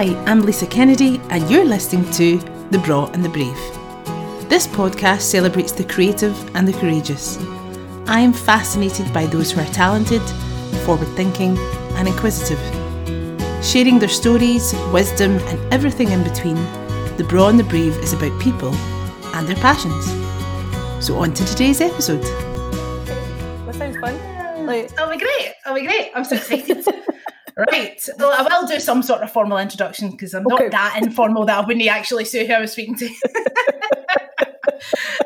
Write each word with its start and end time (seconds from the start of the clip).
Hi, 0.00 0.16
I'm 0.24 0.40
Lisa 0.40 0.66
Kennedy, 0.66 1.20
and 1.28 1.50
you're 1.50 1.66
listening 1.66 2.10
to 2.12 2.38
The 2.70 2.78
Braw 2.78 3.10
and 3.12 3.22
the 3.22 3.28
Brave. 3.28 3.58
This 4.48 4.66
podcast 4.66 5.20
celebrates 5.20 5.72
the 5.72 5.84
creative 5.84 6.34
and 6.56 6.66
the 6.66 6.72
courageous. 6.72 7.36
I 8.06 8.20
am 8.20 8.32
fascinated 8.32 9.12
by 9.12 9.26
those 9.26 9.52
who 9.52 9.60
are 9.60 9.72
talented, 9.74 10.22
forward 10.86 11.08
thinking, 11.16 11.58
and 11.98 12.08
inquisitive. 12.08 12.58
Sharing 13.62 13.98
their 13.98 14.08
stories, 14.08 14.74
wisdom, 14.90 15.32
and 15.32 15.74
everything 15.74 16.08
in 16.12 16.22
between, 16.24 16.56
The 17.18 17.26
Braw 17.28 17.50
and 17.50 17.60
the 17.60 17.64
Brave 17.64 17.94
is 17.98 18.14
about 18.14 18.40
people 18.40 18.74
and 19.34 19.46
their 19.46 19.56
passions. 19.56 20.06
So, 21.04 21.18
on 21.18 21.34
to 21.34 21.44
today's 21.44 21.82
episode. 21.82 22.22
That 23.66 23.74
sounds 23.74 23.98
fun. 23.98 24.64
Like, 24.64 24.96
That'll 24.96 25.12
be 25.12 25.18
great. 25.18 25.52
That'll 25.62 25.78
be 25.78 25.86
great. 25.86 26.10
I'm 26.14 26.24
so 26.24 26.36
excited. 26.36 26.86
right. 27.70 28.08
Well, 28.18 28.32
I 28.32 28.42
will 28.60 28.66
do 28.66 28.78
some 28.80 29.02
sort 29.02 29.22
of 29.22 29.30
formal 29.32 29.58
introduction 29.58 30.10
because 30.10 30.34
I'm 30.34 30.46
Okay. 30.46 30.64
not 30.64 30.72
that 30.72 31.00
informal 31.02 31.44
that 31.46 31.58
I 31.62 31.66
wouldn't 31.66 31.86
actually 31.88 32.24
say 32.24 32.46
who 32.46 32.52
I 32.54 32.60
was 32.60 32.72
speaking 32.72 32.96
to. 32.96 33.08
but 34.34 34.54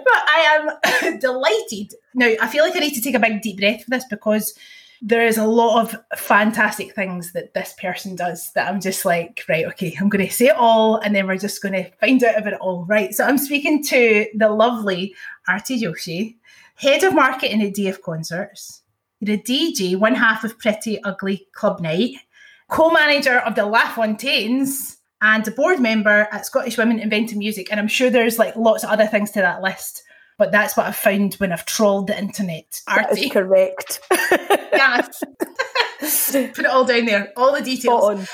I 0.06 0.68
am 1.02 1.18
delighted. 1.18 1.94
Now, 2.14 2.32
I 2.40 2.48
feel 2.48 2.64
like 2.64 2.76
I 2.76 2.80
need 2.80 2.94
to 2.94 3.00
take 3.00 3.14
a 3.14 3.20
big 3.20 3.42
deep 3.42 3.58
breath 3.58 3.84
for 3.84 3.90
this 3.90 4.04
because 4.08 4.54
there 5.02 5.26
is 5.26 5.36
a 5.36 5.46
lot 5.46 5.82
of 5.82 6.18
fantastic 6.18 6.94
things 6.94 7.32
that 7.32 7.52
this 7.52 7.74
person 7.78 8.16
does 8.16 8.52
that 8.54 8.68
I'm 8.68 8.80
just 8.80 9.04
like, 9.04 9.44
right, 9.48 9.66
okay, 9.66 9.94
I'm 10.00 10.08
going 10.08 10.26
to 10.26 10.32
say 10.32 10.46
it 10.46 10.56
all 10.56 10.96
and 10.96 11.14
then 11.14 11.26
we're 11.26 11.36
just 11.36 11.62
going 11.62 11.74
to 11.74 11.90
find 12.00 12.22
out 12.24 12.38
about 12.38 12.54
it 12.54 12.60
all. 12.60 12.84
Right. 12.86 13.14
So 13.14 13.24
I'm 13.24 13.36
speaking 13.38 13.82
to 13.84 14.26
the 14.34 14.48
lovely 14.48 15.14
Aarti 15.48 15.78
Joshi, 15.80 16.36
head 16.76 17.04
of 17.04 17.14
marketing 17.14 17.62
at 17.62 17.74
DF 17.74 18.00
Concerts. 18.00 18.80
You're 19.20 19.36
a 19.36 19.38
DJ, 19.38 19.96
one 19.96 20.14
half 20.14 20.42
of 20.44 20.58
Pretty 20.58 21.02
Ugly 21.02 21.46
Club 21.52 21.80
Night, 21.80 22.14
co 22.70 22.90
manager 22.90 23.38
of 23.38 23.54
the 23.54 23.62
LaFontaines, 23.66 24.96
and 25.24 25.48
a 25.48 25.50
board 25.50 25.80
member 25.80 26.28
at 26.30 26.44
Scottish 26.44 26.76
Women 26.76 26.98
Inventing 26.98 27.38
Music. 27.38 27.68
And 27.70 27.80
I'm 27.80 27.88
sure 27.88 28.10
there's 28.10 28.38
like 28.38 28.56
lots 28.56 28.84
of 28.84 28.90
other 28.90 29.06
things 29.06 29.30
to 29.32 29.40
that 29.40 29.62
list, 29.62 30.02
but 30.36 30.52
that's 30.52 30.76
what 30.76 30.86
I've 30.86 30.96
found 30.96 31.34
when 31.34 31.50
I've 31.50 31.64
trolled 31.64 32.08
the 32.08 32.18
internet. 32.18 32.82
that 32.86 33.10
is 33.12 33.18
Aarti, 33.18 33.30
correct. 33.32 34.00
yes. 34.10 35.22
Put 36.32 36.58
it 36.58 36.66
all 36.66 36.84
down 36.84 37.06
there, 37.06 37.32
all 37.38 37.54
the 37.54 37.62
details. 37.62 38.28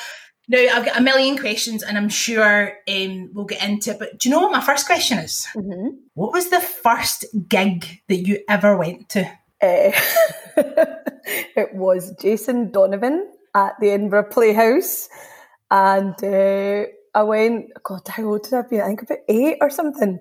Now, 0.49 0.59
I've 0.59 0.85
got 0.85 0.99
a 0.99 1.03
million 1.03 1.39
questions 1.39 1.85
and 1.85 1.97
I'm 1.97 2.09
sure 2.09 2.73
um, 2.89 3.31
we'll 3.33 3.45
get 3.45 3.63
into 3.63 3.93
it. 3.93 4.01
But 4.01 4.19
do 4.19 4.29
you 4.29 4.35
know 4.35 4.41
what 4.41 4.51
my 4.51 4.61
first 4.61 4.85
question 4.87 5.19
is? 5.19 5.47
Mhm. 5.55 5.99
What 6.15 6.33
was 6.33 6.51
the 6.51 6.59
first 6.59 7.25
gig 7.49 8.01
that 8.09 8.27
you 8.27 8.41
ever 8.49 8.77
went 8.77 9.11
to? 9.11 9.31
Eh, 9.61 9.93
it 10.57 11.73
was 11.73 12.13
Jason 12.21 12.73
Donovan 12.73 13.31
at 13.55 13.75
the 13.81 13.91
Edinburgh 13.91 14.29
Playhouse, 14.31 15.09
and 15.71 16.15
uh, 16.23 16.85
I 17.15 17.23
went. 17.23 17.71
God, 17.83 18.07
how 18.09 18.25
old 18.25 18.45
did 18.45 18.55
I 18.55 18.63
be? 18.63 18.81
I 18.81 18.87
think 18.87 19.03
about 19.03 19.19
eight 19.29 19.59
or 19.61 19.71
something. 19.71 20.19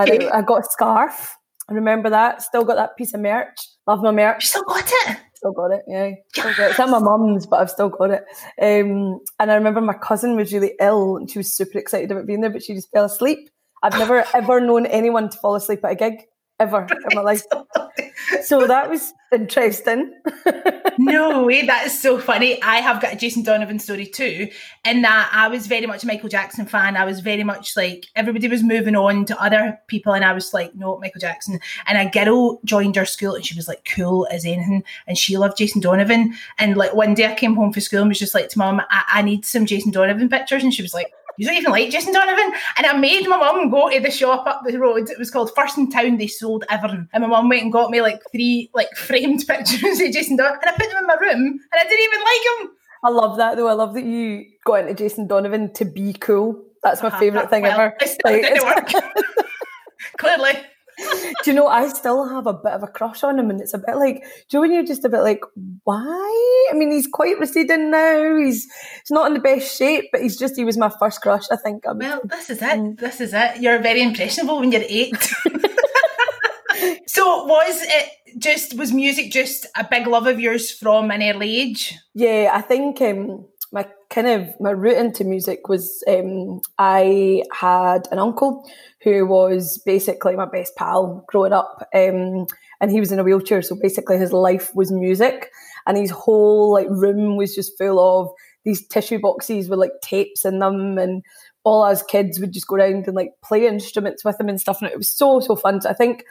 Okay. 0.00 0.16
it- 0.26 0.32
I 0.32 0.42
got 0.42 0.60
a 0.60 0.68
scarf. 0.70 1.36
I 1.68 1.74
remember 1.74 2.10
that. 2.10 2.42
Still 2.42 2.64
got 2.64 2.76
that 2.76 2.96
piece 2.96 3.12
of 3.12 3.20
merch. 3.20 3.58
Love 3.88 4.00
my 4.02 4.12
merch. 4.12 4.44
You 4.44 4.48
still 4.48 4.62
got 4.64 4.84
it? 4.86 5.16
Still 5.34 5.52
got 5.52 5.72
it. 5.72 5.82
Yeah, 5.88 6.10
still 6.32 6.44
got 6.54 6.58
it. 6.60 6.70
It's 6.70 6.80
at 6.80 6.88
my 6.88 7.00
mum's, 7.00 7.44
but 7.46 7.60
I've 7.60 7.70
still 7.70 7.88
got 7.88 8.10
it. 8.10 8.24
Um, 8.62 9.18
and 9.40 9.50
I 9.50 9.54
remember 9.54 9.80
my 9.80 9.94
cousin 9.94 10.36
was 10.36 10.52
really 10.52 10.74
ill, 10.80 11.16
and 11.16 11.28
she 11.30 11.38
was 11.38 11.52
super 11.52 11.78
excited 11.78 12.10
about 12.12 12.26
being 12.26 12.40
there, 12.40 12.50
but 12.50 12.62
she 12.62 12.74
just 12.74 12.90
fell 12.92 13.04
asleep. 13.04 13.50
I've 13.82 13.94
never 13.98 14.24
ever 14.32 14.60
known 14.60 14.86
anyone 14.86 15.28
to 15.28 15.38
fall 15.38 15.54
asleep 15.56 15.84
at 15.84 15.92
a 15.92 15.94
gig 15.96 16.22
ever 16.60 16.86
in 16.90 17.14
my 17.16 17.20
life. 17.22 17.42
So 18.42 18.66
that 18.66 18.90
was 18.90 19.12
interesting. 19.32 20.12
no 20.98 21.44
way, 21.44 21.66
that 21.66 21.86
is 21.86 22.00
so 22.00 22.18
funny. 22.18 22.62
I 22.62 22.76
have 22.76 23.00
got 23.00 23.14
a 23.14 23.16
Jason 23.16 23.42
Donovan 23.42 23.78
story 23.78 24.06
too, 24.06 24.48
in 24.84 25.02
that 25.02 25.30
I 25.32 25.48
was 25.48 25.66
very 25.66 25.86
much 25.86 26.04
a 26.04 26.06
Michael 26.06 26.28
Jackson 26.28 26.66
fan. 26.66 26.96
I 26.96 27.04
was 27.04 27.20
very 27.20 27.44
much 27.44 27.76
like 27.76 28.06
everybody 28.14 28.48
was 28.48 28.62
moving 28.62 28.96
on 28.96 29.24
to 29.26 29.42
other 29.42 29.78
people, 29.86 30.12
and 30.12 30.24
I 30.24 30.32
was 30.32 30.52
like, 30.54 30.74
no, 30.74 30.98
Michael 30.98 31.20
Jackson. 31.20 31.60
And 31.86 31.98
a 31.98 32.10
girl 32.10 32.60
joined 32.64 32.98
our 32.98 33.06
school, 33.06 33.34
and 33.34 33.44
she 33.44 33.54
was 33.54 33.68
like 33.68 33.88
cool 33.94 34.26
as 34.30 34.44
anything, 34.44 34.84
and 35.06 35.18
she 35.18 35.36
loved 35.36 35.58
Jason 35.58 35.80
Donovan. 35.80 36.34
And 36.58 36.76
like 36.76 36.94
one 36.94 37.14
day 37.14 37.26
I 37.26 37.34
came 37.34 37.54
home 37.54 37.72
from 37.72 37.82
school 37.82 38.00
and 38.00 38.08
was 38.08 38.18
just 38.18 38.34
like 38.34 38.48
to 38.50 38.58
mum, 38.58 38.80
I, 38.90 39.04
I 39.14 39.22
need 39.22 39.44
some 39.44 39.66
Jason 39.66 39.90
Donovan 39.92 40.28
pictures, 40.28 40.62
and 40.62 40.72
she 40.72 40.82
was 40.82 40.94
like. 40.94 41.12
You 41.38 41.46
don't 41.46 41.56
even 41.56 41.70
like 41.72 41.90
Jason 41.90 42.12
Donovan? 42.12 42.52
And 42.78 42.86
I 42.86 42.96
made 42.96 43.26
my 43.28 43.36
mum 43.36 43.70
go 43.70 43.90
to 43.90 44.00
the 44.00 44.10
shop 44.10 44.46
up 44.46 44.62
the 44.66 44.78
road. 44.78 45.08
It 45.10 45.18
was 45.18 45.30
called 45.30 45.50
First 45.54 45.76
in 45.78 45.90
Town. 45.90 46.16
They 46.16 46.26
sold 46.26 46.64
everything. 46.70 47.08
And 47.12 47.22
my 47.22 47.28
mum 47.28 47.48
went 47.48 47.62
and 47.62 47.72
got 47.72 47.90
me 47.90 48.00
like 48.00 48.20
three 48.32 48.70
like 48.74 48.88
framed 48.96 49.44
pictures 49.46 50.00
of 50.00 50.12
Jason 50.12 50.36
Donovan. 50.36 50.58
And 50.62 50.70
I 50.70 50.76
put 50.76 50.88
them 50.88 50.98
in 50.98 51.06
my 51.06 51.14
room 51.14 51.40
and 51.40 51.60
I 51.74 51.82
didn't 51.84 52.04
even 52.04 52.20
like 52.20 52.68
him. 52.68 52.76
I 53.04 53.10
love 53.10 53.36
that 53.36 53.56
though. 53.56 53.68
I 53.68 53.72
love 53.74 53.94
that 53.94 54.04
you 54.04 54.44
got 54.64 54.80
into 54.80 54.94
Jason 54.94 55.26
Donovan 55.26 55.72
to 55.74 55.84
be 55.84 56.12
cool. 56.14 56.62
That's 56.82 57.02
my 57.02 57.08
Uh-huh. 57.08 57.18
favourite 57.18 57.50
thing 57.50 57.62
Well, 57.62 57.72
ever. 57.72 57.94
It 58.00 58.08
still 58.08 58.32
Like, 58.32 58.42
didn't 58.42 58.64
work. 58.64 58.88
Clearly. 60.18 60.52
do 61.44 61.50
you 61.50 61.52
know 61.52 61.66
I 61.68 61.88
still 61.88 62.28
have 62.28 62.46
a 62.46 62.52
bit 62.54 62.72
of 62.72 62.82
a 62.82 62.86
crush 62.86 63.22
on 63.22 63.38
him 63.38 63.50
and 63.50 63.60
it's 63.60 63.74
a 63.74 63.78
bit 63.78 63.96
like 63.96 64.22
do 64.22 64.26
you 64.26 64.56
know 64.56 64.60
when 64.62 64.72
you're 64.72 64.84
just 64.84 65.04
a 65.04 65.08
bit 65.08 65.20
like 65.20 65.40
why 65.84 66.68
I 66.70 66.74
mean 66.74 66.90
he's 66.90 67.06
quite 67.06 67.38
receding 67.38 67.90
now 67.90 68.36
he's 68.36 68.64
he's 69.02 69.10
not 69.10 69.26
in 69.28 69.34
the 69.34 69.40
best 69.40 69.76
shape 69.76 70.06
but 70.12 70.22
he's 70.22 70.38
just 70.38 70.56
he 70.56 70.64
was 70.64 70.78
my 70.78 70.90
first 70.98 71.20
crush 71.20 71.44
I 71.50 71.56
think 71.56 71.84
I'm, 71.86 71.98
Well, 71.98 72.20
this 72.30 72.50
is 72.50 72.60
Mm. 72.60 72.92
it. 72.92 72.98
This 72.98 73.20
is 73.20 73.34
it. 73.34 73.60
You're 73.60 73.78
very 73.80 74.02
impressionable 74.02 74.58
when 74.60 74.72
you're 74.72 74.82
eight. 74.88 75.14
so 77.06 77.44
was 77.44 77.76
it 77.82 78.10
just 78.38 78.76
was 78.76 78.92
music 78.92 79.30
just 79.30 79.66
a 79.76 79.86
big 79.88 80.06
love 80.06 80.26
of 80.26 80.38
yours 80.40 80.70
from 80.70 81.10
an 81.10 81.22
early 81.22 81.56
age? 81.60 81.94
yeah 82.14 82.50
I 82.52 82.60
think 82.60 83.00
um, 83.00 83.46
my 83.72 83.86
kind 84.10 84.26
of 84.26 84.48
my 84.60 84.70
route 84.70 84.96
into 84.96 85.24
music 85.24 85.68
was 85.68 86.02
um, 86.08 86.60
I 86.78 87.42
had 87.52 88.08
an 88.10 88.18
uncle 88.18 88.68
who 89.02 89.26
was 89.26 89.78
basically 89.84 90.36
my 90.36 90.46
best 90.46 90.76
pal 90.76 91.24
growing 91.28 91.52
up 91.52 91.88
um, 91.94 92.46
and 92.80 92.90
he 92.90 93.00
was 93.00 93.12
in 93.12 93.18
a 93.18 93.24
wheelchair 93.24 93.62
so 93.62 93.76
basically 93.80 94.18
his 94.18 94.32
life 94.32 94.74
was 94.74 94.92
music 94.92 95.50
and 95.86 95.96
his 95.96 96.10
whole 96.10 96.72
like 96.72 96.88
room 96.90 97.36
was 97.36 97.54
just 97.54 97.76
full 97.78 97.98
of 97.98 98.30
these 98.64 98.86
tissue 98.88 99.18
boxes 99.18 99.68
with 99.68 99.78
like 99.78 99.92
tapes 100.02 100.44
in 100.44 100.58
them 100.58 100.98
and 100.98 101.22
all 101.64 101.82
us 101.82 102.02
kids 102.02 102.38
would 102.38 102.52
just 102.52 102.66
go 102.66 102.76
around 102.76 103.06
and 103.06 103.16
like 103.16 103.30
play 103.42 103.66
instruments 103.66 104.24
with 104.24 104.38
him 104.40 104.48
and 104.48 104.60
stuff 104.60 104.80
and 104.80 104.90
it 104.90 104.98
was 104.98 105.10
so 105.10 105.40
so 105.40 105.56
fun. 105.56 105.80
So 105.80 105.90
I 105.90 105.94
think 105.94 106.24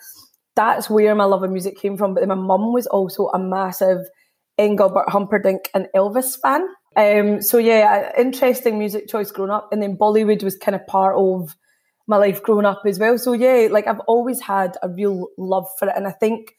that's 0.56 0.90
where 0.90 1.16
my 1.16 1.25
love 1.25 1.44
of 1.44 1.52
music 1.52 1.78
came 1.78 1.97
from 1.97 2.13
but 2.13 2.22
then 2.22 2.29
my 2.29 2.35
mum 2.35 2.73
was 2.73 2.88
also 2.88 3.28
a 3.28 3.40
massive 3.40 4.00
Engelbert 4.57 5.09
Humperdinck 5.09 5.69
and 5.73 5.88
Elvis 5.96 6.40
fan 6.40 6.66
um, 6.95 7.41
so 7.41 7.57
yeah, 7.57 8.11
interesting 8.17 8.79
music 8.79 9.07
choice 9.07 9.31
growing 9.31 9.51
up, 9.51 9.69
and 9.72 9.81
then 9.81 9.97
Bollywood 9.97 10.44
was 10.44 10.57
kind 10.57 10.75
of 10.75 10.85
part 10.88 11.16
of 11.17 11.56
my 12.07 12.17
life 12.17 12.44
growing 12.44 12.66
up 12.66 12.83
as 12.85 13.00
well. 13.00 13.17
So 13.17 13.33
yeah, 13.33 13.67
like 13.72 13.88
I've 13.88 14.00
always 14.01 14.41
had 14.41 14.78
a 14.81 14.89
real 14.89 15.28
love 15.38 15.67
for 15.78 15.89
it, 15.89 15.94
and 15.95 16.07
I 16.07 16.11
think 16.11 16.55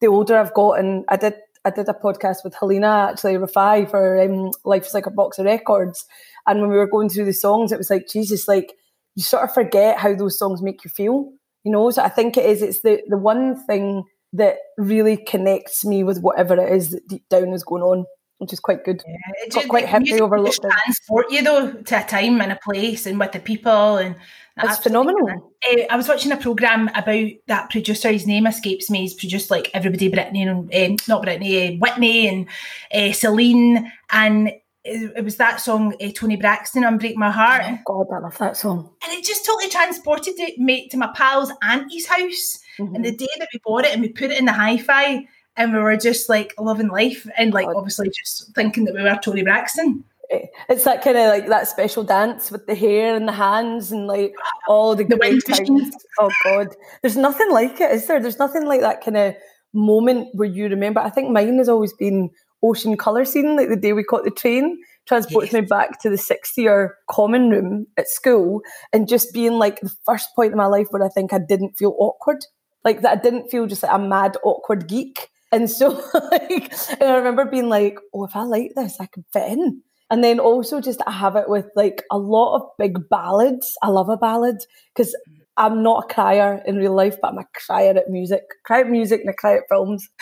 the 0.00 0.08
older 0.08 0.36
I've 0.36 0.54
gotten, 0.54 1.04
I 1.08 1.16
did 1.16 1.34
I 1.64 1.70
did 1.70 1.88
a 1.88 1.92
podcast 1.92 2.44
with 2.44 2.54
Helena 2.54 3.08
actually 3.10 3.34
Rafai 3.34 3.90
for 3.90 4.20
um, 4.22 4.52
Life 4.64 4.86
is 4.86 4.94
Like 4.94 5.06
a 5.06 5.10
Box 5.10 5.38
of 5.38 5.46
Records, 5.46 6.04
and 6.46 6.60
when 6.60 6.70
we 6.70 6.76
were 6.76 6.88
going 6.88 7.08
through 7.08 7.26
the 7.26 7.32
songs, 7.32 7.72
it 7.72 7.78
was 7.78 7.90
like 7.90 8.08
Jesus, 8.08 8.48
like 8.48 8.72
you 9.14 9.22
sort 9.22 9.44
of 9.44 9.54
forget 9.54 9.98
how 9.98 10.14
those 10.14 10.38
songs 10.38 10.62
make 10.62 10.84
you 10.84 10.90
feel, 10.90 11.32
you 11.64 11.72
know. 11.72 11.90
So 11.90 12.02
I 12.02 12.08
think 12.08 12.36
it 12.36 12.46
is 12.46 12.62
it's 12.62 12.82
the 12.82 13.02
the 13.08 13.18
one 13.18 13.56
thing 13.66 14.04
that 14.32 14.56
really 14.76 15.16
connects 15.16 15.84
me 15.84 16.04
with 16.04 16.20
whatever 16.20 16.56
it 16.56 16.72
is 16.72 16.90
that 16.90 17.08
deep 17.08 17.28
down 17.28 17.52
is 17.52 17.64
going 17.64 17.82
on, 17.82 18.04
which 18.38 18.52
is 18.52 18.60
quite 18.60 18.84
good. 18.84 19.02
It 19.06 19.52
Got 19.52 19.62
ju- 19.62 19.68
quite 19.68 19.84
like, 19.84 19.94
hippie 19.94 20.04
music 20.04 20.22
over 20.22 20.44
just 20.44 20.62
transport 20.62 21.30
you 21.30 21.42
though 21.42 21.72
to 21.72 22.00
a 22.00 22.04
time 22.04 22.40
and 22.40 22.52
a 22.52 22.58
place 22.62 23.06
and 23.06 23.18
with 23.18 23.32
the 23.32 23.40
people 23.40 23.96
and 23.96 24.14
That's 24.56 24.78
phenomenal. 24.78 25.52
Uh, 25.70 25.82
I 25.90 25.96
was 25.96 26.08
watching 26.08 26.32
a 26.32 26.36
program 26.36 26.88
about 26.94 27.28
that 27.46 27.70
producer. 27.70 28.10
His 28.10 28.26
name 28.26 28.46
escapes 28.46 28.90
me. 28.90 29.00
He's 29.00 29.14
produced 29.14 29.50
like 29.50 29.70
everybody, 29.74 30.10
Britney 30.10 30.48
and 30.48 30.74
um, 30.74 30.96
not 31.08 31.24
Britney, 31.24 31.74
uh, 31.74 31.78
Whitney 31.78 32.28
and 32.28 32.48
uh, 32.94 33.12
Celine, 33.12 33.92
and 34.10 34.48
it, 34.84 35.12
it 35.16 35.24
was 35.24 35.36
that 35.36 35.60
song 35.60 35.94
uh, 36.00 36.10
Toni 36.14 36.36
Braxton, 36.36 36.84
"Unbreak 36.84 37.16
My 37.16 37.30
Heart," 37.30 37.62
Oh 37.66 37.78
God, 37.84 38.16
I 38.16 38.20
love 38.20 38.38
that 38.38 38.56
song. 38.56 38.90
and 39.02 39.12
it 39.12 39.24
just 39.24 39.44
totally 39.44 39.68
transported 39.68 40.38
it, 40.38 40.58
me 40.58 40.88
to 40.88 40.96
my 40.96 41.10
pal's 41.14 41.52
auntie's 41.62 42.06
house. 42.06 42.58
And 42.78 43.04
the 43.04 43.12
day 43.12 43.28
that 43.38 43.48
we 43.52 43.60
bought 43.64 43.86
it 43.86 43.92
and 43.94 44.02
we 44.02 44.10
put 44.10 44.30
it 44.30 44.38
in 44.38 44.44
the 44.44 44.52
hi-fi, 44.52 45.26
and 45.56 45.72
we 45.72 45.78
were 45.78 45.96
just 45.96 46.28
like 46.28 46.54
loving 46.58 46.88
life 46.88 47.26
and 47.36 47.52
like 47.52 47.66
God. 47.66 47.76
obviously 47.76 48.10
just 48.10 48.54
thinking 48.54 48.84
that 48.84 48.94
we 48.94 49.02
were 49.02 49.18
Toni 49.22 49.42
Braxton. 49.42 50.04
Eh, 50.30 50.46
it's 50.68 50.84
that 50.84 51.02
kind 51.02 51.16
of 51.16 51.28
like 51.28 51.48
that 51.48 51.68
special 51.68 52.02
dance 52.02 52.50
with 52.50 52.66
the 52.66 52.74
hair 52.74 53.14
and 53.14 53.28
the 53.28 53.32
hands 53.32 53.92
and 53.92 54.06
like 54.06 54.34
all 54.68 54.94
the, 54.94 55.04
The 55.04 55.16
great 55.16 55.42
wind 55.48 55.68
times. 55.68 55.94
Oh 56.18 56.30
God, 56.44 56.74
there's 57.02 57.16
nothing 57.16 57.50
like 57.50 57.80
it, 57.80 57.92
is 57.92 58.06
there? 58.06 58.20
There's 58.20 58.38
nothing 58.38 58.66
like 58.66 58.80
that 58.80 59.02
kind 59.04 59.16
of 59.16 59.34
moment 59.72 60.28
where 60.32 60.48
you 60.48 60.68
remember. 60.68 61.00
I 61.00 61.10
think 61.10 61.30
mine 61.30 61.58
has 61.58 61.68
always 61.68 61.92
been 61.92 62.30
ocean 62.62 62.96
colour 62.96 63.24
scene, 63.24 63.56
like 63.56 63.68
the 63.68 63.76
day 63.76 63.92
we 63.92 64.02
caught 64.02 64.24
the 64.24 64.30
train. 64.30 64.78
Transports 65.06 65.52
me 65.52 65.60
back 65.60 66.00
to 66.00 66.10
the 66.10 66.18
sixth 66.18 66.58
year 66.58 66.96
common 67.08 67.48
room 67.48 67.86
at 67.96 68.08
school 68.08 68.62
and 68.92 69.06
just 69.06 69.32
being 69.32 69.52
like 69.52 69.80
the 69.80 69.94
first 70.04 70.30
point 70.34 70.50
in 70.50 70.58
my 70.58 70.66
life 70.66 70.88
where 70.90 71.04
I 71.04 71.08
think 71.08 71.32
I 71.32 71.38
didn't 71.38 71.76
feel 71.78 71.94
awkward. 71.96 72.44
Like 72.84 73.02
that 73.02 73.18
I 73.18 73.20
didn't 73.20 73.48
feel 73.48 73.66
just 73.66 73.84
like 73.84 73.92
a 73.92 74.00
mad, 74.00 74.36
awkward 74.42 74.88
geek. 74.88 75.28
And 75.52 75.70
so 75.70 75.88
like 76.32 76.72
and 77.00 77.02
I 77.02 77.16
remember 77.16 77.44
being 77.44 77.68
like, 77.68 77.98
oh, 78.14 78.24
if 78.24 78.34
I 78.34 78.42
like 78.42 78.72
this, 78.74 78.96
I 79.00 79.06
can 79.06 79.24
fit 79.32 79.52
in. 79.52 79.82
And 80.10 80.22
then 80.22 80.38
also 80.38 80.80
just 80.80 81.00
I 81.06 81.12
have 81.12 81.36
it 81.36 81.48
with 81.48 81.66
like 81.74 82.02
a 82.10 82.18
lot 82.18 82.56
of 82.56 82.62
big 82.78 83.08
ballads. 83.08 83.76
I 83.82 83.88
love 83.88 84.08
a 84.08 84.16
ballad 84.16 84.58
because 84.94 85.16
I'm 85.56 85.82
not 85.82 86.04
a 86.04 86.14
crier 86.14 86.62
in 86.66 86.76
real 86.76 86.94
life, 86.94 87.16
but 87.20 87.32
I'm 87.32 87.38
a 87.38 87.46
crier 87.54 87.96
at 87.96 88.10
music. 88.10 88.42
Cry 88.64 88.80
at 88.80 88.90
music 88.90 89.20
and 89.20 89.30
I 89.30 89.32
cry 89.32 89.56
at 89.56 89.62
films. 89.68 90.08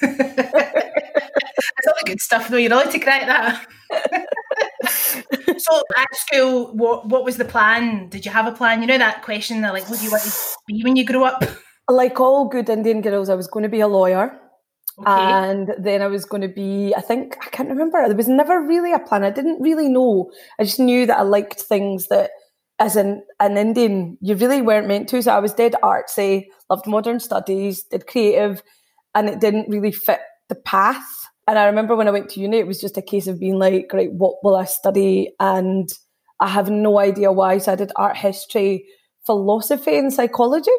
That's 0.00 1.86
all 1.88 1.94
the 1.98 2.06
good 2.06 2.20
stuff, 2.20 2.48
though. 2.48 2.56
You're 2.56 2.72
allowed 2.72 2.90
to 2.92 2.98
cry 2.98 3.18
at 3.18 3.26
that. 3.26 3.66
so 5.58 5.82
at 5.96 6.14
school, 6.14 6.74
what 6.76 7.08
what 7.08 7.24
was 7.24 7.36
the 7.36 7.44
plan? 7.44 8.08
Did 8.08 8.24
you 8.24 8.30
have 8.30 8.46
a 8.46 8.52
plan? 8.52 8.80
You 8.80 8.86
know 8.86 8.98
that 8.98 9.22
question, 9.22 9.62
like, 9.62 9.88
what 9.88 9.98
do 9.98 10.04
you 10.04 10.10
want 10.10 10.22
to 10.22 10.30
be 10.66 10.82
when 10.84 10.96
you 10.96 11.04
grow 11.04 11.24
up? 11.24 11.44
Like 11.88 12.18
all 12.20 12.48
good 12.48 12.68
Indian 12.68 13.00
girls, 13.00 13.28
I 13.28 13.34
was 13.34 13.46
going 13.46 13.62
to 13.62 13.68
be 13.68 13.80
a 13.80 13.88
lawyer. 13.88 14.38
Okay. 14.98 15.10
And 15.10 15.74
then 15.78 16.00
I 16.00 16.06
was 16.06 16.24
going 16.24 16.40
to 16.40 16.48
be, 16.48 16.94
I 16.96 17.02
think, 17.02 17.36
I 17.44 17.50
can't 17.50 17.68
remember. 17.68 18.06
There 18.06 18.16
was 18.16 18.28
never 18.28 18.62
really 18.62 18.94
a 18.94 18.98
plan. 18.98 19.24
I 19.24 19.30
didn't 19.30 19.60
really 19.60 19.88
know. 19.88 20.30
I 20.58 20.64
just 20.64 20.80
knew 20.80 21.04
that 21.06 21.18
I 21.18 21.22
liked 21.22 21.60
things 21.60 22.08
that, 22.08 22.30
as 22.78 22.96
an, 22.96 23.22
an 23.40 23.56
Indian, 23.56 24.18
you 24.20 24.34
really 24.36 24.60
weren't 24.60 24.88
meant 24.88 25.08
to. 25.08 25.22
So 25.22 25.32
I 25.32 25.38
was 25.38 25.54
dead 25.54 25.74
artsy, 25.82 26.46
loved 26.70 26.86
modern 26.86 27.20
studies, 27.20 27.82
did 27.84 28.06
creative, 28.06 28.62
and 29.14 29.28
it 29.28 29.40
didn't 29.40 29.68
really 29.68 29.92
fit 29.92 30.20
the 30.48 30.54
path. 30.54 31.06
And 31.46 31.58
I 31.58 31.66
remember 31.66 31.96
when 31.96 32.08
I 32.08 32.10
went 32.10 32.28
to 32.30 32.40
uni, 32.40 32.58
it 32.58 32.66
was 32.66 32.80
just 32.80 32.98
a 32.98 33.02
case 33.02 33.26
of 33.28 33.40
being 33.40 33.58
like, 33.58 33.90
right, 33.92 34.12
what 34.12 34.36
will 34.42 34.56
I 34.56 34.64
study? 34.64 35.34
And 35.40 35.88
I 36.40 36.48
have 36.48 36.70
no 36.70 36.98
idea 36.98 37.32
why. 37.32 37.58
So 37.58 37.72
I 37.72 37.76
did 37.76 37.92
art 37.96 38.16
history, 38.16 38.86
philosophy, 39.24 39.96
and 39.96 40.12
psychology 40.12 40.70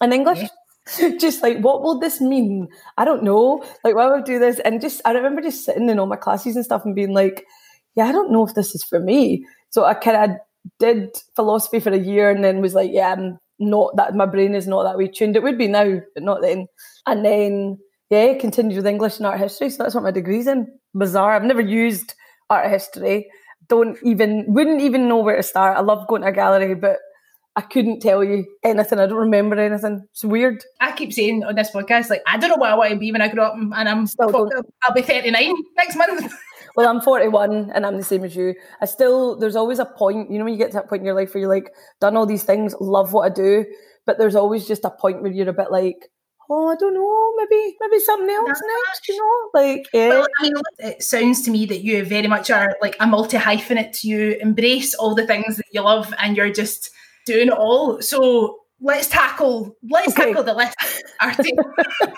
and 0.00 0.12
English. 0.12 0.42
Yeah 0.42 0.48
just 1.20 1.42
like 1.42 1.58
what 1.58 1.82
will 1.82 1.98
this 1.98 2.20
mean? 2.20 2.68
I 2.96 3.04
don't 3.04 3.22
know. 3.22 3.64
Like 3.84 3.94
why 3.94 4.08
would 4.08 4.20
I 4.20 4.24
do 4.24 4.38
this? 4.38 4.58
And 4.60 4.80
just 4.80 5.00
i 5.04 5.12
remember 5.12 5.40
just 5.42 5.64
sitting 5.64 5.88
in 5.88 5.98
all 5.98 6.06
my 6.06 6.16
classes 6.16 6.56
and 6.56 6.64
stuff 6.64 6.84
and 6.84 6.94
being 6.94 7.12
like 7.12 7.44
yeah 7.94 8.06
i 8.06 8.12
don't 8.12 8.30
know 8.32 8.46
if 8.46 8.54
this 8.54 8.74
is 8.74 8.84
for 8.84 9.00
me. 9.00 9.44
So 9.70 9.84
i 9.84 9.94
kind 9.94 10.32
of 10.32 10.36
did 10.78 11.16
philosophy 11.36 11.80
for 11.80 11.90
a 11.90 11.98
year 11.98 12.30
and 12.30 12.44
then 12.44 12.60
was 12.60 12.74
like 12.74 12.90
yeah 12.92 13.12
i'm 13.12 13.38
not 13.58 13.96
that 13.96 14.14
my 14.14 14.26
brain 14.26 14.54
is 14.54 14.66
not 14.66 14.84
that 14.84 14.96
way 14.98 15.08
tuned. 15.08 15.36
It 15.36 15.42
would 15.42 15.58
be 15.58 15.68
now 15.68 16.00
but 16.14 16.22
not 16.22 16.42
then. 16.42 16.66
And 17.06 17.24
then 17.24 17.78
yeah 18.10 18.34
continued 18.38 18.76
with 18.76 18.86
english 18.86 19.18
and 19.18 19.26
art 19.26 19.40
history 19.40 19.68
so 19.70 19.82
that's 19.82 19.94
what 19.94 20.04
my 20.04 20.10
degree's 20.10 20.46
in. 20.46 20.66
Bizarre. 20.94 21.34
I've 21.34 21.44
never 21.44 21.60
used 21.60 22.14
art 22.48 22.70
history. 22.70 23.28
Don't 23.68 23.98
even 24.02 24.46
wouldn't 24.48 24.80
even 24.80 25.08
know 25.08 25.18
where 25.18 25.36
to 25.36 25.42
start. 25.42 25.76
I 25.76 25.80
love 25.80 26.08
going 26.08 26.22
to 26.22 26.28
a 26.28 26.32
gallery 26.32 26.74
but 26.74 26.98
I 27.58 27.62
couldn't 27.62 27.98
tell 27.98 28.22
you 28.22 28.46
anything. 28.62 29.00
I 29.00 29.06
don't 29.06 29.18
remember 29.18 29.58
anything. 29.58 30.06
It's 30.12 30.22
weird. 30.22 30.62
I 30.80 30.92
keep 30.92 31.12
saying 31.12 31.42
on 31.42 31.56
this 31.56 31.72
podcast, 31.72 32.08
like, 32.08 32.22
I 32.24 32.36
don't 32.36 32.50
know 32.50 32.56
what 32.56 32.70
I 32.70 32.76
want 32.76 32.92
to 32.92 32.96
be 32.96 33.10
when 33.10 33.20
I 33.20 33.26
grow 33.26 33.46
up, 33.46 33.54
and 33.56 33.74
I'm 33.74 34.06
still 34.06 34.30
I'll 34.84 34.94
be 34.94 35.02
39 35.02 35.54
next 35.76 35.96
month. 35.96 36.32
well, 36.76 36.88
I'm 36.88 37.00
41 37.00 37.72
and 37.74 37.84
I'm 37.84 37.96
the 37.96 38.04
same 38.04 38.22
as 38.22 38.36
you. 38.36 38.54
I 38.80 38.84
still, 38.84 39.36
there's 39.36 39.56
always 39.56 39.80
a 39.80 39.86
point, 39.86 40.30
you 40.30 40.38
know, 40.38 40.44
when 40.44 40.52
you 40.52 40.58
get 40.58 40.70
to 40.70 40.76
that 40.76 40.88
point 40.88 41.00
in 41.00 41.06
your 41.06 41.16
life 41.16 41.34
where 41.34 41.40
you're 41.40 41.52
like, 41.52 41.74
done 42.00 42.16
all 42.16 42.26
these 42.26 42.44
things, 42.44 42.76
love 42.78 43.12
what 43.12 43.28
I 43.28 43.34
do, 43.34 43.64
but 44.06 44.18
there's 44.18 44.36
always 44.36 44.68
just 44.68 44.84
a 44.84 44.90
point 44.90 45.20
where 45.20 45.32
you're 45.32 45.48
a 45.48 45.52
bit 45.52 45.72
like, 45.72 46.12
oh, 46.48 46.68
I 46.68 46.76
don't 46.76 46.94
know, 46.94 47.32
maybe 47.38 47.76
maybe 47.80 47.98
something 47.98 48.30
else 48.30 48.62
next, 48.86 49.08
you 49.08 49.16
know? 49.16 49.60
Like, 49.60 49.86
yeah. 49.92 50.10
Well, 50.10 50.26
I 50.38 50.42
mean, 50.44 50.54
it 50.78 51.02
sounds 51.02 51.42
to 51.42 51.50
me 51.50 51.66
that 51.66 51.82
you 51.82 52.04
very 52.04 52.28
much 52.28 52.52
are 52.52 52.76
like 52.80 52.94
a 53.00 53.06
multi 53.08 53.36
hyphenate. 53.36 54.04
You 54.04 54.38
embrace 54.40 54.94
all 54.94 55.16
the 55.16 55.26
things 55.26 55.56
that 55.56 55.66
you 55.72 55.82
love 55.82 56.14
and 56.18 56.36
you're 56.36 56.52
just 56.52 56.92
doing 57.28 57.48
it 57.48 57.54
all. 57.54 58.00
So 58.02 58.60
let's 58.80 59.08
tackle 59.08 59.76
let's 59.88 60.12
okay. 60.12 60.26
tackle 60.26 60.44
the 60.44 60.54
list, 60.54 60.76
Aarti. 61.22 61.50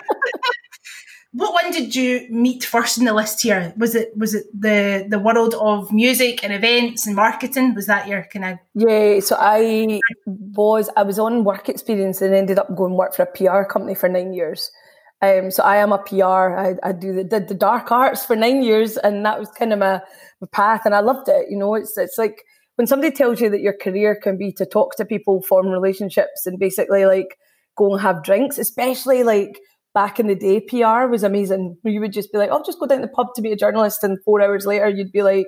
what 1.33 1.53
one 1.53 1.71
did 1.71 1.95
you 1.95 2.27
meet 2.29 2.63
first 2.63 2.97
in 2.97 3.05
the 3.05 3.13
list 3.13 3.41
here? 3.41 3.73
Was 3.77 3.95
it 3.95 4.15
was 4.17 4.33
it 4.33 4.45
the 4.53 5.05
the 5.09 5.19
world 5.19 5.53
of 5.55 5.91
music 5.91 6.43
and 6.43 6.53
events 6.53 7.07
and 7.07 7.15
marketing? 7.15 7.73
Was 7.73 7.87
that 7.87 8.07
your 8.07 8.23
kind 8.33 8.45
of 8.45 8.59
Yeah, 8.75 9.19
so 9.19 9.35
I 9.39 9.99
was 10.25 10.89
I 10.97 11.03
was 11.03 11.19
on 11.19 11.43
work 11.43 11.69
experience 11.69 12.21
and 12.21 12.33
ended 12.33 12.59
up 12.59 12.75
going 12.75 12.95
work 12.95 13.15
for 13.15 13.23
a 13.23 13.31
PR 13.37 13.63
company 13.63 13.95
for 13.95 14.09
nine 14.09 14.33
years. 14.33 14.71
Um, 15.23 15.51
so 15.51 15.61
I 15.63 15.77
am 15.77 15.93
a 15.93 15.99
PR. 15.99 16.57
I, 16.57 16.75
I 16.81 16.91
do 16.93 17.13
the, 17.13 17.23
the, 17.23 17.39
the 17.39 17.53
dark 17.53 17.91
arts 17.91 18.25
for 18.25 18.35
nine 18.35 18.63
years, 18.63 18.97
and 18.97 19.23
that 19.23 19.39
was 19.39 19.51
kind 19.51 19.71
of 19.71 19.77
my, 19.77 20.01
my 20.41 20.47
path, 20.51 20.81
and 20.83 20.95
I 20.95 21.01
loved 21.01 21.29
it. 21.29 21.45
You 21.47 21.57
know, 21.57 21.75
it's 21.75 21.95
it's 21.95 22.17
like 22.17 22.43
when 22.75 22.87
somebody 22.87 23.13
tells 23.13 23.41
you 23.41 23.49
that 23.49 23.61
your 23.61 23.75
career 23.77 24.17
can 24.21 24.37
be 24.37 24.51
to 24.53 24.65
talk 24.65 24.95
to 24.95 25.05
people, 25.05 25.41
form 25.41 25.67
relationships, 25.67 26.45
and 26.45 26.59
basically 26.59 27.05
like 27.05 27.37
go 27.77 27.93
and 27.93 28.01
have 28.01 28.23
drinks, 28.23 28.57
especially 28.57 29.23
like 29.23 29.59
back 29.93 30.19
in 30.19 30.27
the 30.27 30.35
day, 30.35 30.61
PR 30.61 31.07
was 31.07 31.23
amazing. 31.23 31.77
Where 31.81 31.93
you 31.93 31.99
would 31.99 32.13
just 32.13 32.31
be 32.31 32.37
like, 32.37 32.49
"I'll 32.49 32.63
just 32.63 32.79
go 32.79 32.87
down 32.87 33.01
to 33.01 33.07
the 33.07 33.13
pub 33.13 33.27
to 33.35 33.41
be 33.41 33.51
a 33.51 33.57
journalist," 33.57 34.03
and 34.03 34.23
four 34.23 34.41
hours 34.41 34.65
later, 34.65 34.89
you'd 34.89 35.11
be 35.11 35.23
like, 35.23 35.47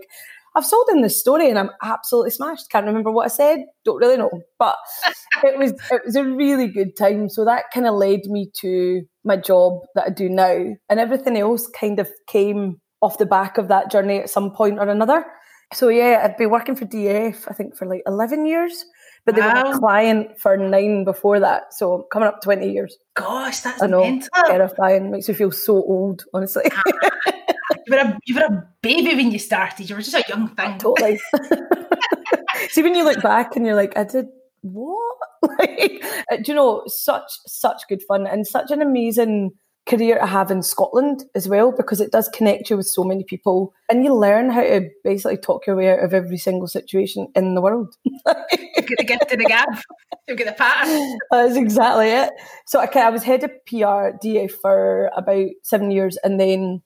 "I've 0.56 0.66
sold 0.66 0.90
in 0.92 1.02
this 1.02 1.20
story, 1.20 1.50
and 1.50 1.58
I'm 1.58 1.72
absolutely 1.82 2.32
smashed. 2.32 2.70
Can't 2.70 2.86
remember 2.86 3.12
what 3.12 3.26
I 3.26 3.30
said. 3.30 3.60
Don't 3.86 3.98
really 3.98 4.18
know, 4.18 4.32
but 4.60 4.76
it 5.44 5.58
was 5.58 5.72
it 5.92 6.02
was 6.06 6.16
a 6.16 6.24
really 6.24 6.68
good 6.68 6.96
time. 6.98 7.30
So 7.30 7.46
that 7.46 7.66
kind 7.74 7.88
of 7.88 7.96
led 7.96 8.22
me 8.26 8.52
to 8.62 9.04
my 9.24 9.38
job 9.38 9.80
that 9.96 10.08
I 10.08 10.10
do 10.10 10.30
now, 10.30 10.76
and 10.90 11.00
everything 11.00 11.38
else 11.38 11.68
kind 11.68 12.00
of 12.00 12.10
came 12.28 12.82
off 13.02 13.18
the 13.18 13.26
back 13.26 13.58
of 13.58 13.68
that 13.68 13.92
journey 13.92 14.20
at 14.20 14.30
some 14.30 14.52
point 14.52 14.80
or 14.80 14.88
another. 14.88 15.26
So 15.74 15.90
yeah, 15.90 16.22
I'd 16.24 16.38
been 16.38 16.50
working 16.50 16.76
for 16.76 16.86
DF, 16.86 17.46
I 17.50 17.54
think, 17.54 17.76
for 17.76 17.86
like 17.86 18.04
eleven 18.06 18.46
years, 18.46 18.86
but 19.26 19.36
they 19.36 19.42
wow. 19.42 19.64
were 19.64 19.76
a 19.76 19.80
client 19.80 20.40
for 20.40 20.58
nine 20.58 21.04
before 21.04 21.40
that. 21.40 21.74
So 21.74 22.08
coming 22.12 22.28
up 22.28 22.42
twenty 22.42 22.72
years. 22.72 22.98
Gosh, 23.16 23.62
that's 23.62 23.82
I 23.82 23.88
know, 23.88 24.02
mental. 24.02 24.30
terrifying. 24.46 25.12
Makes 25.12 25.28
me 25.28 25.34
feel 25.34 25.52
so 25.52 25.76
old, 25.76 26.26
honestly. 26.34 26.64
Ah, 26.72 26.84
you 27.88 27.96
were 27.96 27.98
a 27.98 28.20
you 28.26 28.36
were 28.36 28.42
a 28.42 28.68
baby 28.82 29.16
when 29.16 29.32
you 29.32 29.40
started. 29.40 29.90
You 29.90 29.96
were 29.96 30.02
just 30.02 30.16
a 30.16 30.24
young 30.30 30.50
thing. 30.50 30.78
Totally. 30.78 31.20
See, 32.70 32.82
when 32.82 32.96
you 32.96 33.04
look 33.04 33.22
back 33.22 33.56
and 33.56 33.66
you're 33.66 33.76
like, 33.76 33.98
I 33.98 34.04
did 34.04 34.28
what? 34.62 35.18
like, 35.60 36.04
uh, 36.32 36.38
do 36.38 36.44
you 36.48 36.54
know, 36.54 36.84
such 36.88 37.30
such 37.46 37.82
good 37.90 38.02
fun 38.08 38.28
and 38.28 38.48
such 38.48 38.72
an 38.72 38.82
amazing 38.82 39.52
career 39.86 40.18
to 40.18 40.26
have 40.26 40.50
in 40.50 40.64
Scotland 40.64 41.26
as 41.36 41.48
well 41.48 41.72
because 41.72 42.00
it 42.00 42.12
does 42.12 42.30
connect 42.30 42.70
you 42.70 42.78
with 42.78 42.88
so 42.88 43.04
many 43.04 43.24
people 43.24 43.74
and 43.90 44.04
you 44.04 44.14
learn 44.14 44.50
how 44.50 44.62
to 44.62 44.90
basically 45.04 45.38
talk 45.38 45.68
your 45.68 45.76
way 45.76 45.92
out 45.92 46.04
of 46.04 46.14
every 46.14 46.38
single 46.38 46.68
situation 46.68 47.28
in 47.36 47.54
the 47.54 47.62
world. 47.62 47.96
you 48.06 48.14
get 48.76 48.98
the 48.98 49.04
gift 49.04 49.32
of 49.32 49.40
the 49.40 49.46
gab. 49.46 49.70
You 50.28 50.36
get 50.36 50.48
the 50.48 50.54
pattern. 50.54 51.18
That's 51.32 51.58
exactly 51.58 52.10
it. 52.10 52.32
So 52.66 52.80
I, 52.80 52.90
I 52.96 53.10
was 53.10 53.24
head 53.24 53.44
of 53.44 53.52
PR 53.66 54.18
DA 54.22 54.48
for 54.48 55.12
about 55.18 55.50
seven 55.64 55.92
years 55.92 56.18
and 56.24 56.40
then 56.40 56.82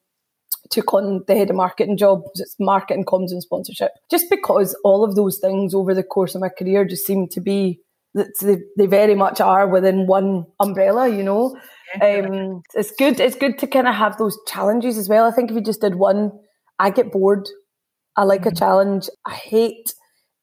took 0.71 0.93
on 0.93 1.23
the 1.27 1.35
head 1.35 1.51
of 1.51 1.55
marketing 1.55 1.97
job. 1.97 2.23
It's 2.35 2.55
marketing, 2.59 3.05
comms 3.05 3.31
and 3.31 3.43
sponsorship. 3.43 3.91
Just 4.09 4.29
because 4.29 4.75
all 4.83 5.03
of 5.03 5.15
those 5.15 5.37
things 5.37 5.75
over 5.75 5.93
the 5.93 6.03
course 6.03 6.33
of 6.33 6.41
my 6.41 6.49
career 6.49 6.83
just 6.83 7.05
seem 7.05 7.27
to 7.29 7.41
be 7.41 7.79
that 8.15 8.27
they, 8.41 8.57
they 8.77 8.87
very 8.87 9.15
much 9.15 9.39
are 9.39 9.67
within 9.67 10.07
one 10.07 10.45
umbrella, 10.59 11.07
you 11.07 11.23
know. 11.23 11.55
Um, 12.01 12.61
it's 12.73 12.91
good. 12.91 13.19
It's 13.19 13.35
good 13.35 13.57
to 13.59 13.67
kind 13.67 13.87
of 13.87 13.95
have 13.95 14.17
those 14.17 14.37
challenges 14.47 14.97
as 14.97 15.09
well. 15.09 15.25
I 15.25 15.31
think 15.31 15.49
if 15.49 15.55
you 15.55 15.61
just 15.61 15.81
did 15.81 15.95
one, 15.95 16.31
I 16.79 16.89
get 16.89 17.11
bored. 17.11 17.47
I 18.15 18.23
like 18.23 18.41
mm-hmm. 18.41 18.49
a 18.49 18.55
challenge. 18.55 19.09
I 19.25 19.33
hate 19.33 19.93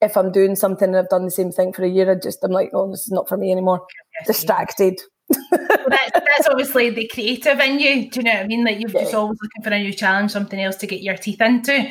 if 0.00 0.16
I'm 0.16 0.32
doing 0.32 0.56
something 0.56 0.88
and 0.88 0.96
I've 0.96 1.08
done 1.08 1.24
the 1.24 1.30
same 1.30 1.50
thing 1.50 1.72
for 1.72 1.82
a 1.82 1.88
year. 1.88 2.10
I 2.10 2.14
just 2.14 2.42
I'm 2.42 2.52
like, 2.52 2.70
oh, 2.72 2.90
this 2.90 3.02
is 3.02 3.10
not 3.10 3.28
for 3.28 3.36
me 3.36 3.52
anymore. 3.52 3.86
Distracted. 4.26 5.00
well, 5.28 5.40
that, 5.50 6.10
that's 6.12 6.48
obviously 6.48 6.90
the 6.90 7.08
creative 7.08 7.58
in 7.60 7.78
you. 7.78 8.10
Do 8.10 8.20
you 8.20 8.24
know 8.24 8.34
what 8.34 8.44
I 8.44 8.46
mean? 8.46 8.64
Like 8.64 8.80
you're 8.80 8.90
yeah. 8.90 9.02
just 9.02 9.14
always 9.14 9.38
looking 9.42 9.62
for 9.62 9.70
a 9.70 9.82
new 9.82 9.92
challenge, 9.92 10.30
something 10.30 10.60
else 10.60 10.76
to 10.76 10.86
get 10.86 11.00
your 11.00 11.16
teeth 11.16 11.40
into. 11.40 11.90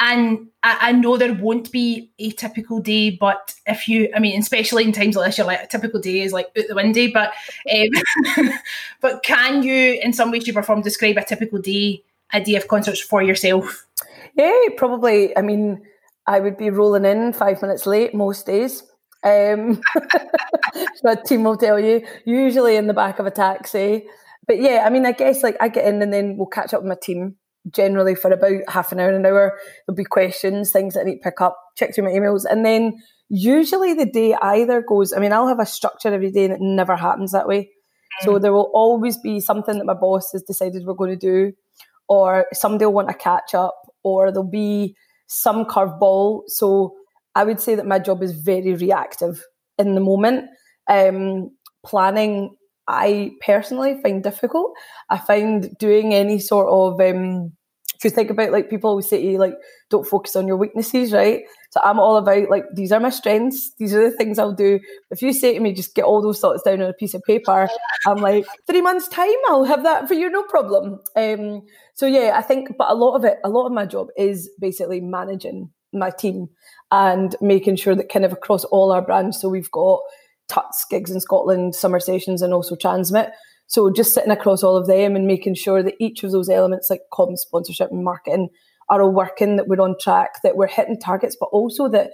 And 0.00 0.48
I, 0.62 0.88
I, 0.88 0.92
know 0.92 1.16
there 1.16 1.34
won't 1.34 1.70
be 1.70 2.10
a 2.18 2.30
typical 2.32 2.80
day, 2.80 3.10
but 3.10 3.54
if 3.64 3.86
you, 3.86 4.10
I 4.14 4.18
mean, 4.18 4.38
especially 4.40 4.84
in 4.84 4.92
times 4.92 5.14
like 5.14 5.26
this, 5.26 5.38
you're 5.38 5.46
like 5.46 5.62
a 5.62 5.66
typical 5.68 6.00
day 6.00 6.20
is 6.20 6.32
like 6.32 6.46
out 6.58 6.64
the 6.68 6.74
window. 6.74 7.08
But 7.12 7.32
um, 7.72 8.52
but 9.00 9.22
can 9.22 9.62
you, 9.62 10.00
in 10.02 10.12
some 10.12 10.32
way, 10.32 10.40
shape, 10.40 10.56
or 10.56 10.64
form, 10.64 10.82
describe 10.82 11.16
a 11.16 11.24
typical 11.24 11.60
day, 11.60 12.02
a 12.32 12.42
day 12.42 12.56
of 12.56 12.66
concerts 12.66 13.00
for 13.00 13.22
yourself? 13.22 13.86
Yeah, 14.34 14.52
probably. 14.76 15.36
I 15.36 15.42
mean, 15.42 15.82
I 16.26 16.40
would 16.40 16.56
be 16.56 16.70
rolling 16.70 17.04
in 17.04 17.32
five 17.32 17.62
minutes 17.62 17.86
late 17.86 18.14
most 18.14 18.46
days. 18.46 18.82
Um, 19.22 19.80
my 21.04 21.14
team 21.14 21.44
will 21.44 21.56
tell 21.56 21.78
you, 21.78 22.04
usually 22.24 22.76
in 22.76 22.88
the 22.88 22.94
back 22.94 23.20
of 23.20 23.26
a 23.26 23.30
taxi. 23.30 24.06
But 24.46 24.60
yeah, 24.60 24.82
I 24.84 24.90
mean, 24.90 25.06
I 25.06 25.12
guess 25.12 25.42
like 25.42 25.56
I 25.60 25.68
get 25.68 25.86
in 25.86 26.02
and 26.02 26.12
then 26.12 26.36
we'll 26.36 26.46
catch 26.46 26.74
up 26.74 26.82
with 26.82 26.88
my 26.88 26.96
team 27.00 27.36
generally 27.70 28.14
for 28.14 28.30
about 28.30 28.60
half 28.68 28.92
an 28.92 29.00
hour, 29.00 29.10
an 29.10 29.24
hour. 29.24 29.58
There'll 29.86 29.96
be 29.96 30.04
questions, 30.04 30.70
things 30.70 30.94
that 30.94 31.00
I 31.00 31.04
need 31.04 31.16
to 31.16 31.22
pick 31.22 31.40
up, 31.40 31.56
check 31.76 31.94
through 31.94 32.04
my 32.04 32.10
emails. 32.10 32.44
And 32.48 32.64
then 32.64 32.94
usually 33.28 33.94
the 33.94 34.06
day 34.06 34.34
either 34.34 34.82
goes, 34.82 35.12
I 35.12 35.20
mean, 35.20 35.32
I'll 35.32 35.48
have 35.48 35.60
a 35.60 35.66
structure 35.66 36.12
every 36.12 36.30
day 36.30 36.44
and 36.44 36.54
it 36.54 36.60
never 36.60 36.96
happens 36.96 37.32
that 37.32 37.48
way. 37.48 37.70
Mm. 38.22 38.24
So 38.24 38.38
there 38.38 38.52
will 38.52 38.70
always 38.74 39.18
be 39.18 39.40
something 39.40 39.78
that 39.78 39.86
my 39.86 39.94
boss 39.94 40.30
has 40.32 40.42
decided 40.42 40.84
we're 40.84 40.94
going 40.94 41.10
to 41.10 41.16
do, 41.16 41.52
or 42.08 42.46
somebody 42.52 42.84
will 42.84 42.92
want 42.92 43.08
to 43.08 43.14
catch 43.14 43.54
up, 43.54 43.74
or 44.02 44.30
there'll 44.30 44.48
be 44.48 44.94
some 45.26 45.64
curveball. 45.64 46.42
So 46.48 46.94
I 47.34 47.44
would 47.44 47.60
say 47.60 47.74
that 47.74 47.86
my 47.86 47.98
job 47.98 48.22
is 48.22 48.32
very 48.32 48.74
reactive 48.74 49.42
in 49.78 49.94
the 49.94 50.00
moment. 50.00 50.50
Um, 50.86 51.50
planning 51.84 52.54
I 52.88 53.32
personally 53.40 54.00
find 54.02 54.22
difficult. 54.22 54.72
I 55.10 55.18
find 55.18 55.70
doing 55.78 56.14
any 56.14 56.38
sort 56.38 56.68
of 56.68 57.00
um, 57.00 57.52
if 57.96 58.04
you 58.04 58.10
think 58.10 58.30
about 58.30 58.52
like 58.52 58.68
people 58.68 58.90
always 58.90 59.08
say 59.08 59.22
to 59.22 59.26
you 59.26 59.38
like 59.38 59.54
don't 59.88 60.06
focus 60.06 60.36
on 60.36 60.46
your 60.46 60.56
weaknesses 60.56 61.12
right? 61.12 61.42
So 61.70 61.80
i'm 61.82 61.98
all 61.98 62.16
about 62.16 62.50
like 62.50 62.64
these 62.74 62.92
are 62.92 63.00
my 63.00 63.10
strengths. 63.10 63.72
These 63.78 63.94
are 63.94 64.10
the 64.10 64.16
things 64.16 64.38
i'll 64.38 64.52
do. 64.52 64.78
If 65.10 65.22
you 65.22 65.32
say 65.32 65.54
to 65.54 65.60
me 65.60 65.72
just 65.72 65.94
get 65.94 66.04
all 66.04 66.20
those 66.20 66.40
thoughts 66.40 66.62
down 66.62 66.82
on 66.82 66.90
a 66.90 66.94
piece 66.94 67.14
of 67.14 67.22
paper 67.22 67.68
i'm 68.06 68.18
like 68.18 68.44
three 68.66 68.82
months 68.82 69.08
time 69.08 69.28
i'll 69.48 69.64
have 69.64 69.84
that 69.84 70.06
for 70.08 70.14
you 70.14 70.28
no 70.30 70.42
problem. 70.42 71.00
Um 71.16 71.62
so 71.94 72.06
yeah 72.06 72.32
i 72.36 72.42
think 72.42 72.76
but 72.76 72.90
a 72.90 72.94
lot 72.94 73.14
of 73.14 73.24
it 73.24 73.38
a 73.44 73.48
lot 73.48 73.66
of 73.66 73.72
my 73.72 73.86
job 73.86 74.08
is 74.18 74.50
basically 74.60 75.00
managing 75.00 75.70
my 75.92 76.10
team 76.10 76.48
and 76.90 77.36
making 77.40 77.76
sure 77.76 77.94
that 77.94 78.08
kind 78.08 78.24
of 78.24 78.32
across 78.32 78.64
all 78.64 78.92
our 78.92 79.02
brands. 79.02 79.40
So 79.40 79.48
we've 79.48 79.70
got 79.70 80.00
tuts 80.48 80.84
gigs 80.90 81.10
in 81.10 81.20
scotland 81.20 81.74
summer 81.74 82.00
sessions 82.00 82.42
and 82.42 82.52
also 82.52 82.74
TRNSMT 82.74 83.30
so 83.66 83.90
just 83.90 84.14
sitting 84.14 84.30
across 84.30 84.62
all 84.62 84.76
of 84.76 84.86
them 84.86 85.16
and 85.16 85.26
making 85.26 85.54
sure 85.54 85.82
that 85.82 85.94
each 85.98 86.22
of 86.22 86.32
those 86.32 86.48
elements, 86.48 86.90
like 86.90 87.02
comms, 87.12 87.38
sponsorship, 87.38 87.90
and 87.90 88.04
marketing, 88.04 88.50
are 88.90 89.00
all 89.00 89.12
working, 89.12 89.56
that 89.56 89.68
we're 89.68 89.80
on 89.80 89.96
track, 90.00 90.42
that 90.42 90.56
we're 90.56 90.66
hitting 90.66 91.00
targets, 91.00 91.36
but 91.38 91.46
also 91.46 91.88
that 91.88 92.10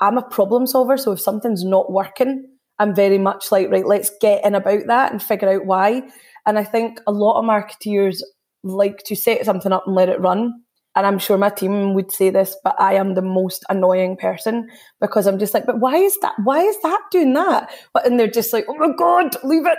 I'm 0.00 0.16
a 0.16 0.28
problem 0.28 0.66
solver. 0.66 0.96
So 0.96 1.12
if 1.12 1.20
something's 1.20 1.64
not 1.64 1.92
working, 1.92 2.48
I'm 2.78 2.94
very 2.94 3.18
much 3.18 3.52
like, 3.52 3.70
right, 3.70 3.86
let's 3.86 4.10
get 4.20 4.44
in 4.44 4.54
about 4.54 4.86
that 4.86 5.12
and 5.12 5.22
figure 5.22 5.50
out 5.50 5.66
why. 5.66 6.02
And 6.46 6.58
I 6.58 6.64
think 6.64 7.00
a 7.06 7.12
lot 7.12 7.38
of 7.38 7.44
marketeers 7.44 8.22
like 8.62 8.98
to 9.04 9.16
set 9.16 9.44
something 9.44 9.72
up 9.72 9.84
and 9.86 9.94
let 9.94 10.08
it 10.08 10.20
run. 10.20 10.62
And 10.96 11.06
I'm 11.06 11.18
sure 11.18 11.36
my 11.36 11.50
team 11.50 11.92
would 11.92 12.10
say 12.10 12.30
this, 12.30 12.56
but 12.64 12.74
I 12.80 12.94
am 12.94 13.14
the 13.14 13.22
most 13.22 13.64
annoying 13.68 14.16
person 14.16 14.68
because 14.98 15.26
I'm 15.26 15.38
just 15.38 15.52
like, 15.52 15.66
but 15.66 15.78
why 15.78 15.96
is 15.96 16.16
that? 16.22 16.32
Why 16.42 16.60
is 16.62 16.80
that 16.82 17.00
doing 17.12 17.34
that? 17.34 17.70
But 17.92 18.06
and 18.06 18.18
they're 18.18 18.26
just 18.26 18.52
like, 18.54 18.64
oh 18.66 18.74
my 18.74 18.88
god, 18.96 19.36
leave 19.44 19.66
it. 19.66 19.78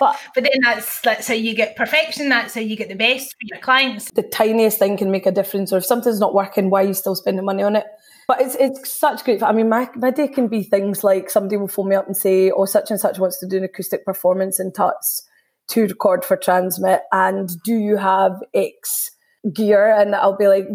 But 0.00 0.18
but 0.34 0.42
then 0.42 0.60
that's 0.62 1.00
that's 1.02 1.28
how 1.28 1.34
you 1.34 1.54
get 1.54 1.76
perfection. 1.76 2.28
That's 2.28 2.52
how 2.52 2.60
you 2.60 2.74
get 2.74 2.88
the 2.88 2.96
best 2.96 3.30
for 3.30 3.46
your 3.54 3.60
clients. 3.60 4.10
The 4.10 4.24
tiniest 4.24 4.80
thing 4.80 4.96
can 4.96 5.12
make 5.12 5.24
a 5.24 5.30
difference. 5.30 5.72
Or 5.72 5.78
if 5.78 5.84
something's 5.84 6.18
not 6.18 6.34
working, 6.34 6.68
why 6.68 6.82
are 6.82 6.86
you 6.88 6.94
still 6.94 7.14
spending 7.14 7.44
money 7.44 7.62
on 7.62 7.76
it? 7.76 7.84
But 8.26 8.40
it's 8.40 8.56
it's 8.56 8.90
such 8.90 9.24
great. 9.24 9.40
I 9.40 9.52
mean, 9.52 9.68
my 9.68 9.88
my 9.94 10.10
day 10.10 10.26
can 10.26 10.48
be 10.48 10.64
things 10.64 11.04
like 11.04 11.30
somebody 11.30 11.58
will 11.58 11.68
phone 11.68 11.90
me 11.90 11.96
up 11.96 12.08
and 12.08 12.16
say, 12.16 12.50
"Oh, 12.50 12.64
such 12.64 12.90
and 12.90 12.98
such 12.98 13.20
wants 13.20 13.38
to 13.38 13.46
do 13.46 13.58
an 13.58 13.64
acoustic 13.64 14.04
performance 14.04 14.58
in 14.58 14.72
Tuts 14.72 15.28
to 15.68 15.82
record 15.82 16.24
for 16.24 16.36
TRNSMT, 16.36 17.00
and 17.12 17.50
do 17.62 17.74
you 17.74 17.96
have 17.96 18.32
X 18.52 19.10
gear?" 19.52 19.94
And 19.94 20.14
I'll 20.14 20.36
be 20.36 20.48
like, 20.48 20.66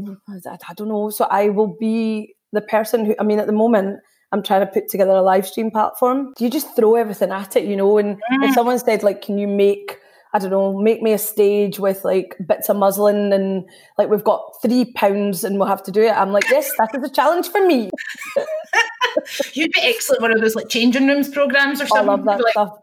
"I 0.45 0.73
don't 0.75 0.89
know." 0.89 1.09
So 1.09 1.25
I 1.25 1.49
will 1.49 1.75
be 1.79 2.35
the 2.51 2.61
person 2.61 3.05
who. 3.05 3.15
I 3.19 3.23
mean, 3.23 3.39
at 3.39 3.47
the 3.47 3.53
moment, 3.53 3.99
I'm 4.31 4.43
trying 4.43 4.61
to 4.61 4.67
put 4.67 4.89
together 4.89 5.11
a 5.11 5.21
live 5.21 5.47
stream 5.47 5.71
platform. 5.71 6.33
You 6.39 6.49
just 6.49 6.75
throw 6.75 6.95
everything 6.95 7.31
at 7.31 7.55
it, 7.55 7.65
you 7.65 7.75
know. 7.75 7.97
And 7.97 8.17
mm. 8.17 8.47
if 8.47 8.53
someone 8.53 8.77
said, 8.77 9.01
like, 9.01 9.23
can 9.23 9.39
you 9.39 9.47
make, 9.47 9.97
I 10.33 10.39
don't 10.39 10.51
know, 10.51 10.77
make 10.79 11.01
me 11.01 11.13
a 11.13 11.17
stage 11.17 11.79
with 11.79 12.05
like 12.05 12.35
bits 12.47 12.69
of 12.69 12.77
muslin 12.77 13.33
and 13.33 13.67
like 13.97 14.09
we've 14.09 14.23
got 14.23 14.53
three 14.61 14.93
pounds 14.93 15.43
and 15.43 15.57
we'll 15.57 15.67
have 15.67 15.81
to 15.83 15.91
do 15.91 16.03
it. 16.03 16.11
I'm 16.11 16.31
like, 16.31 16.47
yes, 16.49 16.71
that 16.77 16.93
is 16.95 17.03
a 17.03 17.11
challenge 17.11 17.47
for 17.49 17.65
me. 17.65 17.89
You'd 19.53 19.71
be 19.71 19.81
excellent 19.81 20.21
one 20.21 20.31
of 20.31 20.41
those 20.41 20.55
like 20.55 20.69
changing 20.69 21.07
rooms 21.07 21.29
programs 21.29 21.81
or 21.81 21.88
something. 21.88 22.09
I 22.09 22.11
love 22.11 22.25
that 22.25 22.41
like- 22.41 22.51
stuff. 22.51 22.77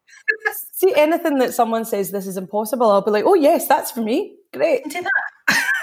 See 0.73 0.93
anything 0.97 1.39
that 1.39 1.55
someone 1.55 1.85
says 1.85 2.11
this 2.11 2.27
is 2.27 2.37
impossible, 2.37 2.91
I'll 2.91 3.03
be 3.03 3.13
like, 3.13 3.25
oh 3.25 3.35
yes, 3.35 3.69
that's 3.69 3.93
for 3.93 4.01
me. 4.01 4.35
Great. 4.53 4.83
Do 4.85 5.01
that. 5.01 5.13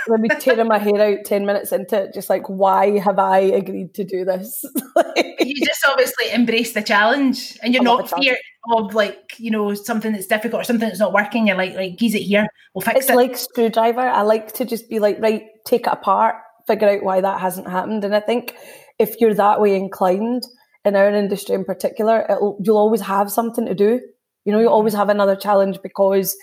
Let 0.07 0.19
me 0.19 0.29
tearing 0.39 0.67
my 0.67 0.77
hair 0.77 1.01
out 1.01 1.25
10 1.25 1.45
minutes 1.45 1.71
into 1.71 2.03
it, 2.03 2.13
just 2.13 2.29
like, 2.29 2.47
why 2.47 2.99
have 2.99 3.19
I 3.19 3.39
agreed 3.39 3.93
to 3.95 4.03
do 4.03 4.25
this? 4.25 4.63
you 5.39 5.65
just 5.65 5.85
obviously 5.87 6.31
embrace 6.31 6.73
the 6.73 6.81
challenge 6.81 7.57
and 7.61 7.73
you're 7.73 7.81
oh 7.81 7.97
not 7.97 8.09
fear 8.09 8.37
of 8.71 8.93
like, 8.93 9.35
you 9.37 9.51
know, 9.51 9.73
something 9.73 10.11
that's 10.11 10.27
difficult 10.27 10.61
or 10.61 10.63
something 10.63 10.87
that's 10.87 10.99
not 10.99 11.13
working. 11.13 11.47
You're 11.47 11.57
like, 11.57 11.75
like, 11.75 11.97
geez 11.97 12.15
it 12.15 12.23
here, 12.23 12.47
we'll 12.73 12.81
fix 12.81 12.99
it's 12.99 13.09
it. 13.09 13.11
It's 13.11 13.15
like 13.15 13.37
screwdriver. 13.37 14.01
I 14.01 14.21
like 14.21 14.53
to 14.53 14.65
just 14.65 14.89
be 14.89 14.99
like, 14.99 15.17
right, 15.19 15.43
take 15.65 15.87
it 15.87 15.93
apart, 15.93 16.35
figure 16.67 16.89
out 16.89 17.03
why 17.03 17.21
that 17.21 17.39
hasn't 17.39 17.69
happened. 17.69 18.03
And 18.03 18.15
I 18.15 18.19
think 18.19 18.55
if 18.99 19.19
you're 19.19 19.33
that 19.33 19.61
way 19.61 19.75
inclined, 19.75 20.43
in 20.85 20.95
our 20.95 21.09
industry 21.09 21.55
in 21.55 21.65
particular, 21.65 22.27
you'll 22.61 22.77
always 22.77 23.01
have 23.01 23.31
something 23.31 23.65
to 23.65 23.75
do. 23.75 24.01
You 24.45 24.51
know, 24.51 24.59
you 24.59 24.65
mm-hmm. 24.65 24.73
always 24.73 24.93
have 24.93 25.09
another 25.09 25.35
challenge 25.35 25.79
because 25.81 26.35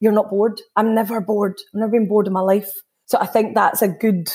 you're 0.00 0.12
not 0.12 0.30
bored. 0.30 0.60
I'm 0.76 0.94
never 0.94 1.20
bored. 1.20 1.56
I've 1.74 1.80
never 1.80 1.92
been 1.92 2.08
bored 2.08 2.26
in 2.26 2.32
my 2.32 2.40
life. 2.40 2.70
So 3.08 3.18
I 3.18 3.26
think 3.26 3.54
that's 3.54 3.82
a 3.82 3.88
good 3.88 4.30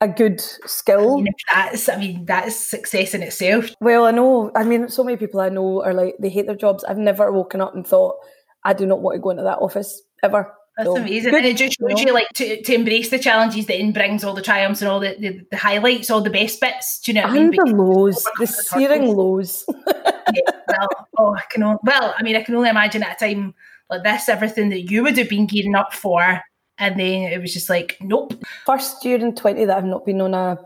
a 0.00 0.08
good 0.08 0.40
skill. 0.40 1.18
I 1.18 1.22
mean, 1.22 1.32
that's 1.52 1.88
I 1.88 1.96
mean 1.96 2.24
that's 2.26 2.56
success 2.56 3.14
in 3.14 3.22
itself. 3.22 3.70
Well, 3.80 4.04
I 4.04 4.10
know. 4.10 4.50
I 4.54 4.64
mean, 4.64 4.88
so 4.88 5.02
many 5.02 5.16
people 5.16 5.40
I 5.40 5.48
know 5.48 5.82
are 5.82 5.94
like 5.94 6.16
they 6.20 6.28
hate 6.28 6.46
their 6.46 6.56
jobs. 6.56 6.84
I've 6.84 6.98
never 6.98 7.32
woken 7.32 7.60
up 7.60 7.74
and 7.74 7.86
thought 7.86 8.16
I 8.64 8.74
do 8.74 8.86
not 8.86 9.00
want 9.00 9.16
to 9.16 9.20
go 9.20 9.30
into 9.30 9.44
that 9.44 9.58
office 9.58 10.02
ever. 10.22 10.52
That's 10.76 10.86
so, 10.86 10.96
amazing, 10.96 11.32
good, 11.32 11.44
and 11.44 11.46
it 11.46 11.56
just 11.58 11.78
shows 11.78 11.90
you, 11.90 11.96
know? 11.96 12.02
you 12.02 12.14
like 12.14 12.28
to, 12.34 12.62
to 12.62 12.74
embrace 12.74 13.10
the 13.10 13.18
challenges. 13.18 13.66
Then 13.66 13.92
brings 13.92 14.24
all 14.24 14.32
the 14.32 14.40
triumphs 14.40 14.80
and 14.80 14.90
all 14.90 15.00
the, 15.00 15.14
the, 15.18 15.46
the, 15.50 15.56
highlights, 15.56 16.10
all 16.10 16.22
the 16.22 16.30
best 16.30 16.60
bits. 16.62 16.98
Do 17.00 17.12
you 17.12 17.20
know 17.20 17.28
what 17.28 17.36
and 17.36 17.46
I 17.60 17.64
mean? 17.64 17.76
the 17.76 17.82
lows, 17.82 18.26
the 18.38 18.46
searing 18.46 19.14
lows. 19.14 19.66
yeah, 19.86 20.50
well, 20.68 20.88
oh, 21.18 21.34
I 21.34 21.42
can. 21.50 21.62
Only, 21.62 21.78
well, 21.84 22.14
I 22.16 22.22
mean, 22.22 22.36
I 22.36 22.42
can 22.42 22.54
only 22.54 22.70
imagine 22.70 23.02
at 23.02 23.20
a 23.20 23.26
time 23.26 23.54
like 23.90 24.02
this, 24.02 24.30
everything 24.30 24.70
that 24.70 24.90
you 24.90 25.02
would 25.02 25.18
have 25.18 25.28
been 25.28 25.46
gearing 25.46 25.74
up 25.74 25.92
for 25.92 26.40
and 26.78 26.98
then 26.98 27.32
it 27.32 27.40
was 27.40 27.52
just 27.52 27.68
like, 27.68 27.96
nope. 28.00 28.34
First 28.66 29.04
year 29.04 29.18
in 29.18 29.34
20 29.34 29.64
that 29.66 29.76
I've 29.76 29.84
not 29.84 30.04
been 30.04 30.20
on 30.20 30.34
a, 30.34 30.58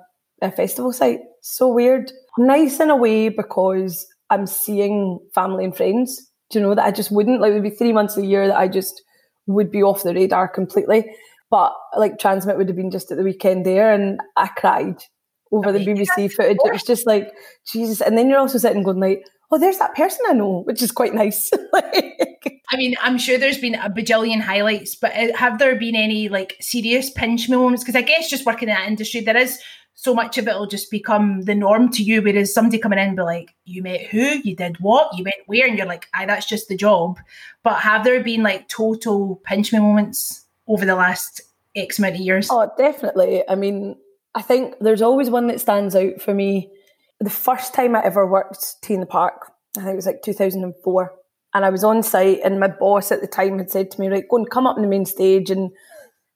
a 0.42 0.50
festival 0.50 0.92
site. 0.92 1.20
So 1.42 1.68
weird. 1.68 2.12
Nice 2.38 2.80
in 2.80 2.90
a 2.90 2.96
way 2.96 3.28
because 3.28 4.06
I'm 4.30 4.46
seeing 4.46 5.18
family 5.34 5.64
and 5.64 5.76
friends. 5.76 6.30
Do 6.50 6.58
you 6.58 6.64
know 6.64 6.75
that 6.75 6.84
I 6.84 6.90
just 6.90 7.10
wouldn't? 7.10 7.40
Like, 7.40 7.50
it 7.50 7.54
would 7.54 7.62
be 7.62 7.70
three 7.70 7.92
months 7.92 8.16
a 8.16 8.25
year 8.25 8.46
that 8.46 8.56
I 8.56 8.68
just 8.68 9.02
would 9.46 9.70
be 9.70 9.82
off 9.82 10.02
the 10.02 10.14
radar 10.14 10.48
completely. 10.48 11.04
But 11.50 11.72
like 11.96 12.18
TRNSMT 12.18 12.56
would 12.56 12.68
have 12.68 12.76
been 12.76 12.90
just 12.90 13.10
at 13.10 13.18
the 13.18 13.25
weekend 13.25 13.64
there, 13.64 13.92
and 13.92 14.18
I 14.36 14.48
cried 14.48 14.96
over 15.52 15.72
the 15.72 15.78
BBC 15.78 16.32
footage. 16.32 16.58
It 16.64 16.72
was 16.72 16.82
just 16.82 17.06
like 17.06 17.30
Jesus. 17.70 18.00
And 18.00 18.18
then 18.18 18.28
you're 18.28 18.38
also 18.38 18.58
sitting 18.58 18.82
going 18.82 19.00
like, 19.00 19.25
oh, 19.50 19.58
there's 19.58 19.78
that 19.78 19.94
person 19.94 20.20
I 20.28 20.32
know, 20.32 20.62
which 20.64 20.82
is 20.82 20.90
quite 20.92 21.14
nice. 21.14 21.50
I 21.74 22.76
mean, 22.76 22.96
I'm 23.00 23.18
sure 23.18 23.38
there's 23.38 23.58
been 23.58 23.76
a 23.76 23.90
bajillion 23.90 24.40
highlights, 24.40 24.96
but 24.96 25.12
uh, 25.12 25.36
have 25.36 25.58
there 25.58 25.76
been 25.76 25.94
any 25.94 26.28
like 26.28 26.56
serious 26.60 27.10
pinch 27.10 27.48
me 27.48 27.56
moments? 27.56 27.84
Because 27.84 27.96
I 27.96 28.02
guess 28.02 28.28
just 28.28 28.46
working 28.46 28.68
in 28.68 28.74
that 28.74 28.88
industry, 28.88 29.20
there 29.20 29.36
is 29.36 29.60
so 29.94 30.14
much 30.14 30.36
of 30.36 30.46
it 30.46 30.54
will 30.54 30.66
just 30.66 30.90
become 30.90 31.42
the 31.42 31.54
norm 31.54 31.90
to 31.90 32.02
you. 32.02 32.22
Whereas 32.22 32.52
somebody 32.52 32.78
coming 32.78 32.98
in 32.98 33.08
and 33.08 33.16
be 33.16 33.22
like, 33.22 33.54
you 33.64 33.82
met 33.82 34.02
who, 34.02 34.40
you 34.44 34.54
did 34.54 34.78
what, 34.78 35.16
you 35.16 35.24
went 35.24 35.36
where, 35.46 35.66
and 35.66 35.78
you're 35.78 35.86
like, 35.86 36.06
aye, 36.12 36.26
that's 36.26 36.46
just 36.46 36.68
the 36.68 36.76
job. 36.76 37.18
But 37.62 37.80
have 37.80 38.04
there 38.04 38.22
been 38.22 38.42
like 38.42 38.68
total 38.68 39.36
pinch 39.44 39.72
me 39.72 39.78
moments 39.78 40.44
over 40.68 40.84
the 40.84 40.96
last 40.96 41.40
X 41.74 41.98
amount 41.98 42.16
of 42.16 42.20
years? 42.20 42.48
Oh, 42.50 42.70
definitely. 42.76 43.48
I 43.48 43.54
mean, 43.54 43.96
I 44.34 44.42
think 44.42 44.74
there's 44.80 45.02
always 45.02 45.30
one 45.30 45.46
that 45.46 45.60
stands 45.60 45.96
out 45.96 46.20
for 46.20 46.34
me. 46.34 46.70
The 47.20 47.30
first 47.30 47.75
time 47.75 47.96
I 47.96 48.02
ever 48.04 48.26
worked 48.26 48.82
T 48.82 48.94
in 48.94 49.00
the 49.00 49.06
Park, 49.06 49.52
I 49.76 49.80
think 49.80 49.92
it 49.92 49.96
was 49.96 50.06
like 50.06 50.23
2004 50.23 51.12
and 51.56 51.64
I 51.64 51.70
was 51.70 51.85
on 51.85 52.02
site, 52.02 52.40
and 52.44 52.61
my 52.61 52.68
boss 52.68 53.11
at 53.11 53.23
the 53.23 53.26
time 53.26 53.56
had 53.56 53.70
said 53.70 53.90
to 53.90 54.00
me, 54.00 54.08
"Right, 54.08 54.28
go 54.28 54.37
and 54.37 54.50
come 54.50 54.66
up 54.66 54.76
on 54.76 54.82
the 54.82 54.88
main 54.88 55.06
stage, 55.06 55.50
and 55.50 55.70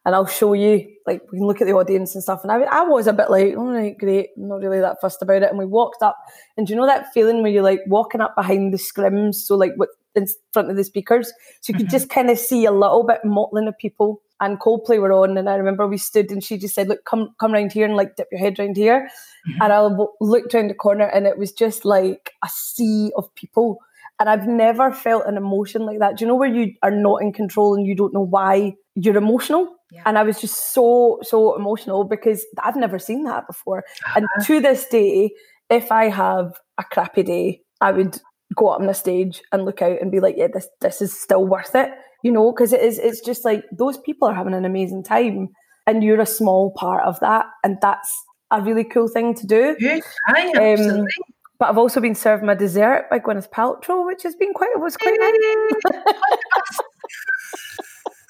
and 0.07 0.15
I'll 0.15 0.27
show 0.27 0.55
you. 0.55 0.87
Like 1.07 1.21
we 1.31 1.37
can 1.37 1.47
look 1.47 1.61
at 1.61 1.67
the 1.67 1.75
audience 1.75 2.15
and 2.15 2.23
stuff." 2.23 2.41
And 2.43 2.51
I, 2.51 2.63
I 2.63 2.83
was 2.85 3.07
a 3.07 3.13
bit 3.13 3.29
like, 3.31 3.55
"All 3.55 3.71
right, 3.71 3.97
great, 3.99 4.31
I'm 4.39 4.49
not 4.49 4.63
really 4.63 4.81
that 4.81 4.97
fussed 5.03 5.21
about 5.21 5.43
it." 5.43 5.51
And 5.51 5.59
we 5.59 5.67
walked 5.67 6.03
up, 6.03 6.17
and 6.57 6.67
do 6.67 6.73
you 6.73 6.81
know 6.81 6.87
that 6.87 7.13
feeling 7.13 7.43
where 7.43 7.53
you're 7.53 7.63
like 7.63 7.81
walking 7.87 8.23
up 8.23 8.35
behind 8.35 8.73
the 8.73 8.79
scrims, 8.79 9.35
so 9.35 9.57
like 9.57 9.73
what 9.77 9.91
in 10.15 10.27
front 10.55 10.71
of 10.71 10.77
the 10.77 10.85
speakers, 10.85 11.35
so 11.61 11.73
you 11.73 11.75
could 11.75 11.89
mm-hmm. 11.89 11.97
just 11.97 12.09
kind 12.09 12.31
of 12.31 12.39
see 12.39 12.65
a 12.65 12.73
little 12.73 13.05
bit 13.05 13.21
mottling 13.23 13.69
of 13.69 13.77
people. 13.77 14.23
And 14.41 14.59
Coldplay 14.59 15.01
were 15.01 15.13
on, 15.13 15.37
and 15.37 15.49
I 15.49 15.57
remember 15.57 15.87
we 15.87 15.99
stood, 15.99 16.31
and 16.31 16.43
she 16.43 16.59
just 16.59 16.75
said, 16.75 16.89
"Look, 16.89 17.05
come 17.05 17.35
come 17.39 17.53
round 17.53 17.73
here 17.73 17.87
and 17.87 17.97
like 17.97 18.17
dip 18.17 18.29
your 18.33 18.41
head 18.41 18.59
round 18.59 18.77
here." 18.77 19.11
Mm-hmm. 19.49 19.63
And 19.63 19.73
I 19.73 20.07
looked 20.21 20.55
around 20.55 20.69
the 20.69 20.75
corner, 20.75 21.05
and 21.05 21.27
it 21.27 21.39
was 21.39 21.53
just 21.53 21.85
like 21.85 22.33
a 22.45 22.49
sea 22.49 23.13
of 23.17 23.35
people 23.35 23.79
and 24.21 24.29
I've 24.29 24.47
never 24.47 24.93
felt 24.93 25.25
an 25.27 25.39
emotion 25.39 25.87
like 25.87 25.99
that. 25.99 26.19
Do 26.19 26.25
you 26.25 26.29
know 26.29 26.37
where 26.37 26.55
you 26.55 26.75
are 26.83 26.91
not 26.91 27.23
in 27.23 27.33
control 27.33 27.75
and 27.75 27.87
you 27.87 27.97
don't 27.97 28.13
know 28.13 28.27
why 28.27 28.75
you're 28.95 29.17
emotional? 29.17 29.75
Yeah. 29.91 30.03
And 30.05 30.19
I 30.19 30.23
was 30.23 30.41
just 30.41 30.75
so, 30.75 31.19
so 31.23 31.57
emotional 31.57 32.05
because 32.05 32.45
I've 32.63 32.77
never 32.77 32.99
seen 32.99 33.25
that 33.25 33.47
before. 33.47 33.79
Uh-huh. 33.79 34.21
And 34.21 34.47
to 34.47 34.61
this 34.61 34.87
day, 34.87 35.31
if 35.71 35.91
I 35.91 36.11
have 36.11 36.53
a 36.77 36.85
crappy 36.85 37.23
day, 37.23 37.63
I 37.81 37.93
would 37.93 38.21
go 38.55 38.69
up 38.69 38.81
on 38.81 38.89
a 38.91 38.95
stage 38.95 39.41
and 39.53 39.65
look 39.65 39.81
out 39.81 40.01
and 40.03 40.13
be 40.13 40.21
like, 40.21 40.35
yeah, 40.37 40.49
this 40.53 40.69
this 40.83 41.01
is 41.01 41.19
still 41.19 41.47
worth 41.47 41.75
it. 41.75 41.91
You 42.23 42.33
know, 42.33 42.53
because 42.53 42.73
it 42.73 42.83
is 42.83 42.99
it's 42.99 43.21
just 43.21 43.45
like 43.45 43.65
those 43.73 43.99
people 43.99 44.29
are 44.29 44.35
having 44.35 44.55
an 44.55 44.65
amazing 44.65 45.03
time 45.03 45.49
and 45.87 46.05
you're 46.05 46.21
a 46.21 46.27
small 46.27 46.73
part 46.77 47.05
of 47.05 47.19
that. 47.21 47.47
And 47.65 47.79
that's 47.81 48.13
a 48.51 48.63
really 48.63 48.85
cool 48.85 49.09
thing 49.09 49.35
to 49.35 49.47
do. 49.47 49.77
Yes, 49.79 50.03
I 50.29 50.49
um, 50.49 50.57
absolutely. 50.57 51.13
But 51.59 51.69
I've 51.69 51.79
also 51.79 52.01
been 52.01 52.15
served 52.15 52.43
my 52.43 52.55
dessert 52.55 53.09
by 53.11 53.19
Gwyneth 53.19 53.51
Paltrow, 53.51 54.07
which 54.07 54.23
has 54.23 54.35
been 54.35 54.55
quite 54.55 54.71
was 54.77 54.97
quite 54.97 55.19
nice. 55.19 55.35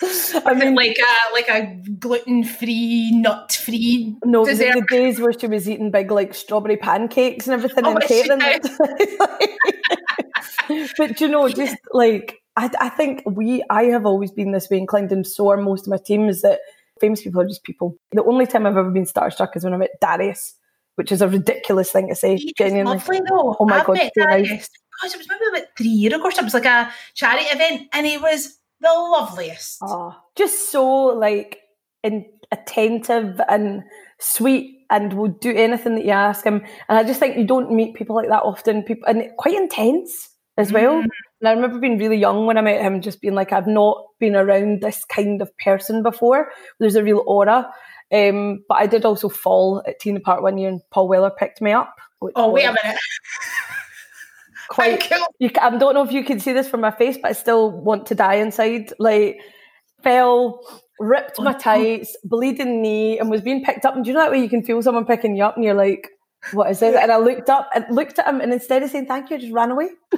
I 0.44 0.54
mean, 0.54 0.74
like 0.74 0.96
a 0.98 1.32
like 1.32 1.48
a 1.48 1.76
gluten 1.98 2.42
free, 2.42 3.12
nut 3.12 3.52
free. 3.52 4.16
No, 4.24 4.44
dessert. 4.44 4.74
The, 4.74 4.80
the, 4.80 4.86
days 4.86 5.20
where 5.20 5.32
she 5.32 5.46
was 5.46 5.68
eating 5.68 5.90
big 5.90 6.10
like 6.10 6.34
strawberry 6.34 6.76
pancakes 6.76 7.46
and 7.46 7.54
everything 7.54 7.86
oh, 7.86 7.94
and 7.94 8.02
catering. 8.02 8.40
but 10.98 11.20
you 11.20 11.28
know, 11.28 11.48
just 11.50 11.76
like 11.92 12.38
I, 12.60 12.70
I 12.78 12.88
think 12.90 13.22
we, 13.24 13.64
I 13.70 13.84
have 13.84 14.04
always 14.04 14.30
been 14.30 14.52
this 14.52 14.68
way 14.68 14.76
inclined, 14.76 15.12
and 15.12 15.26
so 15.26 15.48
are 15.48 15.56
most 15.56 15.86
of 15.86 15.90
my 15.90 15.96
team. 15.96 16.28
Is 16.28 16.42
that 16.42 16.60
famous 17.00 17.22
people 17.22 17.40
are 17.40 17.46
just 17.46 17.64
people. 17.64 17.96
The 18.12 18.22
only 18.24 18.46
time 18.46 18.66
I've 18.66 18.76
ever 18.76 18.90
been 18.90 19.06
starstruck 19.06 19.56
is 19.56 19.64
when 19.64 19.72
I 19.72 19.78
met 19.78 19.98
Darius, 20.00 20.54
which 20.96 21.10
is 21.10 21.22
a 21.22 21.28
ridiculous 21.28 21.90
thing 21.90 22.08
to 22.08 22.14
say. 22.14 22.36
He 22.36 22.52
genuinely. 22.58 22.98
lovely 22.98 23.20
though. 23.28 23.56
Oh 23.58 23.64
my 23.64 23.80
I've 23.80 23.86
God, 23.86 23.96
met. 23.96 24.12
Darius. 24.14 24.68
Gosh, 25.00 25.14
it 25.14 25.18
was 25.18 25.28
maybe 25.30 25.56
about 25.56 25.68
three 25.78 25.88
years 25.88 26.12
ago. 26.12 26.28
It 26.28 26.42
was 26.42 26.52
like 26.52 26.66
a 26.66 26.92
charity 27.14 27.46
event, 27.46 27.88
and 27.94 28.06
he 28.06 28.18
was 28.18 28.58
the 28.80 28.92
loveliest. 28.92 29.78
Oh, 29.82 30.14
just 30.36 30.70
so 30.70 30.86
like 30.86 31.60
in, 32.02 32.26
attentive 32.52 33.40
and 33.48 33.82
sweet 34.18 34.80
and 34.90 35.14
will 35.14 35.28
do 35.28 35.54
anything 35.56 35.94
that 35.94 36.04
you 36.04 36.10
ask 36.10 36.44
him. 36.44 36.62
And 36.88 36.98
I 36.98 37.04
just 37.04 37.20
think 37.20 37.38
you 37.38 37.46
don't 37.46 37.72
meet 37.72 37.94
people 37.94 38.14
like 38.16 38.28
that 38.28 38.42
often. 38.42 38.82
People 38.82 39.08
and 39.08 39.30
quite 39.38 39.54
intense 39.54 40.28
as 40.60 40.72
well. 40.72 41.02
Mm. 41.02 41.08
And 41.40 41.48
I 41.48 41.52
remember 41.52 41.78
being 41.78 41.98
really 41.98 42.18
young 42.18 42.46
when 42.46 42.58
I 42.58 42.60
met 42.60 42.82
him, 42.82 43.00
just 43.00 43.20
being 43.20 43.34
like, 43.34 43.52
I've 43.52 43.66
not 43.66 44.04
been 44.18 44.36
around 44.36 44.82
this 44.82 45.04
kind 45.04 45.40
of 45.40 45.50
person 45.58 46.02
before. 46.02 46.50
There's 46.78 46.96
a 46.96 47.02
real 47.02 47.24
aura. 47.26 47.72
Um, 48.12 48.64
but 48.68 48.78
I 48.78 48.86
did 48.86 49.04
also 49.04 49.28
fall 49.28 49.82
at 49.86 50.00
Tina 50.00 50.20
Park 50.20 50.42
one 50.42 50.58
year, 50.58 50.68
and 50.68 50.80
Paul 50.90 51.08
Weller 51.08 51.30
picked 51.30 51.60
me 51.60 51.72
up. 51.72 51.94
Oh, 52.34 52.50
wait 52.50 52.64
a 52.64 52.74
minute. 52.82 52.98
Quite 54.68 55.10
you, 55.38 55.50
I 55.60 55.76
don't 55.76 55.94
know 55.94 56.04
if 56.04 56.12
you 56.12 56.22
can 56.22 56.38
see 56.38 56.52
this 56.52 56.68
from 56.68 56.80
my 56.80 56.90
face, 56.92 57.18
but 57.20 57.30
I 57.30 57.32
still 57.32 57.70
want 57.70 58.06
to 58.06 58.14
die 58.14 58.34
inside. 58.34 58.92
Like, 58.98 59.40
fell, 60.02 60.60
ripped 61.00 61.40
my 61.40 61.54
Oh. 61.54 61.58
tights, 61.58 62.16
bleeding 62.22 62.80
knee, 62.82 63.18
and 63.18 63.30
was 63.30 63.40
being 63.40 63.64
picked 63.64 63.84
up. 63.84 63.96
And 63.96 64.04
do 64.04 64.10
you 64.10 64.14
know 64.14 64.20
that 64.20 64.30
way 64.30 64.40
you 64.40 64.48
can 64.48 64.62
feel 64.62 64.80
someone 64.82 65.06
picking 65.06 65.34
you 65.36 65.44
up, 65.44 65.56
and 65.56 65.64
you're 65.64 65.74
like, 65.74 66.08
"What 66.52 66.70
is 66.70 66.80
this?" 66.80 66.96
And 66.96 67.12
I 67.12 67.16
looked 67.18 67.48
up 67.48 67.70
and 67.74 67.84
looked 67.90 68.18
at 68.18 68.26
him, 68.26 68.40
and 68.40 68.52
instead 68.52 68.82
of 68.82 68.90
saying 68.90 69.06
thank 69.06 69.30
you, 69.30 69.36
I 69.36 69.40
just 69.40 69.52
ran 69.52 69.70
away. 69.70 69.88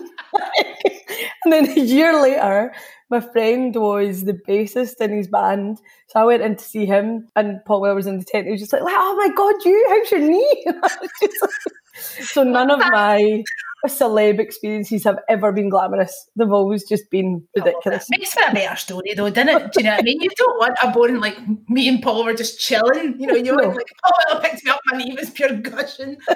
and 1.45 1.53
then 1.53 1.69
a 1.71 1.81
year 1.81 2.21
later, 2.21 2.73
my 3.11 3.21
friend 3.21 3.75
was 3.77 4.25
the 4.25 4.33
bassist 4.33 5.01
in 5.01 5.13
his 5.13 5.29
band, 5.29 5.79
so 6.09 6.21
I 6.21 6.25
went 6.25 6.43
in 6.43 6.57
to 6.57 6.65
see 6.65 6.87
him, 6.87 7.29
and 7.37 7.65
Paul 7.65 7.83
Weller 7.83 7.95
was 7.95 8.07
in 8.07 8.19
the 8.19 8.25
tent. 8.25 8.47
He 8.47 8.53
was 8.53 8.61
just 8.61 8.73
like, 8.73 8.83
"Oh 8.85 9.17
my 9.17 9.35
god, 9.35 9.65
you! 9.65 9.87
How's 9.91 10.11
your 10.11 10.21
knee?" 10.21 10.67
And 12.03 12.11
I 12.11 12.11
was 12.11 12.17
just 12.17 12.19
like- 12.21 12.29
so 12.29 12.43
none 12.45 12.71
of 12.71 12.79
my 12.93 13.43
celeb 13.89 14.39
experiences 14.39 15.03
have 15.03 15.19
ever 15.29 15.51
been 15.51 15.69
glamorous. 15.69 16.15
They've 16.37 16.53
always 16.53 16.89
just 16.89 17.11
been 17.11 17.43
ridiculous. 17.57 18.07
Makes 18.11 18.33
for 18.33 18.43
a 18.49 18.53
better 18.55 18.77
story 18.77 19.15
though, 19.17 19.29
doesn't 19.29 19.49
it? 19.49 19.73
Do 19.73 19.81
you 19.81 19.85
know 19.85 19.91
what 19.93 20.01
I 20.01 20.03
mean? 20.05 20.21
You 20.21 20.31
don't 20.37 20.59
want 20.61 20.77
a 20.83 20.91
boring 20.93 21.19
like 21.21 21.37
me 21.69 21.89
and 21.89 22.01
Paul 22.01 22.25
were 22.25 22.35
just 22.35 22.61
chilling. 22.61 23.17
You 23.19 23.27
know, 23.27 23.35
you 23.47 23.57
No. 23.57 23.69
like, 23.71 23.87
oh, 24.07 24.11
well, 24.31 24.41
picked 24.41 24.65
me 24.65 24.71
up, 24.71 24.79
my 24.87 24.99
knee 24.99 25.17
was 25.19 25.31
pure 25.31 25.57
gushing. 25.57 26.17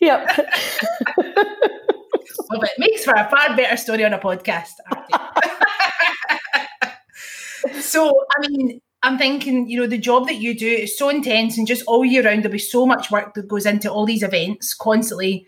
Yep. 0.00 0.26
Love 2.50 2.64
it. 2.64 2.70
Makes 2.78 3.04
for 3.04 3.14
a 3.14 3.28
far 3.30 3.54
better 3.56 3.76
story 3.76 4.04
on 4.04 4.12
a 4.12 4.18
podcast. 4.18 4.72
so, 7.80 8.12
I 8.36 8.48
mean, 8.48 8.80
I'm 9.02 9.18
thinking, 9.18 9.68
you 9.68 9.80
know, 9.80 9.86
the 9.86 9.98
job 9.98 10.28
that 10.28 10.36
you 10.36 10.56
do 10.56 10.68
is 10.68 10.96
so 10.96 11.08
intense 11.08 11.58
and 11.58 11.66
just 11.66 11.84
all 11.86 12.04
year 12.04 12.24
round, 12.24 12.44
there'll 12.44 12.52
be 12.52 12.58
so 12.58 12.86
much 12.86 13.10
work 13.10 13.34
that 13.34 13.48
goes 13.48 13.66
into 13.66 13.90
all 13.90 14.06
these 14.06 14.22
events 14.22 14.74
constantly. 14.74 15.46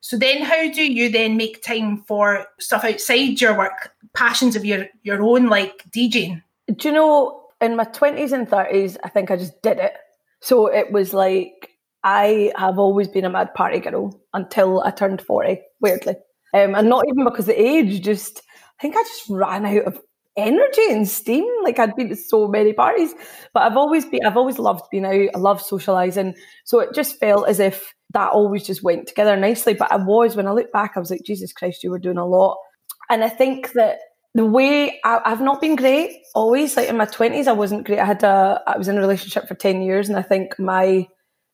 So 0.00 0.16
then 0.16 0.42
how 0.42 0.70
do 0.70 0.82
you 0.82 1.10
then 1.10 1.36
make 1.36 1.62
time 1.62 2.04
for 2.06 2.46
stuff 2.60 2.84
outside 2.84 3.40
your 3.40 3.56
work, 3.56 3.92
passions 4.14 4.56
of 4.56 4.64
your 4.64 4.86
your 5.02 5.22
own 5.22 5.48
like 5.48 5.84
DJing? 5.90 6.42
Do 6.74 6.88
you 6.88 6.94
know, 6.94 7.42
in 7.60 7.76
my 7.76 7.84
20s 7.84 8.32
and 8.32 8.48
30s, 8.48 8.96
I 9.02 9.08
think 9.08 9.30
I 9.30 9.36
just 9.36 9.60
did 9.62 9.78
it. 9.78 9.94
So 10.40 10.66
it 10.66 10.92
was 10.92 11.12
like, 11.12 11.70
I 12.04 12.52
have 12.56 12.78
always 12.78 13.08
been 13.08 13.24
a 13.24 13.30
mad 13.30 13.54
party 13.54 13.78
girl 13.78 14.20
until 14.34 14.80
I 14.82 14.90
turned 14.90 15.22
40, 15.22 15.60
weirdly. 15.80 16.14
Um, 16.54 16.74
and 16.74 16.88
not 16.88 17.04
even 17.08 17.24
because 17.24 17.48
of 17.48 17.54
age, 17.54 18.02
just, 18.02 18.42
I 18.78 18.82
think 18.82 18.96
I 18.96 19.02
just 19.02 19.28
ran 19.28 19.64
out 19.64 19.84
of 19.84 20.00
energy 20.36 20.82
and 20.90 21.08
steam. 21.08 21.46
Like 21.62 21.78
I'd 21.78 21.94
been 21.96 22.08
to 22.08 22.16
so 22.16 22.48
many 22.48 22.72
parties, 22.72 23.14
but 23.52 23.64
I've 23.64 23.76
always 23.76 24.04
been, 24.04 24.24
I've 24.24 24.36
always 24.36 24.58
loved 24.58 24.84
being 24.90 25.04
out. 25.04 25.28
I 25.34 25.38
love 25.38 25.60
socializing. 25.60 26.34
So 26.64 26.80
it 26.80 26.94
just 26.94 27.18
felt 27.18 27.48
as 27.48 27.60
if 27.60 27.94
that 28.12 28.30
always 28.32 28.66
just 28.66 28.82
went 28.82 29.06
together 29.06 29.36
nicely. 29.36 29.74
But 29.74 29.92
I 29.92 29.96
was, 29.96 30.36
when 30.36 30.46
I 30.46 30.52
look 30.52 30.72
back, 30.72 30.92
I 30.96 31.00
was 31.00 31.10
like, 31.10 31.22
Jesus 31.24 31.52
Christ, 31.52 31.82
you 31.82 31.90
were 31.90 31.98
doing 31.98 32.18
a 32.18 32.26
lot. 32.26 32.58
And 33.10 33.22
I 33.24 33.28
think 33.28 33.72
that 33.72 33.98
the 34.34 34.46
way 34.46 35.00
I, 35.04 35.20
I've 35.24 35.42
not 35.42 35.60
been 35.60 35.76
great 35.76 36.16
always, 36.34 36.76
like 36.76 36.88
in 36.88 36.96
my 36.96 37.06
20s, 37.06 37.46
I 37.46 37.52
wasn't 37.52 37.84
great. 37.84 37.98
I 37.98 38.06
had 38.06 38.22
a, 38.22 38.62
I 38.66 38.78
was 38.78 38.88
in 38.88 38.96
a 38.96 39.00
relationship 39.00 39.46
for 39.48 39.54
10 39.54 39.82
years. 39.82 40.08
And 40.08 40.18
I 40.18 40.22
think 40.22 40.58
my 40.58 41.06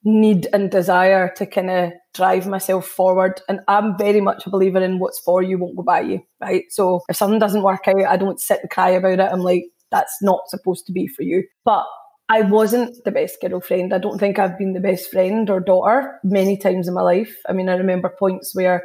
need 0.04 0.46
and 0.52 0.70
desire 0.70 1.32
to 1.36 1.46
kind 1.46 1.70
of 1.70 1.92
drive 2.18 2.46
myself 2.48 2.86
forward. 2.86 3.40
And 3.48 3.60
I'm 3.68 3.96
very 3.96 4.20
much 4.20 4.46
a 4.46 4.50
believer 4.50 4.82
in 4.82 4.98
what's 4.98 5.20
for 5.20 5.42
you 5.42 5.56
won't 5.56 5.76
go 5.76 5.84
by 5.84 6.00
you, 6.00 6.20
right? 6.40 6.64
So 6.70 7.00
if 7.08 7.16
something 7.16 7.38
doesn't 7.38 7.62
work 7.62 7.86
out, 7.86 8.04
I 8.06 8.16
don't 8.16 8.40
sit 8.40 8.60
and 8.60 8.70
cry 8.70 8.90
about 8.90 9.20
it. 9.20 9.32
I'm 9.32 9.40
like, 9.40 9.66
that's 9.90 10.18
not 10.20 10.48
supposed 10.48 10.84
to 10.86 10.92
be 10.92 11.06
for 11.06 11.22
you. 11.22 11.44
But 11.64 11.86
I 12.28 12.42
wasn't 12.42 12.96
the 13.04 13.12
best 13.12 13.38
girlfriend. 13.40 13.94
I 13.94 13.98
don't 13.98 14.18
think 14.18 14.38
I've 14.38 14.58
been 14.58 14.74
the 14.74 14.80
best 14.80 15.10
friend 15.10 15.48
or 15.48 15.60
daughter 15.60 16.18
many 16.24 16.58
times 16.58 16.88
in 16.88 16.94
my 16.94 17.02
life. 17.02 17.34
I 17.48 17.52
mean, 17.52 17.68
I 17.68 17.76
remember 17.76 18.12
points 18.18 18.54
where 18.54 18.82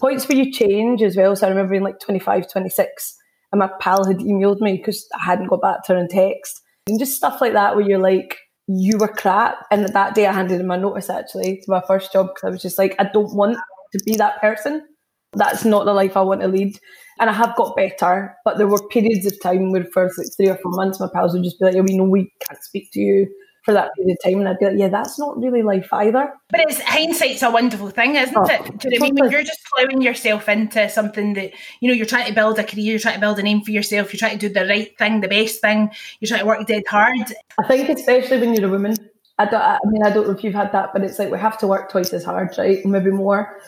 points 0.00 0.26
where 0.26 0.38
you 0.38 0.50
change 0.50 1.02
as 1.02 1.16
well. 1.16 1.36
So 1.36 1.46
I 1.46 1.50
remember 1.50 1.72
being 1.72 1.84
like 1.84 2.00
25, 2.00 2.50
26, 2.50 3.16
and 3.52 3.58
my 3.60 3.68
pal 3.80 4.06
had 4.06 4.18
emailed 4.18 4.60
me 4.60 4.78
because 4.78 5.06
I 5.14 5.24
hadn't 5.24 5.48
got 5.48 5.60
back 5.60 5.84
to 5.84 5.92
her 5.92 6.00
in 6.00 6.08
text. 6.08 6.62
And 6.88 6.98
just 6.98 7.14
stuff 7.14 7.40
like 7.40 7.52
that 7.52 7.76
where 7.76 7.86
you're 7.86 8.00
like, 8.00 8.38
you 8.78 8.98
were 8.98 9.08
crap. 9.08 9.66
And 9.70 9.88
that 9.88 10.14
day 10.14 10.26
I 10.26 10.32
handed 10.32 10.60
in 10.60 10.66
my 10.66 10.76
notice 10.76 11.10
actually 11.10 11.56
to 11.64 11.70
my 11.70 11.82
first 11.86 12.12
job 12.12 12.28
because 12.28 12.44
I 12.44 12.50
was 12.50 12.62
just 12.62 12.78
like, 12.78 12.94
I 12.98 13.04
don't 13.04 13.34
want 13.34 13.56
to 13.92 14.04
be 14.04 14.16
that 14.16 14.40
person. 14.40 14.86
That's 15.32 15.64
not 15.64 15.84
the 15.84 15.92
life 15.92 16.16
I 16.16 16.22
want 16.22 16.40
to 16.40 16.48
lead. 16.48 16.78
And 17.18 17.30
I 17.30 17.32
have 17.32 17.54
got 17.56 17.76
better, 17.76 18.34
but 18.44 18.58
there 18.58 18.66
were 18.66 18.88
periods 18.88 19.26
of 19.26 19.40
time 19.42 19.70
where 19.70 19.84
for 19.92 20.10
like 20.16 20.26
three 20.36 20.48
or 20.48 20.56
four 20.56 20.72
months 20.72 21.00
my 21.00 21.08
pals 21.12 21.34
would 21.34 21.44
just 21.44 21.58
be 21.58 21.66
like, 21.66 21.74
yeah, 21.74 21.82
we 21.82 21.96
know 21.96 22.04
we 22.04 22.32
can't 22.46 22.62
speak 22.62 22.90
to 22.92 23.00
you 23.00 23.28
for 23.70 23.74
that 23.74 23.94
period 23.94 24.16
of 24.18 24.24
time. 24.24 24.40
And 24.40 24.48
I'd 24.48 24.58
be 24.58 24.66
like, 24.66 24.78
yeah, 24.78 24.88
that's 24.88 25.18
not 25.18 25.38
really 25.38 25.62
life 25.62 25.92
either. 25.92 26.32
But 26.50 26.60
it's 26.60 26.80
hindsight's 26.80 27.42
a 27.42 27.50
wonderful 27.50 27.90
thing, 27.90 28.16
isn't 28.16 28.36
Oh, 28.36 28.44
it? 28.44 28.78
Do 28.78 28.88
you 28.90 28.98
know 28.98 29.06
I 29.06 29.08
mean? 29.10 29.14
When 29.16 29.30
you're 29.30 29.42
just 29.42 29.60
plowing 29.74 30.02
yourself 30.02 30.48
into 30.48 30.88
something 30.88 31.34
that 31.34 31.52
you 31.80 31.88
know 31.88 31.94
you're 31.94 32.06
trying 32.06 32.26
to 32.26 32.34
build 32.34 32.58
a 32.58 32.64
career, 32.64 32.84
you're 32.84 32.98
trying 32.98 33.14
to 33.14 33.20
build 33.20 33.38
a 33.38 33.42
name 33.42 33.62
for 33.62 33.70
yourself, 33.70 34.12
you're 34.12 34.18
trying 34.18 34.38
to 34.38 34.48
do 34.48 34.52
the 34.52 34.66
right 34.66 34.96
thing, 34.98 35.20
the 35.20 35.28
best 35.28 35.60
thing, 35.60 35.90
you're 36.20 36.28
trying 36.28 36.40
to 36.40 36.46
work 36.46 36.66
dead 36.66 36.82
hard. 36.88 37.32
I 37.58 37.66
think 37.66 37.88
especially 37.88 38.38
when 38.38 38.54
you're 38.54 38.68
a 38.68 38.70
woman. 38.70 38.96
I 39.38 39.46
don't. 39.46 39.62
I 39.62 39.78
mean, 39.86 40.02
I 40.02 40.10
don't 40.10 40.26
know 40.26 40.34
if 40.34 40.44
you've 40.44 40.54
had 40.54 40.72
that, 40.72 40.92
but 40.92 41.02
it's 41.02 41.18
like 41.18 41.30
we 41.30 41.38
have 41.38 41.56
to 41.58 41.66
work 41.66 41.90
twice 41.90 42.12
as 42.12 42.24
hard, 42.24 42.56
right? 42.58 42.84
Maybe 42.84 43.10
more. 43.10 43.58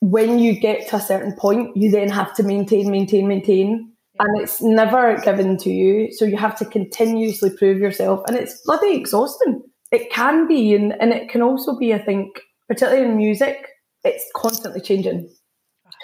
When 0.00 0.38
you 0.38 0.60
get 0.60 0.88
to 0.90 0.96
a 0.96 1.00
certain 1.00 1.32
point, 1.32 1.76
you 1.76 1.90
then 1.90 2.08
have 2.08 2.32
to 2.34 2.44
maintain, 2.44 2.90
maintain, 2.90 3.26
maintain, 3.26 3.92
and 4.18 4.40
it's 4.40 4.60
never 4.60 5.16
given 5.18 5.56
to 5.58 5.70
you. 5.70 6.12
So 6.12 6.24
you 6.24 6.36
have 6.36 6.58
to 6.58 6.64
continuously 6.64 7.50
prove 7.56 7.78
yourself, 7.78 8.22
and 8.26 8.36
it's 8.36 8.60
bloody 8.64 8.96
exhausting. 8.96 9.62
It 9.90 10.10
can 10.10 10.46
be, 10.46 10.74
and, 10.74 10.92
and 11.00 11.12
it 11.12 11.28
can 11.28 11.42
also 11.42 11.76
be. 11.78 11.94
I 11.94 11.98
think, 11.98 12.28
particularly 12.68 13.08
in 13.08 13.16
music, 13.16 13.66
it's 14.04 14.24
constantly 14.36 14.80
changing. 14.80 15.28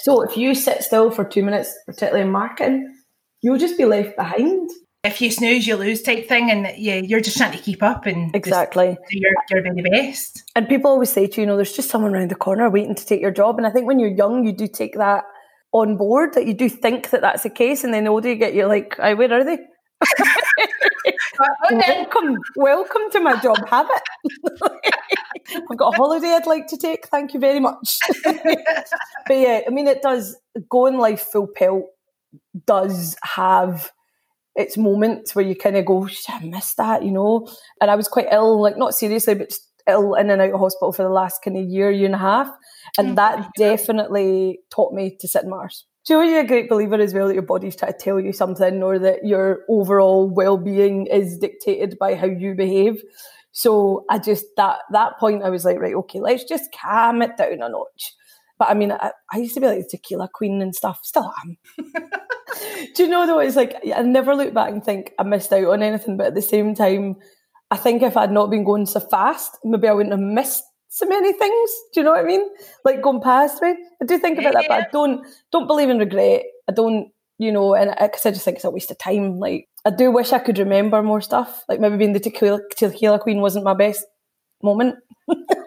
So 0.00 0.22
if 0.22 0.36
you 0.36 0.54
sit 0.54 0.82
still 0.82 1.10
for 1.10 1.24
two 1.24 1.42
minutes, 1.42 1.72
particularly 1.86 2.22
in 2.22 2.30
marketing, 2.30 2.94
you'll 3.42 3.58
just 3.58 3.78
be 3.78 3.84
left 3.84 4.16
behind. 4.16 4.70
If 5.04 5.20
you 5.20 5.30
snooze, 5.30 5.66
you 5.66 5.76
lose 5.76 6.02
type 6.02 6.26
thing, 6.28 6.50
and 6.50 6.74
yeah, 6.78 6.96
you're 6.96 7.20
just 7.20 7.36
trying 7.36 7.52
to 7.52 7.62
keep 7.62 7.82
up 7.82 8.06
and 8.06 8.34
Exactly. 8.34 8.96
do 9.10 9.18
your 9.18 9.32
your 9.50 9.62
very 9.62 9.82
best. 9.90 10.44
And 10.56 10.66
people 10.66 10.90
always 10.90 11.10
say 11.10 11.26
to 11.26 11.36
you, 11.36 11.42
you 11.42 11.46
know, 11.46 11.56
there's 11.56 11.76
just 11.76 11.90
someone 11.90 12.14
around 12.14 12.30
the 12.30 12.36
corner 12.36 12.70
waiting 12.70 12.94
to 12.94 13.04
take 13.04 13.20
your 13.20 13.30
job. 13.30 13.58
And 13.58 13.66
I 13.66 13.70
think 13.70 13.86
when 13.86 13.98
you're 13.98 14.08
young, 14.08 14.46
you 14.46 14.52
do 14.52 14.66
take 14.66 14.96
that 14.96 15.24
on 15.74 15.96
board, 15.96 16.34
that 16.34 16.46
you 16.46 16.54
do 16.54 16.68
think 16.68 17.10
that 17.10 17.20
that's 17.20 17.42
the 17.42 17.50
case. 17.50 17.84
And 17.84 17.92
then 17.92 18.04
the 18.04 18.10
older 18.10 18.28
you 18.30 18.36
get, 18.36 18.54
you're 18.54 18.68
like, 18.68 18.98
"Aye, 19.00 19.14
where 19.14 19.32
are 19.32 19.44
they? 19.44 19.58
welcome, 21.70 22.38
welcome 22.56 23.02
to 23.10 23.20
my 23.20 23.40
job. 23.40 23.58
Have 23.68 23.88
it. 23.90 24.02
I've 25.70 25.76
got 25.76 25.94
a 25.94 25.96
holiday 25.96 26.32
I'd 26.32 26.46
like 26.46 26.68
to 26.68 26.76
take. 26.76 27.06
Thank 27.08 27.34
you 27.34 27.40
very 27.40 27.60
much. 27.60 27.98
but 28.24 28.56
yeah, 29.30 29.60
I 29.66 29.70
mean, 29.70 29.88
it 29.88 30.00
does 30.00 30.36
go 30.70 30.86
in 30.86 30.96
life 30.96 31.20
full 31.20 31.48
pelt. 31.48 31.84
Does 32.66 33.16
have 33.22 33.92
its 34.54 34.76
moments 34.76 35.34
where 35.34 35.44
you 35.44 35.56
kind 35.56 35.76
of 35.76 35.84
go, 35.84 36.08
I 36.28 36.44
missed 36.44 36.76
that, 36.76 37.02
you 37.02 37.10
know. 37.10 37.48
And 37.80 37.90
I 37.90 37.96
was 37.96 38.08
quite 38.08 38.28
ill, 38.30 38.62
like 38.62 38.78
not 38.78 38.94
seriously, 38.94 39.34
but 39.34 39.50
just 39.50 39.68
in 39.86 40.30
and 40.30 40.40
out 40.40 40.52
of 40.52 40.60
hospital 40.60 40.92
for 40.92 41.02
the 41.02 41.08
last 41.08 41.42
kind 41.42 41.56
of 41.56 41.64
year, 41.64 41.90
year 41.90 42.06
and 42.06 42.14
a 42.14 42.18
half. 42.18 42.50
And 42.98 43.10
Oh, 43.10 43.14
that 43.14 43.50
definitely 43.56 44.60
taught 44.70 44.92
me 44.92 45.16
to 45.20 45.28
sit 45.28 45.44
in 45.44 45.50
Mars. 45.50 45.86
So 46.04 46.20
you're 46.20 46.40
a 46.40 46.46
great 46.46 46.68
believer 46.68 46.96
as 46.96 47.14
well 47.14 47.28
that 47.28 47.34
your 47.34 47.42
body's 47.42 47.76
trying 47.76 47.92
to 47.92 47.98
tell 47.98 48.20
you 48.20 48.32
something 48.32 48.82
or 48.82 48.98
that 48.98 49.24
your 49.24 49.60
overall 49.70 50.28
well 50.28 50.58
being 50.58 51.06
is 51.06 51.38
dictated 51.38 51.98
by 51.98 52.14
how 52.14 52.26
you 52.26 52.54
behave? 52.54 53.02
So 53.52 54.04
I 54.10 54.18
just 54.18 54.44
that 54.56 54.80
that 54.90 55.18
point 55.18 55.44
I 55.44 55.48
was 55.48 55.64
like, 55.64 55.78
right, 55.78 55.94
okay, 55.94 56.20
let's 56.20 56.44
just 56.44 56.74
calm 56.78 57.22
it 57.22 57.36
down 57.36 57.62
a 57.62 57.68
notch. 57.68 58.14
But 58.58 58.68
I 58.68 58.74
mean, 58.74 58.92
I, 58.92 59.12
I 59.32 59.38
used 59.38 59.54
to 59.54 59.60
be 59.60 59.66
like 59.66 59.78
the 59.78 59.96
tequila 59.96 60.28
queen 60.32 60.60
and 60.60 60.74
stuff, 60.74 61.00
still 61.02 61.32
am. 61.42 61.56
Do 62.94 63.04
you 63.04 63.08
know 63.08 63.26
though? 63.26 63.38
It's 63.38 63.56
like 63.56 63.76
I 63.94 64.02
never 64.02 64.34
look 64.34 64.52
back 64.52 64.70
and 64.70 64.84
think 64.84 65.12
I 65.18 65.22
missed 65.22 65.52
out 65.52 65.66
on 65.66 65.82
anything, 65.82 66.16
but 66.16 66.26
at 66.26 66.34
the 66.34 66.42
same 66.42 66.74
time, 66.74 67.16
I 67.70 67.76
think 67.76 68.02
if 68.02 68.16
I'd 68.16 68.30
not 68.30 68.50
been 68.50 68.64
going 68.64 68.86
so 68.86 69.00
fast, 69.00 69.58
maybe 69.64 69.88
I 69.88 69.92
wouldn't 69.92 70.12
have 70.12 70.20
missed 70.20 70.64
so 70.88 71.06
many 71.06 71.32
things. 71.32 71.70
Do 71.92 72.00
you 72.00 72.04
know 72.04 72.12
what 72.12 72.20
I 72.20 72.24
mean? 72.24 72.48
Like 72.84 73.02
going 73.02 73.20
past 73.20 73.60
me. 73.60 73.74
I 74.00 74.04
do 74.04 74.18
think 74.18 74.38
about 74.38 74.54
that, 74.54 74.66
but 74.68 74.80
I 74.80 74.86
don't 74.92 75.26
don't 75.50 75.66
believe 75.66 75.88
in 75.88 75.98
regret. 75.98 76.44
I 76.68 76.72
don't, 76.72 77.10
you 77.38 77.50
know, 77.50 77.74
and 77.74 77.94
because 78.00 78.24
I 78.26 78.30
just 78.30 78.44
think 78.44 78.56
it's 78.56 78.64
a 78.64 78.70
waste 78.70 78.90
of 78.90 78.98
time. 78.98 79.38
Like 79.40 79.68
I 79.84 79.90
do 79.90 80.12
wish 80.12 80.32
I 80.32 80.38
could 80.38 80.58
remember 80.58 81.02
more 81.02 81.20
stuff. 81.20 81.64
Like 81.68 81.80
maybe 81.80 81.96
being 81.96 82.12
the 82.12 82.20
tequila, 82.20 82.60
tequila 82.76 83.18
queen 83.18 83.40
wasn't 83.40 83.64
my 83.64 83.74
best 83.74 84.04
moment. 84.62 84.96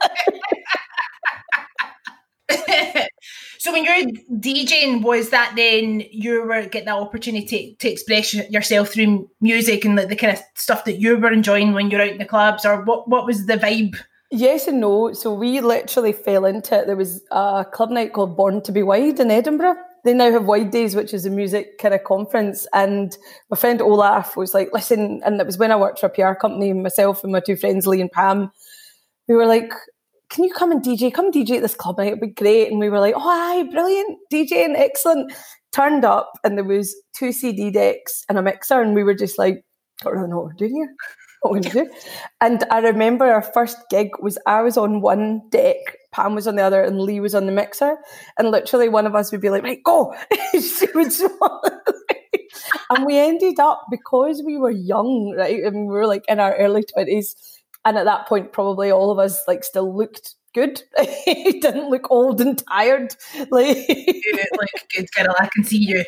so 3.60 3.72
when 3.72 3.84
you're 3.84 4.12
DJing, 4.40 5.04
was 5.04 5.30
that 5.30 5.54
then 5.56 6.04
you 6.12 6.44
were 6.44 6.64
getting 6.64 6.86
that 6.86 6.96
opportunity 6.96 7.76
to, 7.80 7.90
express 7.90 8.34
yourself 8.34 8.90
through 8.90 9.30
music 9.42 9.86
and 9.86 9.98
the, 9.98 10.06
the 10.06 10.16
kind 10.16 10.34
of 10.34 10.44
stuff 10.56 10.86
that 10.86 11.00
you 11.00 11.18
were 11.18 11.32
enjoying 11.32 11.74
when 11.74 11.90
you're 11.90 12.02
out 12.02 12.10
in 12.10 12.18
the 12.18 12.26
clubs, 12.26 12.66
or 12.66 12.84
what? 12.84 13.08
What 13.10 13.26
was 13.26 13.46
the 13.46 13.58
vibe? 13.58 13.96
Yes 14.30 14.68
and 14.68 14.82
no. 14.82 15.14
So 15.14 15.34
we 15.34 15.62
literally 15.62 16.12
fell 16.12 16.46
into 16.46 16.78
it. 16.78 16.88
There 16.88 16.98
was 16.98 17.24
a 17.32 17.66
club 17.72 17.92
night 17.92 18.14
called 18.14 18.36
Born 18.36 18.62
to 18.64 18.72
Be 18.72 18.84
Wide 18.84 19.20
in 19.20 19.32
Edinburgh. 19.32 19.76
They 20.04 20.14
now 20.14 20.32
have 20.32 20.46
Wide 20.46 20.72
Days, 20.72 20.96
which 20.96 21.14
is 21.14 21.26
a 21.26 21.30
music 21.30 21.78
kind 21.78 21.94
of 21.94 22.04
conference. 22.04 22.68
And 22.74 23.18
my 23.50 23.58
friend 23.58 23.82
Olaf 23.82 24.36
was 24.36 24.54
like, 24.54 24.70
listen, 24.74 25.22
and 25.26 25.40
it 25.40 25.46
was 25.46 25.58
when 25.58 25.72
I 25.72 25.78
worked 25.78 26.00
for 26.00 26.08
a 26.08 26.10
PR 26.10 26.34
company, 26.34 26.74
myself 26.74 27.24
and 27.24 27.32
my 27.32 27.40
two 27.40 27.56
friends, 27.56 27.88
Lee 27.88 28.02
and 28.02 28.12
Pam, 28.12 28.52
we 29.28 29.36
were 29.36 29.46
like, 29.46 29.72
can 30.30 30.44
you 30.44 30.54
come 30.54 30.72
and 30.72 30.84
DJ? 30.84 31.14
Come 31.14 31.32
DJ 31.32 31.58
at 31.58 31.62
this 31.62 31.76
club 31.76 31.98
night, 31.98 32.08
it'd 32.08 32.20
be 32.20 32.28
great. 32.28 32.72
And 32.72 32.80
we 32.80 32.90
were 32.90 33.00
like, 33.00 33.16
oh, 33.16 33.20
hi, 33.20 33.64
brilliant, 33.64 34.18
DJing, 34.32 34.76
excellent. 34.76 35.34
Turned 35.72 36.06
up 36.06 36.32
and 36.44 36.58
there 36.58 36.66
was 36.66 36.96
two 37.16 37.32
CD 37.32 37.72
decks 37.72 38.24
and 38.30 38.38
a 38.38 38.42
mixer, 38.42 38.82
and 38.82 38.96
we 38.96 39.04
were 39.04 39.14
just 39.14 39.38
like, 39.38 39.64
I 40.02 40.06
don't 40.06 40.16
really 40.16 40.30
know 40.30 40.38
what 40.38 40.46
we're 40.46 40.54
doing 40.54 40.76
here 40.76 40.96
what 41.42 41.52
we're 41.52 41.60
going 41.60 41.86
to 41.86 41.86
do. 41.86 41.94
And 42.42 42.64
I 42.72 42.80
remember 42.80 43.26
our 43.26 43.42
first 43.42 43.78
gig 43.90 44.10
was 44.22 44.38
I 44.46 44.62
was 44.62 44.78
on 44.78 45.02
one 45.02 45.42
deck, 45.50 45.78
Pam 46.12 46.36
was 46.36 46.48
on 46.48 46.56
the 46.56 46.64
other, 46.64 46.82
and 46.82 47.02
Lee 47.02 47.20
was 47.20 47.36
on 47.36 47.46
the 47.46 47.52
mixer. 47.52 47.98
And 48.38 48.52
literally 48.52 48.90
one 48.90 49.08
of 49.08 49.16
us 49.16 49.32
would 49.32 49.42
be 49.42 49.50
like, 49.50 49.64
right, 49.64 49.84
go. 49.84 50.14
she 50.52 50.88
would 50.94 51.12
And 52.90 53.06
we 53.06 53.18
ended 53.18 53.60
up, 53.60 53.86
because 53.92 54.42
we 54.46 54.58
were 54.58 54.72
young, 54.72 55.36
right, 55.38 55.64
and 55.64 55.88
we 55.88 55.94
were 55.94 56.08
like 56.08 56.24
in 56.28 56.40
our 56.40 56.56
early 56.56 56.84
20s, 56.84 57.36
and 57.86 57.98
at 57.98 58.06
that 58.06 58.28
point, 58.28 58.54
probably 58.54 58.92
all 58.92 59.12
of 59.12 59.20
us 59.20 59.42
like 59.48 59.64
still 59.64 59.96
looked 59.96 60.36
good. 60.54 60.82
he 61.26 61.60
didn't 61.60 61.90
look 61.90 62.10
old 62.12 62.42
and 62.42 62.62
tired. 62.68 63.16
Like, 63.52 63.78
like 63.88 64.90
good 64.96 65.08
girl, 65.16 65.36
I 65.40 65.48
can 65.54 65.64
see 65.64 65.78
you. 65.78 66.04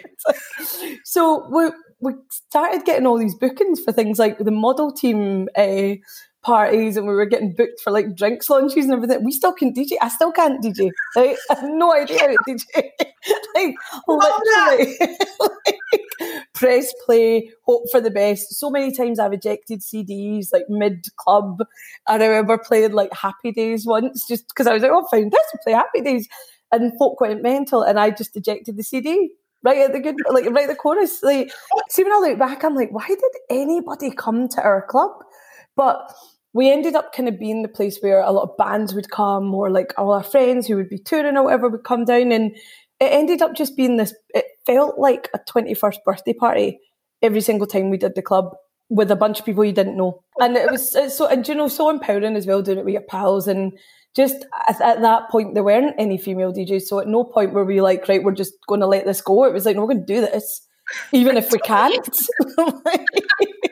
so 1.03 1.47
we 1.49 1.71
we 2.01 2.13
started 2.32 2.86
getting 2.86 3.05
all 3.05 3.17
these 3.17 3.36
bookings 3.36 3.82
for 3.82 3.91
things 3.91 4.19
like 4.19 4.38
the 4.39 4.51
model 4.51 4.91
team 4.91 5.47
uh, 5.55 5.95
parties 6.41 6.95
and 6.95 7.06
we 7.08 7.13
were 7.13 7.25
getting 7.25 7.54
booked 7.54 7.82
for 7.82 7.91
like 7.91 8.15
drinks 8.15 8.49
launches 8.49 8.86
and 8.86 8.93
everything. 8.93 9.23
We 9.23 9.32
still 9.32 9.54
can 9.54 9.73
DJ. 9.73 9.93
I 10.02 10.10
still 10.10 10.32
can't 10.32 10.63
DJ. 10.63 10.91
Like, 11.15 11.38
I 11.49 11.56
have 11.56 11.63
no 11.63 11.93
idea 11.93 12.19
how 12.19 12.28
to 12.28 12.38
DJ. 12.47 12.65
like 13.56 13.75
literally 14.08 14.97
like, 15.39 15.75
press 16.54 16.93
play, 17.06 17.52
hope 17.65 17.84
for 17.91 18.02
the 18.02 18.12
best. 18.12 18.56
So 18.56 18.69
many 18.69 18.91
times 18.91 19.19
I've 19.19 19.34
ejected 19.34 19.82
CDs 19.82 20.47
like 20.54 20.69
mid 20.69 21.06
club. 21.17 21.63
I 22.08 22.15
remember 22.15 22.58
playing 22.58 22.93
like 22.93 23.13
Happy 23.13 23.52
Days 23.52 23.86
once 23.86 24.28
just 24.28 24.47
because 24.47 24.67
I 24.67 24.73
was 24.73 24.82
like, 24.82 24.91
oh, 24.93 25.08
found 25.12 25.32
this, 25.32 25.45
we 25.54 25.60
play 25.63 25.73
Happy 25.73 26.02
Days. 26.02 26.28
And 26.71 26.97
folk 26.99 27.19
went 27.19 27.41
mental 27.41 27.82
and 27.82 27.99
I 27.99 28.12
just 28.12 28.38
ejected 28.38 28.78
the 28.78 28.84
CD 28.84 29.32
right 29.63 29.80
at 29.80 29.91
the 29.91 29.99
good, 29.99 30.15
like 30.32 30.45
right 30.45 30.63
at 30.63 30.69
the 30.69 30.75
chorus. 30.75 31.21
Like, 31.23 31.52
see, 31.89 32.04
when 32.04 32.13
I 32.13 32.17
look 32.17 32.39
back, 32.39 32.63
I'm 32.63 32.75
like, 32.75 32.91
why 32.91 33.08
did 33.08 33.19
anybody 33.49 34.12
come 34.12 34.47
to 34.49 34.62
our 34.62 34.86
club? 34.88 35.12
But 35.75 36.13
we 36.53 36.71
ended 36.71 36.95
up 36.95 37.13
kind 37.13 37.29
of 37.29 37.39
being 37.39 37.62
the 37.62 37.69
place 37.69 37.99
where 38.01 38.21
a 38.21 38.32
lot 38.32 38.49
of 38.49 38.58
bands 38.58 38.93
would 38.93 39.10
come, 39.10 39.53
or 39.53 39.69
like 39.69 39.93
all 39.97 40.12
our 40.12 40.23
friends 40.23 40.67
who 40.67 40.75
would 40.75 40.89
be 40.89 40.97
touring 40.97 41.38
or 41.38 41.43
whatever 41.43 41.69
would 41.69 41.84
come 41.84 42.05
down, 42.05 42.32
and 42.32 42.55
it 42.99 43.12
ended 43.12 43.41
up 43.41 43.55
just 43.55 43.77
being 43.77 43.97
this. 43.97 44.13
It 44.34 44.45
felt 44.65 44.99
like 44.99 45.29
a 45.34 45.39
21st 45.39 45.97
birthday 46.05 46.34
party 46.34 46.79
every 47.21 47.41
single 47.41 47.67
time 47.67 47.89
we 47.89 47.97
did 47.97 48.15
the 48.15 48.21
club 48.21 48.55
with 48.89 49.12
a 49.12 49.15
bunch 49.15 49.39
of 49.39 49.45
people 49.45 49.63
you 49.63 49.71
didn't 49.71 49.97
know, 49.97 50.23
and 50.39 50.55
it 50.55 50.71
was 50.71 50.91
so 51.15 51.27
and 51.27 51.47
you 51.47 51.55
know 51.55 51.67
so 51.67 51.89
empowering 51.89 52.36
as 52.36 52.47
well 52.47 52.62
doing 52.62 52.79
it 52.79 52.86
with 52.86 52.93
your 52.93 53.03
pals 53.03 53.47
and 53.47 53.73
just 54.15 54.45
at, 54.67 54.82
at, 54.82 55.01
that 55.01 55.29
point 55.29 55.53
there 55.53 55.63
weren't 55.63 55.95
any 55.97 56.17
female 56.17 56.51
DJs. 56.51 56.84
So 56.84 56.99
at 56.99 57.08
no 57.08 57.23
point 57.23 57.53
were 57.53 57.65
we 57.65 57.82
like, 57.82 58.08
right, 58.08 58.23
we're 58.23 58.32
just 58.32 58.53
going 58.67 58.82
to 58.82 58.88
let 58.88 59.05
this 59.05 59.21
go. 59.21 59.45
It 59.45 59.53
was 59.53 59.65
like, 59.65 59.75
no, 59.75 59.84
we're 59.84 59.93
going 59.93 60.05
to 60.05 60.13
do 60.13 60.21
this, 60.21 60.65
even 61.12 61.38
if 61.38 61.51
we 61.51 61.60
can't. 61.63 62.19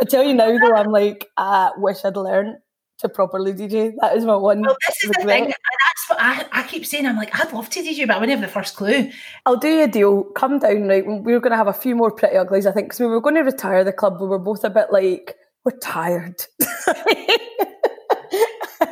I 0.00 0.04
tell 0.04 0.24
you 0.24 0.34
now, 0.34 0.56
though, 0.58 0.74
I'm 0.74 0.90
like, 0.90 1.28
I 1.36 1.70
wish 1.76 2.04
I'd 2.04 2.16
learned 2.16 2.56
to 2.98 3.08
properly 3.08 3.52
DJ. 3.52 3.92
That 4.00 4.16
is 4.16 4.24
my 4.24 4.36
one. 4.36 4.62
Well, 4.62 4.76
this 4.86 5.04
is 5.04 5.08
regret. 5.10 5.26
the 5.26 5.32
thing. 5.32 5.44
That's 5.46 6.08
what 6.08 6.18
I, 6.20 6.46
I 6.52 6.62
keep 6.64 6.86
saying. 6.86 7.06
I'm 7.06 7.16
like, 7.16 7.38
I'd 7.38 7.52
love 7.52 7.68
to 7.70 7.80
DJ, 7.80 8.06
but 8.06 8.16
I 8.16 8.20
wouldn't 8.20 8.38
have 8.38 8.48
the 8.48 8.52
first 8.52 8.76
clue. 8.76 9.10
I'll 9.46 9.56
do 9.56 9.68
you 9.68 9.84
a 9.84 9.88
deal. 9.88 10.24
Come 10.34 10.58
down, 10.58 10.88
right? 10.88 11.04
We 11.06 11.32
were 11.32 11.40
going 11.40 11.52
to 11.52 11.56
have 11.56 11.68
a 11.68 11.72
few 11.72 11.96
more 11.96 12.10
pretty 12.10 12.36
uglies, 12.36 12.66
I 12.66 12.72
think, 12.72 12.86
because 12.88 13.00
we 13.00 13.06
were 13.06 13.20
going 13.20 13.34
to 13.36 13.42
retire 13.42 13.84
the 13.84 13.92
club. 13.92 14.20
We 14.20 14.26
were 14.26 14.38
both 14.38 14.64
a 14.64 14.70
bit 14.70 14.88
like, 14.90 15.36
we're 15.64 15.78
tired 15.78 16.44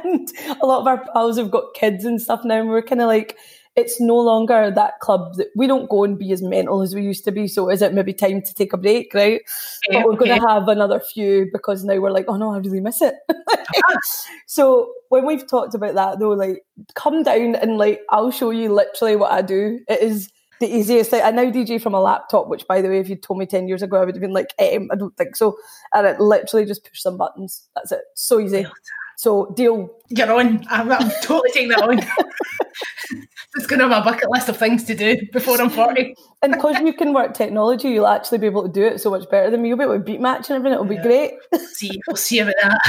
and 0.05 0.29
a 0.61 0.67
lot 0.67 0.81
of 0.81 0.87
our 0.87 1.05
pals 1.13 1.39
have 1.39 1.51
got 1.51 1.75
kids 1.75 2.05
and 2.05 2.21
stuff 2.21 2.45
now, 2.45 2.61
and 2.61 2.69
we're 2.69 2.83
kind 2.83 3.01
of 3.01 3.07
like, 3.07 3.37
it's 3.75 4.01
no 4.01 4.17
longer 4.17 4.71
that 4.71 5.01
club 5.01 5.35
that 5.37 5.49
we 5.57 5.67
don't 5.67 5.89
go 5.89 6.05
and 6.05 6.19
be 6.19 6.31
as 6.33 6.43
mental 6.43 6.83
as 6.83 6.95
we 6.95 7.03
used 7.03 7.25
to 7.25 7.33
be. 7.33 7.49
So 7.49 7.71
is 7.71 7.81
it 7.81 7.95
maybe 7.95 8.13
time 8.13 8.43
to 8.43 8.55
take 8.55 8.73
a 8.73 8.77
break, 8.77 9.15
right? 9.15 9.41
Okay, 9.89 9.99
but 9.99 10.05
we're 10.05 10.13
okay. 10.15 10.29
going 10.29 10.41
to 10.41 10.49
have 10.49 10.69
another 10.69 11.01
few 11.01 11.49
because 11.53 11.83
now 11.83 11.99
we're 11.99 12.11
like, 12.11 12.27
oh 12.29 12.37
no, 12.37 12.53
I 12.53 12.59
really 12.59 12.81
miss 12.81 13.01
it. 13.01 13.15
so 14.47 14.93
when 15.09 15.25
we've 15.25 15.49
talked 15.49 15.75
about 15.75 15.95
that 15.95 16.19
though, 16.19 16.33
like 16.33 16.65
come 16.95 17.23
down 17.23 17.55
and 17.55 17.79
like 17.79 18.01
I'll 18.11 18.31
show 18.31 18.51
you 18.51 18.73
literally 18.73 19.17
what 19.17 19.33
I 19.33 19.41
do. 19.41 19.81
It 19.89 20.01
is 20.01 20.29
the 20.61 20.69
easiest 20.69 21.11
thing. 21.11 21.23
I 21.23 21.31
now 21.31 21.51
DJ 21.51 21.81
from 21.81 21.95
a 21.95 22.01
laptop, 22.01 22.49
which 22.49 22.67
by 22.69 22.83
the 22.83 22.89
way, 22.89 22.99
if 22.99 23.09
you 23.09 23.17
told 23.17 23.39
me 23.39 23.47
10 23.47 23.69
years 23.69 23.83
ago, 23.83 23.97
I 23.97 24.05
would 24.05 24.15
have 24.15 24.23
been 24.23 24.33
like, 24.33 24.55
um, 24.59 24.89
I 24.93 24.97
don't 24.97 25.17
think 25.17 25.35
so. 25.35 25.57
And 25.95 26.07
it 26.07 26.21
literally 26.21 26.67
just 26.67 26.85
push 26.85 27.01
some 27.01 27.17
buttons. 27.17 27.69
That's 27.75 27.93
it. 27.93 28.03
So 28.15 28.39
easy. 28.39 28.67
So 29.17 29.53
deal. 29.57 29.91
You're 30.09 30.33
on. 30.33 30.65
I'm, 30.69 30.91
I'm 30.93 31.11
totally 31.23 31.51
taking 31.53 31.69
that 31.71 31.83
on. 31.83 31.99
it's 33.55 33.67
going 33.67 33.81
to 33.81 33.89
have 33.89 34.03
a 34.03 34.05
bucket 34.05 34.31
list 34.31 34.49
of 34.49 34.57
things 34.57 34.85
to 34.85 34.95
do 34.95 35.17
before 35.33 35.61
I'm 35.61 35.69
40. 35.69 36.15
and 36.43 36.53
because 36.53 36.79
you 36.81 36.95
can 36.95 37.13
work 37.13 37.35
technology, 37.35 37.91
you'll 37.91 38.07
actually 38.07 38.39
be 38.39 38.47
able 38.47 38.63
to 38.63 38.73
do 38.73 38.83
it 38.83 39.01
so 39.01 39.11
much 39.11 39.29
better 39.31 39.51
than 39.51 39.63
me. 39.63 39.69
You'll 39.69 39.79
be 39.79 39.85
able 39.85 39.99
to 39.99 40.01
beat 40.01 40.21
match 40.21 40.49
and 40.49 40.57
everything. 40.57 40.75
It'll 40.75 40.85
be 40.85 40.97
great. 40.97 41.33
see, 41.73 42.01
we'll 42.07 42.17
see 42.17 42.39
about 42.39 42.55
that. 42.63 42.81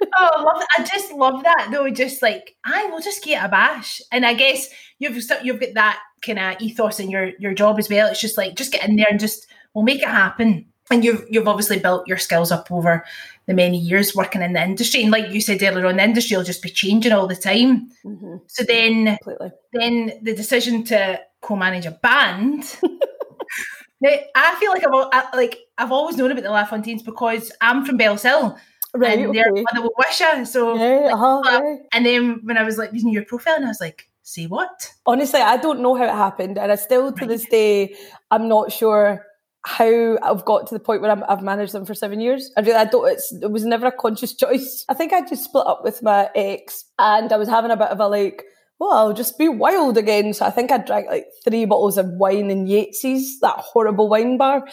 oh, 0.18 0.30
I 0.34 0.42
love 0.42 0.62
I 0.78 0.82
just 0.82 1.12
love 1.12 1.42
that 1.44 1.68
though. 1.72 1.88
Just 1.90 2.22
like 2.22 2.56
I 2.64 2.86
will 2.86 3.00
just 3.00 3.24
get 3.24 3.44
a 3.44 3.48
bash, 3.48 4.02
and 4.12 4.26
I 4.26 4.34
guess 4.34 4.68
you've 4.98 5.16
you've 5.42 5.60
got 5.60 5.74
that 5.74 6.00
kind 6.24 6.38
of 6.38 6.60
ethos 6.60 7.00
in 7.00 7.10
your 7.10 7.30
your 7.38 7.54
job 7.54 7.78
as 7.78 7.88
well. 7.88 8.08
It's 8.08 8.20
just 8.20 8.36
like 8.36 8.54
just 8.54 8.72
get 8.72 8.86
in 8.86 8.96
there 8.96 9.06
and 9.08 9.20
just 9.20 9.46
we'll 9.74 9.84
make 9.84 10.02
it 10.02 10.08
happen 10.08 10.66
and 10.90 11.04
you've 11.04 11.24
you've 11.28 11.48
obviously 11.48 11.78
built 11.78 12.06
your 12.06 12.18
skills 12.18 12.52
up 12.52 12.70
over 12.70 13.04
the 13.46 13.54
many 13.54 13.78
years 13.78 14.14
working 14.14 14.42
in 14.42 14.52
the 14.52 14.62
industry 14.62 15.02
and 15.02 15.10
like 15.10 15.30
you 15.32 15.40
said 15.40 15.62
earlier 15.62 15.86
on 15.86 15.96
the 15.96 16.02
industry 16.02 16.36
will 16.36 16.44
just 16.44 16.62
be 16.62 16.68
changing 16.68 17.12
all 17.12 17.26
the 17.26 17.36
time 17.36 17.90
mm-hmm. 18.04 18.36
so 18.46 18.64
then 18.64 19.16
Completely. 19.22 19.50
then 19.72 20.12
the 20.22 20.34
decision 20.34 20.84
to 20.84 21.20
co-manage 21.42 21.86
a 21.86 21.92
band 21.92 22.78
now, 24.00 24.10
I 24.34 24.54
feel 24.56 24.72
like 24.72 24.84
I've 24.84 25.34
like 25.34 25.58
I've 25.78 25.92
always 25.92 26.16
known 26.16 26.30
about 26.30 26.44
the 26.44 26.50
LaFontaines 26.50 27.04
because 27.04 27.52
I'm 27.60 27.84
from 27.84 27.98
Bellshill 27.98 28.56
right, 28.94 29.18
and 29.18 29.34
they're 29.34 29.50
okay. 29.50 29.64
the 29.74 29.90
Wishaw 29.98 30.44
so 30.44 30.76
yeah, 30.76 31.12
uh-huh, 31.12 31.42
yeah. 31.44 31.76
and 31.92 32.06
then 32.06 32.40
when 32.44 32.58
I 32.58 32.62
was 32.62 32.78
like 32.78 32.92
using 32.92 33.10
your 33.10 33.24
profile 33.24 33.56
and 33.56 33.64
I 33.64 33.68
was 33.68 33.80
like 33.80 34.08
say 34.22 34.46
what 34.46 34.92
honestly 35.06 35.40
I 35.40 35.56
don't 35.56 35.80
know 35.80 35.94
how 35.94 36.04
it 36.04 36.10
happened 36.10 36.58
and 36.58 36.72
I 36.72 36.74
still 36.74 37.12
to 37.12 37.20
right. 37.20 37.28
this 37.28 37.46
day 37.46 37.94
I'm 38.32 38.48
not 38.48 38.72
sure 38.72 39.24
how 39.66 40.16
I've 40.22 40.44
got 40.44 40.68
to 40.68 40.74
the 40.74 40.80
point 40.80 41.02
where 41.02 41.10
i 41.10 41.28
have 41.28 41.42
managed 41.42 41.72
them 41.72 41.84
for 41.84 41.92
seven 41.92 42.20
years. 42.20 42.52
I 42.56 42.60
really, 42.60 42.74
I 42.74 42.84
don't. 42.84 43.20
it 43.42 43.50
was 43.50 43.64
never 43.64 43.88
a 43.88 43.92
conscious 43.92 44.32
choice. 44.36 44.84
I 44.88 44.94
think 44.94 45.12
I 45.12 45.26
just 45.26 45.42
split 45.42 45.66
up 45.66 45.80
with 45.82 46.04
my 46.04 46.30
ex, 46.36 46.84
and 47.00 47.32
I 47.32 47.36
was 47.36 47.48
having 47.48 47.72
a 47.72 47.76
bit 47.76 47.88
of 47.88 47.98
a 47.98 48.06
like, 48.06 48.44
well, 48.78 48.92
I'll 48.92 49.12
just 49.12 49.38
be 49.38 49.48
wild 49.48 49.98
again. 49.98 50.34
So 50.34 50.46
I 50.46 50.50
think 50.50 50.70
I 50.70 50.78
drank 50.78 51.08
like 51.08 51.26
three 51.42 51.64
bottles 51.64 51.98
of 51.98 52.06
wine 52.10 52.48
in 52.48 52.66
Yates's, 52.66 53.40
that 53.40 53.56
horrible 53.58 54.08
wine 54.08 54.38
bar, 54.38 54.68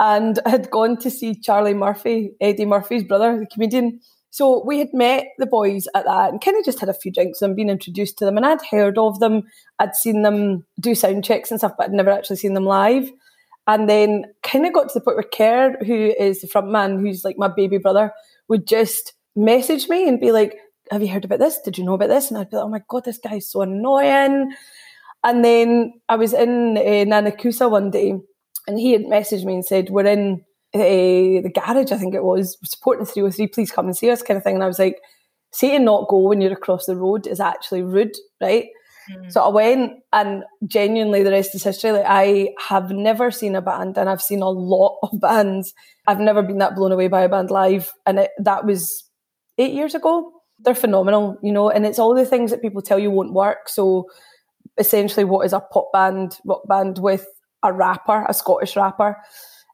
and 0.00 0.40
I 0.44 0.50
had 0.50 0.68
gone 0.68 0.96
to 0.98 1.10
see 1.12 1.40
Charlie 1.40 1.72
Murphy, 1.72 2.32
Eddie 2.40 2.66
Murphy's 2.66 3.04
brother, 3.04 3.38
the 3.38 3.46
comedian. 3.46 4.00
So 4.30 4.64
we 4.66 4.80
had 4.80 4.92
met 4.92 5.26
the 5.38 5.46
boys 5.46 5.86
at 5.94 6.06
that 6.06 6.30
and 6.30 6.40
kind 6.40 6.58
of 6.58 6.64
just 6.64 6.80
had 6.80 6.88
a 6.88 6.94
few 6.94 7.12
drinks 7.12 7.40
and 7.40 7.54
been 7.54 7.70
introduced 7.70 8.18
to 8.18 8.24
them. 8.24 8.36
And 8.36 8.44
I'd 8.44 8.66
heard 8.68 8.98
of 8.98 9.20
them, 9.20 9.44
I'd 9.78 9.94
seen 9.94 10.22
them 10.22 10.66
do 10.80 10.96
sound 10.96 11.22
checks 11.22 11.52
and 11.52 11.60
stuff, 11.60 11.74
but 11.78 11.84
I'd 11.84 11.92
never 11.92 12.10
actually 12.10 12.38
seen 12.38 12.54
them 12.54 12.64
live. 12.64 13.08
And 13.66 13.88
then 13.88 14.24
kind 14.42 14.66
of 14.66 14.74
got 14.74 14.88
to 14.88 14.94
the 14.94 15.00
point 15.00 15.16
where 15.16 15.22
Kerr, 15.24 15.84
who 15.84 16.12
is 16.18 16.40
the 16.40 16.46
front 16.46 16.68
man, 16.68 16.98
who's 16.98 17.24
like 17.24 17.38
my 17.38 17.48
baby 17.48 17.78
brother, 17.78 18.12
would 18.48 18.66
just 18.66 19.14
message 19.36 19.88
me 19.88 20.08
and 20.08 20.20
be 20.20 20.32
like, 20.32 20.58
Have 20.90 21.02
you 21.02 21.08
heard 21.08 21.24
about 21.24 21.38
this? 21.38 21.58
Did 21.64 21.78
you 21.78 21.84
know 21.84 21.94
about 21.94 22.08
this? 22.08 22.30
And 22.30 22.38
I'd 22.38 22.50
be 22.50 22.56
like, 22.56 22.66
Oh 22.66 22.68
my 22.68 22.82
God, 22.88 23.04
this 23.04 23.18
guy's 23.18 23.50
so 23.50 23.62
annoying. 23.62 24.52
And 25.22 25.44
then 25.44 25.94
I 26.08 26.16
was 26.16 26.34
in 26.34 26.76
uh, 26.76 26.80
Nanakusa 26.80 27.70
one 27.70 27.90
day 27.90 28.14
and 28.66 28.78
he 28.78 28.92
had 28.92 29.02
messaged 29.02 29.44
me 29.44 29.54
and 29.54 29.64
said, 29.64 29.88
We're 29.90 30.06
in 30.06 30.44
uh, 30.74 30.78
the 30.78 31.52
garage, 31.54 31.92
I 31.92 31.96
think 31.96 32.14
it 32.14 32.24
was, 32.24 32.58
supporting 32.64 33.06
303, 33.06 33.46
please 33.48 33.70
come 33.70 33.86
and 33.86 33.96
see 33.96 34.10
us, 34.10 34.22
kind 34.22 34.36
of 34.36 34.44
thing. 34.44 34.56
And 34.56 34.64
I 34.64 34.68
was 34.68 34.78
like, 34.78 35.00
Say 35.52 35.70
to 35.70 35.78
not 35.78 36.08
go 36.08 36.18
when 36.18 36.40
you're 36.40 36.52
across 36.52 36.86
the 36.86 36.96
road 36.96 37.26
is 37.26 37.40
actually 37.40 37.82
rude, 37.82 38.16
right? 38.40 38.66
Mm. 39.10 39.32
So 39.32 39.42
I 39.42 39.48
went 39.48 39.92
and 40.12 40.44
genuinely 40.66 41.22
the 41.22 41.30
rest 41.30 41.54
is 41.54 41.64
history. 41.64 41.92
Like 41.92 42.06
I 42.06 42.50
have 42.68 42.90
never 42.90 43.30
seen 43.30 43.54
a 43.54 43.62
band 43.62 43.98
and 43.98 44.08
I've 44.08 44.22
seen 44.22 44.42
a 44.42 44.48
lot 44.48 44.98
of 45.02 45.20
bands. 45.20 45.72
I've 46.06 46.20
never 46.20 46.42
been 46.42 46.58
that 46.58 46.74
blown 46.74 46.92
away 46.92 47.08
by 47.08 47.22
a 47.22 47.28
band 47.28 47.50
live. 47.50 47.92
And 48.06 48.18
it, 48.20 48.30
that 48.38 48.64
was 48.64 49.08
eight 49.58 49.72
years 49.72 49.94
ago. 49.94 50.30
They're 50.60 50.74
phenomenal, 50.74 51.36
you 51.42 51.52
know, 51.52 51.68
and 51.68 51.84
it's 51.84 51.98
all 51.98 52.14
the 52.14 52.24
things 52.24 52.50
that 52.50 52.62
people 52.62 52.80
tell 52.80 52.98
you 52.98 53.10
won't 53.10 53.32
work. 53.32 53.68
So 53.68 54.06
essentially 54.78 55.24
what 55.24 55.46
is 55.46 55.52
a 55.52 55.60
pop 55.60 55.90
band, 55.92 56.38
rock 56.44 56.62
band 56.68 56.98
with 56.98 57.26
a 57.62 57.72
rapper, 57.72 58.24
a 58.28 58.34
Scottish 58.34 58.76
rapper, 58.76 59.16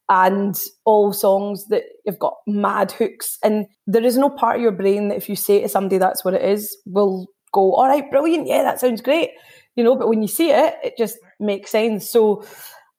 and 0.09 0.59
all 0.85 1.13
songs 1.13 1.67
that 1.69 1.85
you've 2.05 2.19
got 2.19 2.35
mad 2.47 2.93
hooks. 2.93 3.39
And 3.45 3.67
there 3.87 4.05
is 4.05 4.17
no 4.17 4.29
part 4.29 4.57
of 4.57 4.63
your 4.63 4.73
brain 4.73 5.09
that 5.09 5.17
if 5.17 5.29
you 5.29 5.37
say 5.37 5.61
to 5.61 5.69
somebody 5.69 5.99
that's 5.99 6.25
what 6.25 6.35
it 6.35 6.43
is, 6.43 6.77
will 6.85 7.29
go, 7.53 7.75
all 7.75 7.89
right, 7.89 8.11
brilliant, 8.11 8.47
yeah, 8.47 8.63
that 8.63 8.81
sounds 8.81 9.01
great. 9.01 9.31
You 9.77 9.85
know, 9.85 9.97
but 9.97 10.09
when 10.09 10.23
you 10.23 10.29
see 10.29 10.51
it, 10.51 10.75
it 10.83 10.95
just 10.99 11.19
makes 11.39 11.71
sense. 11.71 12.11
So 12.11 12.45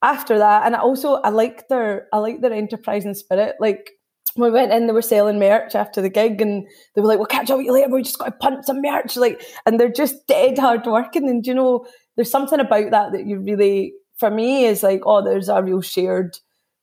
after 0.02 0.38
that, 0.38 0.66
and 0.66 0.76
I 0.76 0.80
also 0.80 1.16
I 1.16 1.30
like 1.30 1.68
their 1.68 2.08
I 2.14 2.18
like 2.18 2.42
their 2.42 2.54
enterprising 2.54 3.14
spirit. 3.14 3.56
Like 3.60 3.92
when 4.36 4.52
we 4.52 4.60
went 4.60 4.72
in, 4.72 4.88
they 4.88 4.94
were 4.94 5.02
selling 5.02 5.40
merch 5.40 5.76
after 5.76 6.02
the 6.02 6.10
gig, 6.10 6.42
and 6.42 6.66
they 6.96 7.02
were 7.02 7.08
like, 7.08 7.18
"We'll 7.18 7.28
catch 7.28 7.52
up 7.52 7.58
with 7.58 7.66
you 7.66 7.74
later. 7.74 7.90
We 7.90 8.02
just 8.02 8.18
got 8.18 8.26
to 8.26 8.32
punch 8.32 8.66
some 8.66 8.82
merch." 8.82 9.18
Like, 9.18 9.44
and 9.66 9.80
they're 9.80 9.92
just 9.92 10.28
dead 10.28 10.58
hard 10.58 10.86
working. 10.86 11.30
And 11.30 11.46
you 11.46 11.54
know, 11.54 11.86
there's 12.16 12.32
something 12.32 12.60
about 12.60 12.92
that 12.92 13.12
that 13.12 13.28
you 13.28 13.40
really, 13.40 13.94
for 14.18 14.32
me, 14.32 14.66
is 14.66 14.84
like, 14.84 15.02
oh, 15.06 15.24
there's 15.24 15.50
a 15.50 15.62
real 15.62 15.82
shared 15.82 16.38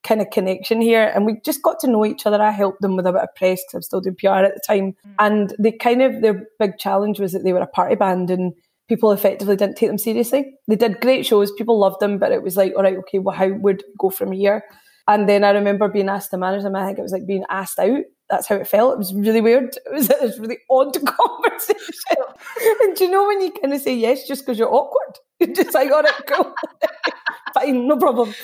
kind 0.04 0.20
of 0.20 0.30
connection 0.30 0.80
here. 0.80 1.11
And 1.14 1.26
we 1.26 1.40
just 1.44 1.62
got 1.62 1.78
to 1.80 1.90
know 1.90 2.04
each 2.04 2.26
other. 2.26 2.40
I 2.40 2.50
helped 2.50 2.80
them 2.80 2.96
with 2.96 3.06
a 3.06 3.12
bit 3.12 3.22
of 3.22 3.34
press 3.34 3.61
because 3.62 3.74
I'm 3.74 3.82
still 3.82 4.00
doing 4.00 4.16
PR 4.16 4.44
at 4.44 4.54
the 4.54 4.61
time. 4.66 4.94
Mm. 5.06 5.14
And 5.18 5.54
they 5.58 5.72
kind 5.72 6.02
of 6.02 6.22
their 6.22 6.44
big 6.58 6.78
challenge 6.78 7.20
was 7.20 7.32
that 7.32 7.44
they 7.44 7.52
were 7.52 7.61
a 7.61 7.66
party 7.66 7.94
band 7.94 8.30
and 8.30 8.52
people 8.88 9.12
effectively 9.12 9.56
didn't 9.56 9.76
take 9.76 9.88
them 9.88 9.98
seriously. 9.98 10.54
They 10.66 10.76
did 10.76 11.00
great 11.00 11.26
shows, 11.26 11.52
people 11.52 11.78
loved 11.78 12.00
them, 12.00 12.18
but 12.18 12.32
it 12.32 12.42
was 12.42 12.56
like, 12.56 12.72
all 12.74 12.82
right, 12.82 12.96
okay, 12.98 13.18
well, 13.18 13.37
how 13.37 13.48
would 13.48 13.82
we 13.87 13.94
go 13.98 14.11
from 14.11 14.32
here? 14.32 14.64
And 15.06 15.28
then 15.28 15.44
I 15.44 15.50
remember 15.50 15.88
being 15.88 16.08
asked 16.08 16.30
to 16.32 16.38
manage 16.38 16.62
them. 16.62 16.76
I 16.76 16.87
think 16.87 16.98
it 16.98 17.02
was 17.02 17.12
like 17.12 17.26
being 17.26 17.44
asked 17.48 17.78
out. 17.78 18.04
That's 18.28 18.46
how 18.46 18.56
it 18.56 18.68
felt. 18.68 18.92
It 18.92 18.98
was 18.98 19.14
really 19.14 19.40
weird. 19.40 19.76
It 19.87 19.94
was 19.94 20.11
a 20.11 20.40
really 20.40 20.58
odd 20.70 20.92
conversation. 21.06 22.24
and 22.82 22.96
do 22.96 23.04
you 23.04 23.11
know 23.11 23.26
when 23.26 23.40
you 23.40 23.52
kind 23.52 23.72
of 23.72 23.80
say 23.80 23.94
yes 23.94 24.28
just 24.28 24.44
because 24.44 24.58
you're 24.58 24.72
awkward? 24.72 25.18
You're 25.40 25.54
just 25.54 25.72
like, 25.72 25.90
all 25.90 26.02
right, 26.02 26.26
cool. 26.26 26.52
Fine, 27.61 27.87
no 27.87 27.97
problem. 27.97 28.35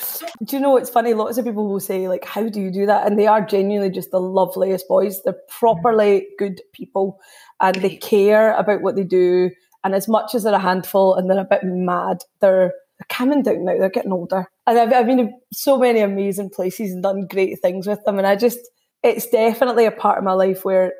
Do 0.42 0.56
you 0.56 0.60
know 0.60 0.76
it's 0.76 0.90
funny? 0.90 1.14
Lots 1.14 1.38
of 1.38 1.44
people 1.44 1.68
will 1.68 1.80
say, 1.80 2.08
like, 2.08 2.24
how 2.24 2.48
do 2.48 2.60
you 2.60 2.70
do 2.70 2.86
that? 2.86 3.06
And 3.06 3.18
they 3.18 3.26
are 3.26 3.44
genuinely 3.44 3.90
just 3.90 4.10
the 4.10 4.20
loveliest 4.20 4.88
boys. 4.88 5.22
They're 5.22 5.36
properly 5.48 6.26
good 6.38 6.60
people 6.72 7.20
and 7.60 7.76
they 7.76 7.96
care 7.96 8.54
about 8.54 8.82
what 8.82 8.96
they 8.96 9.04
do. 9.04 9.50
And 9.82 9.94
as 9.94 10.08
much 10.08 10.34
as 10.34 10.42
they're 10.42 10.54
a 10.54 10.58
handful 10.58 11.14
and 11.14 11.28
they're 11.28 11.40
a 11.40 11.44
bit 11.44 11.64
mad, 11.64 12.18
they're 12.40 12.72
they're 12.98 13.06
coming 13.08 13.42
down 13.42 13.64
now. 13.64 13.76
They're 13.76 13.90
getting 13.90 14.12
older, 14.12 14.46
and 14.68 14.78
I've, 14.78 14.92
I've 14.92 15.06
been 15.06 15.18
to 15.18 15.28
so 15.52 15.78
many 15.78 15.98
amazing 15.98 16.50
places 16.50 16.92
and 16.92 17.02
done 17.02 17.26
great 17.26 17.60
things 17.60 17.88
with 17.88 18.04
them. 18.04 18.18
And 18.18 18.26
I 18.26 18.36
just, 18.36 18.60
it's 19.02 19.26
definitely 19.26 19.86
a 19.86 19.90
part 19.90 20.18
of 20.18 20.24
my 20.24 20.32
life 20.32 20.64
where 20.64 20.92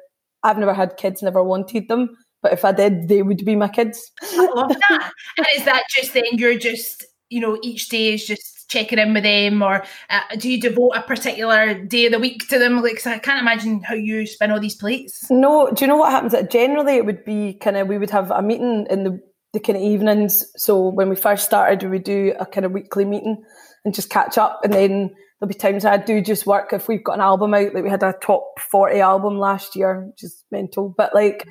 I've 0.42 0.59
never 0.59 0.74
had 0.74 0.96
kids, 0.96 1.22
never 1.22 1.42
wanted 1.42 1.88
them, 1.88 2.16
but 2.42 2.53
if 2.53 2.64
I 2.64 2.72
did, 2.72 3.09
they 3.09 3.22
would 3.22 3.44
be 3.44 3.55
my 3.57 3.68
kids. 3.68 4.11
I 4.22 4.48
love 4.55 4.77
that. 4.90 5.12
and 5.38 5.46
is 5.57 5.64
that 5.64 5.85
just 5.96 6.12
then 6.14 6.24
you're 6.33 6.59
just, 6.59 7.07
you 7.30 7.40
know, 7.40 7.58
each 7.62 7.88
day 7.88 8.14
is 8.14 8.26
just 8.26 8.68
checking 8.68 8.98
in 8.98 9.14
with 9.14 9.24
them, 9.24 9.62
or 9.62 9.84
uh, 10.10 10.20
do 10.38 10.50
you 10.50 10.60
devote 10.60 10.92
a 10.94 11.02
particular 11.02 11.74
day 11.74 12.06
of 12.06 12.12
the 12.12 12.18
week 12.18 12.48
to 12.48 12.58
them? 12.58 12.82
Like, 12.82 13.06
I 13.06 13.18
can't 13.18 13.40
imagine 13.40 13.82
how 13.82 13.94
you 13.94 14.26
spin 14.26 14.50
all 14.50 14.60
these 14.60 14.76
plates. 14.76 15.30
No, 15.30 15.70
do 15.70 15.84
you 15.84 15.88
know 15.88 15.96
what 15.96 16.10
happens? 16.10 16.34
Generally, 16.50 16.96
it 16.96 17.06
would 17.06 17.24
be 17.24 17.54
kind 17.54 17.76
of 17.76 17.88
we 17.88 17.98
would 17.98 18.10
have 18.10 18.30
a 18.30 18.42
meeting 18.42 18.87
in 18.90 19.04
the 19.04 19.20
the 19.54 19.60
kind 19.60 19.76
of 19.76 19.84
evenings. 19.84 20.44
So 20.56 20.88
when 20.88 21.08
we 21.08 21.16
first 21.16 21.44
started, 21.44 21.82
we 21.82 21.90
would 21.90 22.04
do 22.04 22.34
a 22.38 22.44
kind 22.44 22.66
of 22.66 22.72
weekly 22.72 23.04
meeting 23.04 23.42
and 23.84 23.94
just 23.94 24.10
catch 24.10 24.37
up. 24.37 24.60
And 24.64 24.72
then 24.72 25.10
there'll 25.38 25.48
be 25.48 25.54
times 25.54 25.84
I 25.84 25.96
do 25.96 26.20
just 26.20 26.44
work 26.44 26.72
if 26.72 26.88
we've 26.88 27.04
got 27.04 27.14
an 27.14 27.20
album 27.20 27.54
out. 27.54 27.72
Like 27.72 27.84
we 27.84 27.90
had 27.90 28.02
a 28.02 28.14
top 28.20 28.44
40 28.70 29.00
album 29.00 29.38
last 29.38 29.76
year, 29.76 30.06
which 30.06 30.24
is 30.24 30.44
mental. 30.50 30.92
But 30.96 31.14
like 31.14 31.46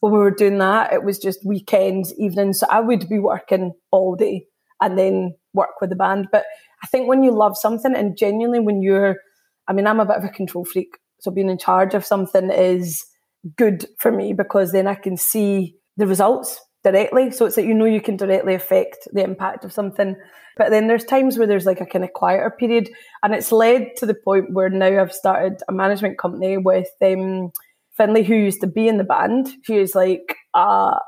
when 0.00 0.12
we 0.12 0.18
were 0.20 0.30
doing 0.30 0.58
that, 0.58 0.92
it 0.92 1.02
was 1.02 1.18
just 1.18 1.44
weekends, 1.44 2.14
evenings. 2.16 2.60
So 2.60 2.66
I 2.70 2.80
would 2.80 3.08
be 3.08 3.18
working 3.18 3.72
all 3.90 4.14
day 4.14 4.46
and 4.80 4.98
then 4.98 5.34
work 5.54 5.80
with 5.80 5.90
the 5.90 5.96
band. 5.96 6.28
But 6.30 6.44
I 6.82 6.86
think 6.86 7.08
when 7.08 7.22
you 7.22 7.32
love 7.32 7.56
something 7.56 7.94
and 7.94 8.16
genuinely 8.16 8.60
when 8.60 8.82
you're, 8.82 9.16
I 9.66 9.72
mean, 9.72 9.86
I'm 9.86 10.00
a 10.00 10.06
bit 10.06 10.16
of 10.16 10.24
a 10.24 10.28
control 10.28 10.64
freak. 10.64 10.98
So 11.20 11.30
being 11.30 11.50
in 11.50 11.58
charge 11.58 11.94
of 11.94 12.04
something 12.06 12.50
is 12.50 13.04
good 13.56 13.86
for 13.98 14.12
me 14.12 14.32
because 14.32 14.72
then 14.72 14.86
I 14.86 14.94
can 14.94 15.16
see 15.16 15.74
the 15.96 16.06
results 16.06 16.60
directly. 16.84 17.30
So 17.30 17.46
it's 17.46 17.56
that 17.56 17.64
you 17.64 17.74
know 17.74 17.84
you 17.84 18.00
can 18.00 18.16
directly 18.16 18.54
affect 18.54 19.08
the 19.12 19.24
impact 19.24 19.64
of 19.64 19.72
something. 19.72 20.16
But 20.56 20.70
then 20.70 20.88
there's 20.88 21.04
times 21.04 21.38
where 21.38 21.46
there's 21.46 21.66
like 21.66 21.80
a 21.80 21.86
kind 21.86 22.04
of 22.04 22.12
quieter 22.12 22.50
period. 22.50 22.90
And 23.22 23.34
it's 23.34 23.52
led 23.52 23.96
to 23.98 24.06
the 24.06 24.14
point 24.14 24.52
where 24.52 24.68
now 24.68 25.00
I've 25.00 25.12
started 25.12 25.60
a 25.68 25.72
management 25.72 26.18
company 26.18 26.56
with 26.56 26.88
um, 27.02 27.50
Finley, 27.96 28.22
who 28.22 28.34
used 28.34 28.60
to 28.60 28.66
be 28.66 28.88
in 28.88 28.98
the 28.98 29.04
band. 29.04 29.48
She 29.64 29.76
is 29.76 29.94
like 29.94 30.36
a 30.54 30.98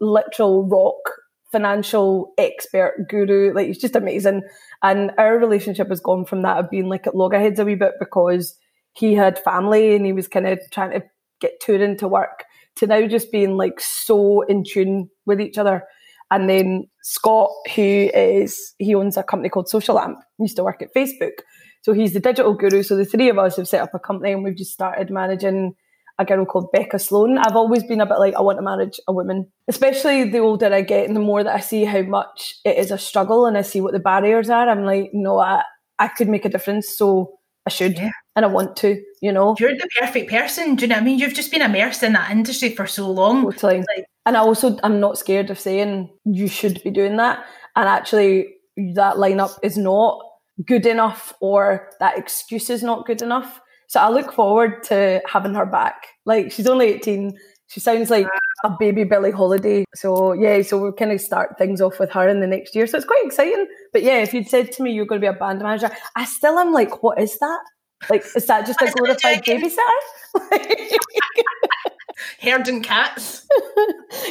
literal 0.00 0.68
rock 0.68 1.21
financial 1.52 2.32
expert 2.38 3.06
guru. 3.08 3.52
Like 3.54 3.66
he's 3.68 3.78
just 3.78 3.94
amazing. 3.94 4.42
And 4.82 5.12
our 5.18 5.38
relationship 5.38 5.90
has 5.90 6.00
gone 6.00 6.24
from 6.24 6.42
that 6.42 6.56
of 6.56 6.70
being 6.70 6.88
like 6.88 7.06
at 7.06 7.14
loggerheads 7.14 7.60
a 7.60 7.64
wee 7.64 7.74
bit 7.74 7.92
because 8.00 8.58
he 8.94 9.14
had 9.14 9.38
family 9.38 9.94
and 9.94 10.04
he 10.04 10.12
was 10.12 10.26
kind 10.26 10.48
of 10.48 10.58
trying 10.70 10.90
to 10.92 11.06
get 11.40 11.60
touring 11.60 11.96
to 11.98 12.08
work 12.08 12.44
to 12.76 12.86
now 12.86 13.06
just 13.06 13.30
being 13.30 13.56
like 13.56 13.78
so 13.80 14.42
in 14.42 14.64
tune 14.64 15.10
with 15.26 15.40
each 15.40 15.58
other. 15.58 15.84
And 16.30 16.48
then 16.48 16.88
Scott, 17.02 17.50
who 17.76 17.82
is 18.14 18.74
he 18.78 18.94
owns 18.94 19.18
a 19.18 19.22
company 19.22 19.50
called 19.50 19.68
Social 19.68 20.00
Amp, 20.00 20.18
used 20.38 20.56
to 20.56 20.64
work 20.64 20.80
at 20.80 20.94
Facebook. 20.94 21.42
So 21.82 21.92
he's 21.92 22.14
the 22.14 22.20
digital 22.20 22.54
guru. 22.54 22.82
So 22.82 22.96
the 22.96 23.04
three 23.04 23.28
of 23.28 23.38
us 23.38 23.56
have 23.56 23.68
set 23.68 23.82
up 23.82 23.92
a 23.92 23.98
company 23.98 24.32
and 24.32 24.42
we've 24.42 24.56
just 24.56 24.72
started 24.72 25.10
managing 25.10 25.74
a 26.18 26.24
girl 26.24 26.44
called 26.44 26.70
Becca 26.72 26.98
Sloan. 26.98 27.38
I've 27.38 27.56
always 27.56 27.82
been 27.84 28.00
a 28.00 28.06
bit 28.06 28.18
like 28.18 28.34
I 28.34 28.40
want 28.40 28.58
to 28.58 28.62
manage 28.62 29.00
a 29.08 29.12
woman, 29.12 29.50
especially 29.68 30.28
the 30.28 30.38
older 30.38 30.72
I 30.72 30.82
get 30.82 31.06
and 31.06 31.16
the 31.16 31.20
more 31.20 31.42
that 31.42 31.54
I 31.54 31.60
see 31.60 31.84
how 31.84 32.02
much 32.02 32.54
it 32.64 32.76
is 32.76 32.90
a 32.90 32.98
struggle 32.98 33.46
and 33.46 33.56
I 33.56 33.62
see 33.62 33.80
what 33.80 33.92
the 33.92 33.98
barriers 33.98 34.50
are. 34.50 34.68
I'm 34.68 34.84
like, 34.84 35.10
no, 35.12 35.38
I, 35.38 35.62
I 35.98 36.08
could 36.08 36.28
make 36.28 36.44
a 36.44 36.48
difference. 36.48 36.88
So 36.96 37.38
I 37.66 37.70
should 37.70 37.96
yeah. 37.96 38.10
and 38.36 38.44
I 38.44 38.48
want 38.48 38.76
to, 38.78 39.00
you 39.20 39.32
know. 39.32 39.54
You're 39.58 39.74
the 39.74 39.88
perfect 40.00 40.30
person. 40.30 40.74
Do 40.74 40.82
you 40.82 40.88
know 40.88 40.96
what 40.96 41.02
I 41.02 41.04
mean? 41.04 41.18
You've 41.18 41.34
just 41.34 41.50
been 41.50 41.62
immersed 41.62 42.02
in 42.02 42.12
that 42.14 42.30
industry 42.30 42.74
for 42.74 42.86
so 42.86 43.10
long. 43.10 43.44
Totally. 43.44 43.78
Like, 43.78 44.06
and 44.26 44.36
I 44.36 44.40
also 44.40 44.78
I'm 44.82 45.00
not 45.00 45.18
scared 45.18 45.50
of 45.50 45.58
saying 45.58 46.10
you 46.24 46.48
should 46.48 46.82
be 46.82 46.90
doing 46.90 47.16
that. 47.16 47.44
And 47.76 47.88
actually 47.88 48.54
that 48.94 49.16
lineup 49.16 49.58
is 49.62 49.76
not 49.76 50.20
good 50.66 50.86
enough 50.86 51.34
or 51.40 51.90
that 52.00 52.18
excuse 52.18 52.70
is 52.70 52.82
not 52.82 53.06
good 53.06 53.22
enough. 53.22 53.60
So 53.92 54.00
I 54.00 54.08
look 54.08 54.32
forward 54.32 54.82
to 54.84 55.20
having 55.26 55.52
her 55.52 55.66
back. 55.66 56.06
Like 56.24 56.50
she's 56.50 56.66
only 56.66 56.86
18. 56.86 57.36
She 57.66 57.78
sounds 57.78 58.08
like 58.08 58.26
a 58.64 58.70
baby 58.80 59.04
Billie 59.04 59.30
Holiday. 59.30 59.84
So 59.94 60.32
yeah, 60.32 60.62
so 60.62 60.78
we'll 60.78 60.94
kind 60.94 61.12
of 61.12 61.20
start 61.20 61.58
things 61.58 61.82
off 61.82 62.00
with 62.00 62.10
her 62.12 62.26
in 62.26 62.40
the 62.40 62.46
next 62.46 62.74
year. 62.74 62.86
So 62.86 62.96
it's 62.96 63.04
quite 63.04 63.22
exciting. 63.22 63.66
But 63.92 64.02
yeah, 64.02 64.22
if 64.22 64.32
you'd 64.32 64.48
said 64.48 64.72
to 64.72 64.82
me 64.82 64.92
you're 64.92 65.04
going 65.04 65.20
to 65.20 65.24
be 65.26 65.28
a 65.28 65.38
band 65.38 65.58
manager, 65.58 65.90
I 66.16 66.24
still 66.24 66.58
am 66.58 66.72
like, 66.72 67.02
what 67.02 67.20
is 67.20 67.38
that? 67.38 67.60
Like, 68.08 68.24
is 68.34 68.46
that 68.46 68.64
just 68.64 68.80
a 68.80 68.90
glorified 68.96 69.44
babysitter? 69.44 69.76
Herding 72.40 72.82
cats. 72.82 73.46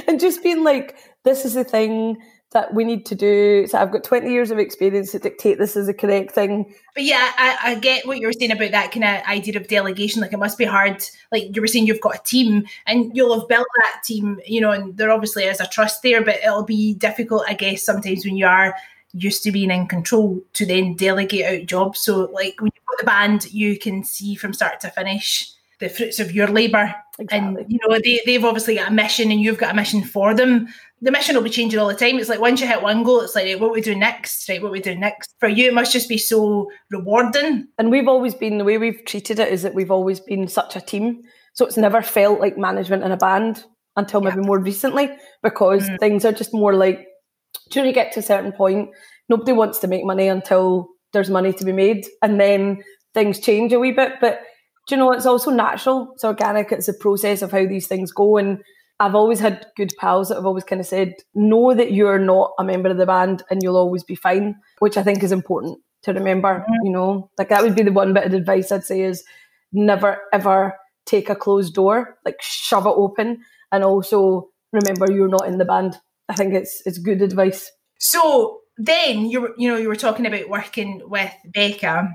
and 0.07 0.19
just 0.19 0.41
being 0.41 0.63
like, 0.63 0.97
this 1.23 1.45
is 1.45 1.53
the 1.53 1.63
thing 1.63 2.17
that 2.51 2.73
we 2.73 2.83
need 2.83 3.05
to 3.05 3.15
do. 3.15 3.65
So 3.67 3.79
I've 3.79 3.91
got 3.91 4.03
20 4.03 4.29
years 4.29 4.51
of 4.51 4.59
experience 4.59 5.11
to 5.11 5.19
dictate 5.19 5.57
this 5.57 5.77
is 5.77 5.87
the 5.87 5.93
correct 5.93 6.33
thing. 6.33 6.73
But 6.93 7.03
yeah, 7.03 7.31
I, 7.37 7.57
I 7.63 7.75
get 7.75 8.05
what 8.05 8.19
you 8.19 8.27
were 8.27 8.33
saying 8.33 8.51
about 8.51 8.71
that 8.71 8.91
kind 8.91 9.05
of 9.05 9.25
idea 9.25 9.57
of 9.57 9.69
delegation. 9.69 10.21
Like 10.21 10.33
it 10.33 10.39
must 10.39 10.57
be 10.57 10.65
hard. 10.65 11.01
Like 11.31 11.55
you 11.55 11.61
were 11.61 11.67
saying, 11.67 11.87
you've 11.87 12.01
got 12.01 12.19
a 12.19 12.23
team 12.23 12.65
and 12.85 13.15
you'll 13.15 13.39
have 13.39 13.47
built 13.47 13.67
that 13.77 14.01
team, 14.03 14.41
you 14.45 14.59
know, 14.59 14.71
and 14.71 14.97
there 14.97 15.11
obviously 15.11 15.45
is 15.45 15.61
a 15.61 15.67
trust 15.67 16.03
there, 16.03 16.23
but 16.23 16.43
it'll 16.43 16.63
be 16.63 16.93
difficult, 16.95 17.45
I 17.47 17.53
guess, 17.53 17.83
sometimes 17.83 18.25
when 18.25 18.35
you 18.35 18.47
are 18.47 18.75
used 19.13 19.43
to 19.43 19.51
being 19.51 19.71
in 19.71 19.87
control 19.87 20.41
to 20.53 20.65
then 20.65 20.95
delegate 20.95 21.45
out 21.45 21.67
jobs. 21.67 22.01
So 22.01 22.25
like 22.33 22.59
when 22.59 22.71
you've 22.75 22.85
got 22.85 22.99
the 22.99 23.05
band, 23.05 23.53
you 23.53 23.79
can 23.79 24.03
see 24.03 24.35
from 24.35 24.53
start 24.53 24.81
to 24.81 24.89
finish 24.89 25.53
the 25.81 25.89
fruits 25.89 26.21
of 26.21 26.31
your 26.31 26.47
labour. 26.47 26.95
Exactly. 27.19 27.63
And 27.63 27.71
you 27.71 27.79
know, 27.85 27.99
they, 28.01 28.21
they've 28.25 28.45
obviously 28.45 28.75
got 28.75 28.89
a 28.89 28.93
mission 28.93 29.31
and 29.31 29.41
you've 29.41 29.57
got 29.57 29.73
a 29.73 29.75
mission 29.75 30.03
for 30.03 30.33
them 30.33 30.69
the 31.01 31.11
mission 31.11 31.35
will 31.35 31.43
be 31.43 31.49
changing 31.49 31.79
all 31.79 31.87
the 31.87 31.95
time. 31.95 32.19
It's 32.19 32.29
like 32.29 32.39
once 32.39 32.61
you 32.61 32.67
hit 32.67 32.83
one 32.83 33.03
goal, 33.03 33.21
it's 33.21 33.35
like 33.35 33.59
what 33.59 33.71
we 33.71 33.81
do 33.81 33.95
next, 33.95 34.47
right? 34.47 34.61
What 34.61 34.71
we 34.71 34.79
do 34.79 34.95
next. 34.95 35.33
For 35.39 35.49
you, 35.49 35.67
it 35.67 35.73
must 35.73 35.91
just 35.91 36.07
be 36.07 36.17
so 36.17 36.69
rewarding. 36.91 37.67
And 37.79 37.89
we've 37.89 38.07
always 38.07 38.35
been 38.35 38.59
the 38.59 38.63
way 38.63 38.77
we've 38.77 39.03
treated 39.05 39.39
it 39.39 39.51
is 39.51 39.63
that 39.63 39.73
we've 39.73 39.89
always 39.89 40.19
been 40.19 40.47
such 40.47 40.75
a 40.75 40.81
team. 40.81 41.23
So 41.53 41.65
it's 41.65 41.77
never 41.77 42.03
felt 42.03 42.39
like 42.39 42.57
management 42.57 43.03
in 43.03 43.11
a 43.11 43.17
band 43.17 43.65
until 43.95 44.21
maybe 44.21 44.41
more 44.41 44.59
recently 44.59 45.09
because 45.41 45.89
mm. 45.89 45.99
things 45.99 46.23
are 46.23 46.31
just 46.31 46.53
more 46.53 46.73
like 46.73 47.07
do 47.71 47.83
you 47.83 47.91
get 47.91 48.13
to 48.13 48.19
a 48.19 48.23
certain 48.23 48.51
point, 48.51 48.89
nobody 49.27 49.51
wants 49.51 49.79
to 49.79 49.87
make 49.87 50.05
money 50.05 50.27
until 50.27 50.87
there's 51.13 51.29
money 51.29 51.51
to 51.51 51.65
be 51.65 51.73
made. 51.73 52.05
And 52.21 52.39
then 52.39 52.83
things 53.13 53.39
change 53.39 53.73
a 53.73 53.79
wee 53.79 53.91
bit. 53.91 54.13
But 54.21 54.41
do 54.87 54.95
you 54.95 54.97
know, 54.97 55.11
it's 55.11 55.25
also 55.25 55.51
natural, 55.51 56.11
it's 56.13 56.23
organic, 56.23 56.71
it's 56.71 56.87
a 56.87 56.93
process 56.93 57.41
of 57.41 57.51
how 57.51 57.65
these 57.65 57.87
things 57.87 58.11
go. 58.11 58.37
And 58.37 58.63
I've 58.99 59.15
always 59.15 59.39
had 59.39 59.65
good 59.77 59.91
pals 59.99 60.29
that 60.29 60.35
have 60.35 60.45
always 60.45 60.63
kind 60.63 60.79
of 60.79 60.87
said, 60.87 61.13
know 61.33 61.73
that 61.73 61.91
you're 61.91 62.19
not 62.19 62.51
a 62.59 62.63
member 62.63 62.89
of 62.89 62.97
the 62.97 63.05
band 63.05 63.43
and 63.49 63.61
you'll 63.63 63.77
always 63.77 64.03
be 64.03 64.15
fine, 64.15 64.55
which 64.79 64.97
I 64.97 65.03
think 65.03 65.23
is 65.23 65.31
important 65.31 65.79
to 66.03 66.13
remember, 66.13 66.59
mm-hmm. 66.59 66.85
you 66.85 66.91
know. 66.91 67.29
Like 67.37 67.49
that 67.49 67.63
would 67.63 67.75
be 67.75 67.83
the 67.83 67.91
one 67.91 68.13
bit 68.13 68.25
of 68.25 68.33
advice 68.33 68.71
I'd 68.71 68.83
say 68.83 69.01
is 69.01 69.23
never 69.71 70.17
ever 70.33 70.75
take 71.05 71.29
a 71.29 71.35
closed 71.35 71.73
door, 71.73 72.17
like 72.25 72.37
shove 72.41 72.85
it 72.85 72.93
open 72.95 73.43
and 73.71 73.83
also 73.83 74.49
remember 74.71 75.11
you're 75.11 75.27
not 75.27 75.47
in 75.47 75.57
the 75.57 75.65
band. 75.65 75.97
I 76.29 76.35
think 76.35 76.53
it's 76.53 76.81
it's 76.85 76.97
good 76.97 77.21
advice. 77.21 77.71
So 77.99 78.59
then 78.77 79.25
you 79.25 79.41
were 79.41 79.53
you 79.57 79.69
know 79.69 79.77
you 79.77 79.87
were 79.87 79.95
talking 79.95 80.25
about 80.25 80.49
working 80.49 81.01
with 81.05 81.33
Becca 81.45 82.09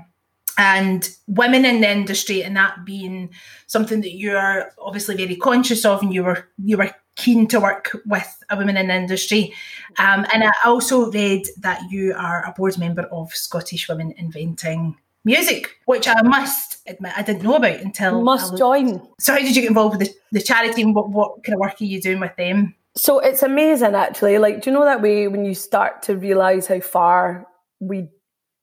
and 0.57 1.09
women 1.27 1.65
in 1.65 1.81
the 1.81 1.89
industry 1.89 2.43
and 2.43 2.57
that 2.57 2.83
being 2.83 3.29
something 3.67 4.01
that 4.01 4.15
you're 4.15 4.71
obviously 4.79 5.15
very 5.15 5.35
conscious 5.35 5.85
of 5.85 6.01
and 6.01 6.13
you 6.13 6.23
were 6.23 6.47
you 6.57 6.77
were 6.77 6.91
keen 7.15 7.47
to 7.47 7.59
work 7.59 7.95
with 8.05 8.43
a 8.49 8.57
woman 8.57 8.77
in 8.77 8.87
the 8.87 8.95
industry. 8.95 9.53
Um, 9.97 10.25
and 10.33 10.43
i 10.43 10.51
also 10.65 11.11
read 11.11 11.47
that 11.59 11.81
you 11.89 12.13
are 12.13 12.43
a 12.45 12.51
board 12.51 12.77
member 12.77 13.03
of 13.03 13.31
scottish 13.33 13.87
women 13.87 14.13
inventing 14.17 14.95
music 15.25 15.75
which 15.85 16.07
i 16.07 16.21
must 16.21 16.77
admit 16.87 17.11
i 17.17 17.21
didn't 17.21 17.43
know 17.43 17.55
about 17.55 17.79
until 17.79 18.21
must 18.21 18.57
join. 18.57 19.01
So 19.19 19.33
how 19.33 19.39
did 19.39 19.55
you 19.55 19.61
get 19.61 19.69
involved 19.69 19.97
with 19.97 20.07
the, 20.07 20.15
the 20.31 20.41
charity 20.41 20.81
and 20.81 20.95
what, 20.95 21.09
what 21.09 21.43
kind 21.43 21.55
of 21.55 21.59
work 21.59 21.81
are 21.81 21.85
you 21.85 22.01
doing 22.01 22.19
with 22.19 22.35
them? 22.37 22.75
So 22.95 23.19
it's 23.19 23.43
amazing 23.43 23.95
actually. 23.95 24.37
Like 24.37 24.61
do 24.61 24.69
you 24.69 24.75
know 24.75 24.85
that 24.85 25.01
way 25.01 25.27
when 25.27 25.45
you 25.45 25.53
start 25.53 26.03
to 26.03 26.15
realize 26.15 26.67
how 26.67 26.79
far 26.79 27.47
we 27.79 28.09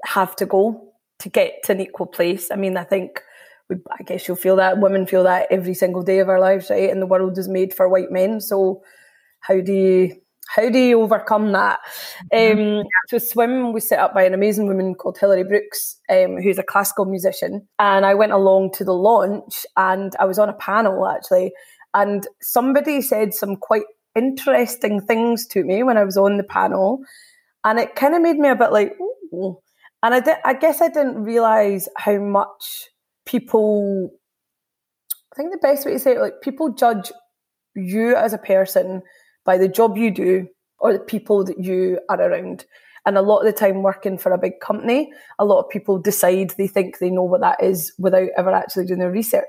have 0.04 0.36
to 0.36 0.46
go 0.46 0.93
to 1.20 1.28
get 1.28 1.62
to 1.64 1.72
an 1.72 1.80
equal 1.80 2.06
place. 2.06 2.50
I 2.50 2.56
mean, 2.56 2.76
I 2.76 2.84
think 2.84 3.22
we, 3.68 3.76
I 3.98 4.02
guess 4.02 4.28
you'll 4.28 4.36
feel 4.36 4.56
that 4.56 4.78
women 4.78 5.06
feel 5.06 5.24
that 5.24 5.46
every 5.50 5.74
single 5.74 6.02
day 6.02 6.18
of 6.18 6.28
our 6.28 6.40
lives, 6.40 6.70
right? 6.70 6.90
And 6.90 7.00
the 7.00 7.06
world 7.06 7.38
is 7.38 7.48
made 7.48 7.72
for 7.72 7.88
white 7.88 8.10
men. 8.10 8.40
So 8.40 8.82
how 9.40 9.60
do 9.60 9.72
you 9.72 10.16
how 10.48 10.68
do 10.68 10.78
you 10.78 11.00
overcome 11.00 11.52
that? 11.52 11.80
Mm-hmm. 12.32 12.80
Um, 12.80 12.84
so 13.08 13.18
swim 13.18 13.72
was 13.72 13.88
set 13.88 13.98
up 13.98 14.14
by 14.14 14.24
an 14.24 14.34
amazing 14.34 14.66
woman 14.66 14.94
called 14.94 15.18
Hilary 15.18 15.44
Brooks, 15.44 15.98
um, 16.10 16.40
who's 16.40 16.58
a 16.58 16.62
classical 16.62 17.06
musician, 17.06 17.66
and 17.78 18.04
I 18.04 18.14
went 18.14 18.32
along 18.32 18.72
to 18.74 18.84
the 18.84 18.92
launch, 18.92 19.64
and 19.76 20.12
I 20.18 20.24
was 20.24 20.38
on 20.38 20.48
a 20.48 20.54
panel 20.54 21.08
actually, 21.08 21.52
and 21.94 22.26
somebody 22.40 23.00
said 23.00 23.34
some 23.34 23.56
quite 23.56 23.84
interesting 24.14 25.00
things 25.00 25.46
to 25.48 25.64
me 25.64 25.82
when 25.82 25.96
I 25.96 26.04
was 26.04 26.16
on 26.16 26.36
the 26.36 26.44
panel, 26.44 27.00
and 27.64 27.78
it 27.78 27.94
kind 27.96 28.14
of 28.14 28.22
made 28.22 28.36
me 28.36 28.48
a 28.48 28.56
bit 28.56 28.72
like, 28.72 28.96
Ooh, 29.32 29.58
and 30.04 30.14
I, 30.14 30.36
I 30.44 30.52
guess 30.52 30.82
I 30.82 30.88
didn't 30.88 31.24
realize 31.24 31.88
how 31.96 32.18
much 32.18 32.90
people. 33.24 34.10
I 35.32 35.36
think 35.36 35.50
the 35.50 35.58
best 35.58 35.86
way 35.86 35.92
to 35.92 35.98
say 35.98 36.12
it, 36.12 36.20
like 36.20 36.42
people 36.42 36.74
judge 36.74 37.10
you 37.74 38.14
as 38.14 38.34
a 38.34 38.38
person 38.38 39.02
by 39.46 39.56
the 39.56 39.66
job 39.66 39.96
you 39.96 40.10
do 40.10 40.46
or 40.78 40.92
the 40.92 40.98
people 40.98 41.42
that 41.44 41.58
you 41.58 41.98
are 42.10 42.20
around. 42.20 42.66
And 43.06 43.16
a 43.16 43.22
lot 43.22 43.40
of 43.40 43.46
the 43.46 43.58
time, 43.58 43.82
working 43.82 44.18
for 44.18 44.32
a 44.32 44.38
big 44.38 44.60
company, 44.60 45.10
a 45.38 45.44
lot 45.44 45.60
of 45.60 45.70
people 45.70 45.98
decide 45.98 46.50
they 46.50 46.66
think 46.66 46.98
they 46.98 47.10
know 47.10 47.22
what 47.22 47.40
that 47.40 47.62
is 47.62 47.92
without 47.98 48.28
ever 48.36 48.50
actually 48.50 48.84
doing 48.86 49.00
their 49.00 49.10
research. 49.10 49.44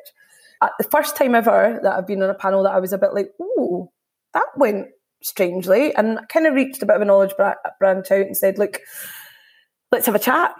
At 0.63 0.71
the 0.79 0.87
first 0.89 1.17
time 1.17 1.35
ever 1.35 1.79
that 1.83 1.97
I've 1.97 2.07
been 2.07 2.23
on 2.23 2.29
a 2.29 2.33
panel, 2.33 2.63
that 2.63 2.73
I 2.73 2.79
was 2.79 2.93
a 2.93 2.97
bit 2.97 3.13
like, 3.13 3.31
"Oh, 3.41 3.91
that 4.33 4.47
went 4.57 4.87
strangely," 5.21 5.93
and 5.95 6.19
I 6.19 6.25
kind 6.25 6.47
of 6.47 6.53
reached 6.53 6.81
a 6.81 6.85
bit 6.85 6.95
of 6.95 7.01
a 7.01 7.05
knowledge 7.05 7.33
branch 7.37 8.11
out 8.11 8.25
and 8.25 8.35
said, 8.37 8.57
"Look, 8.57 8.79
let's 9.91 10.05
have 10.05 10.15
a 10.15 10.19
chat. 10.19 10.53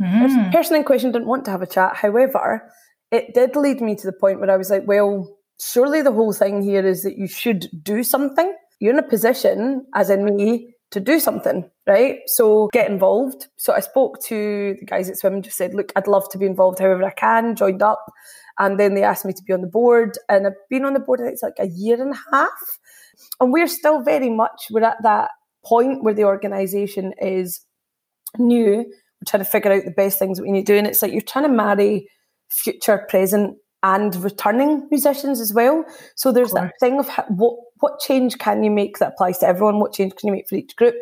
Mm. 0.00 0.46
The 0.46 0.56
person 0.56 0.76
in 0.76 0.84
question 0.84 1.12
didn't 1.12 1.28
want 1.28 1.44
to 1.44 1.50
have 1.50 1.62
a 1.62 1.66
chat. 1.66 1.96
However, 1.96 2.70
it 3.10 3.34
did 3.34 3.56
lead 3.56 3.80
me 3.80 3.96
to 3.96 4.06
the 4.06 4.12
point 4.12 4.40
where 4.40 4.50
I 4.50 4.56
was 4.56 4.70
like, 4.70 4.86
well, 4.86 5.36
surely 5.60 6.02
the 6.02 6.12
whole 6.12 6.32
thing 6.32 6.62
here 6.62 6.86
is 6.86 7.02
that 7.02 7.18
you 7.18 7.26
should 7.26 7.68
do 7.82 8.02
something. 8.02 8.54
You're 8.78 8.94
in 8.94 8.98
a 8.98 9.08
position, 9.08 9.86
as 9.94 10.08
in 10.08 10.24
me, 10.24 10.74
to 10.90 11.00
do 11.00 11.20
something, 11.20 11.70
right? 11.86 12.18
So 12.26 12.68
get 12.72 12.90
involved. 12.90 13.46
So 13.58 13.74
I 13.74 13.80
spoke 13.80 14.20
to 14.24 14.76
the 14.78 14.86
guys 14.86 15.08
at 15.10 15.18
Swim, 15.18 15.42
just 15.42 15.56
said, 15.56 15.74
look, 15.74 15.92
I'd 15.94 16.08
love 16.08 16.28
to 16.30 16.38
be 16.38 16.46
involved 16.46 16.78
however 16.78 17.04
I 17.04 17.10
can, 17.10 17.54
joined 17.54 17.82
up. 17.82 18.04
And 18.58 18.78
then 18.78 18.94
they 18.94 19.02
asked 19.02 19.24
me 19.24 19.32
to 19.32 19.42
be 19.42 19.52
on 19.52 19.60
the 19.60 19.66
board. 19.66 20.18
And 20.28 20.46
I've 20.46 20.52
been 20.68 20.84
on 20.84 20.94
the 20.94 21.00
board, 21.00 21.20
I 21.20 21.24
think 21.24 21.34
it's 21.34 21.42
like 21.42 21.54
a 21.58 21.68
year 21.68 22.00
and 22.00 22.14
a 22.14 22.36
half. 22.36 22.78
And 23.38 23.52
we're 23.52 23.68
still 23.68 24.02
very 24.02 24.30
much, 24.30 24.66
we're 24.70 24.82
at 24.82 25.02
that 25.02 25.30
point 25.64 26.02
where 26.02 26.14
the 26.14 26.24
organisation 26.24 27.12
is 27.20 27.60
new, 28.38 28.76
we're 28.76 29.26
trying 29.26 29.44
to 29.44 29.50
figure 29.50 29.72
out 29.72 29.84
the 29.84 29.90
best 29.90 30.18
things 30.18 30.38
that 30.38 30.44
we 30.44 30.52
need 30.52 30.66
to 30.66 30.72
do. 30.72 30.78
And 30.78 30.86
it's 30.86 31.02
like 31.02 31.12
you're 31.12 31.20
trying 31.20 31.44
to 31.44 31.52
marry 31.52 32.08
future, 32.48 33.06
present, 33.08 33.56
and 33.82 34.14
returning 34.16 34.86
musicians 34.90 35.40
as 35.40 35.54
well. 35.54 35.84
So 36.14 36.32
there's 36.32 36.52
that 36.52 36.72
thing 36.80 36.98
of 36.98 37.08
what 37.28 37.56
what 37.78 37.98
change 37.98 38.36
can 38.36 38.62
you 38.62 38.70
make 38.70 38.98
that 38.98 39.12
applies 39.12 39.38
to 39.38 39.46
everyone? 39.46 39.80
What 39.80 39.94
change 39.94 40.14
can 40.16 40.28
you 40.28 40.34
make 40.34 40.48
for 40.48 40.56
each 40.56 40.76
group? 40.76 40.94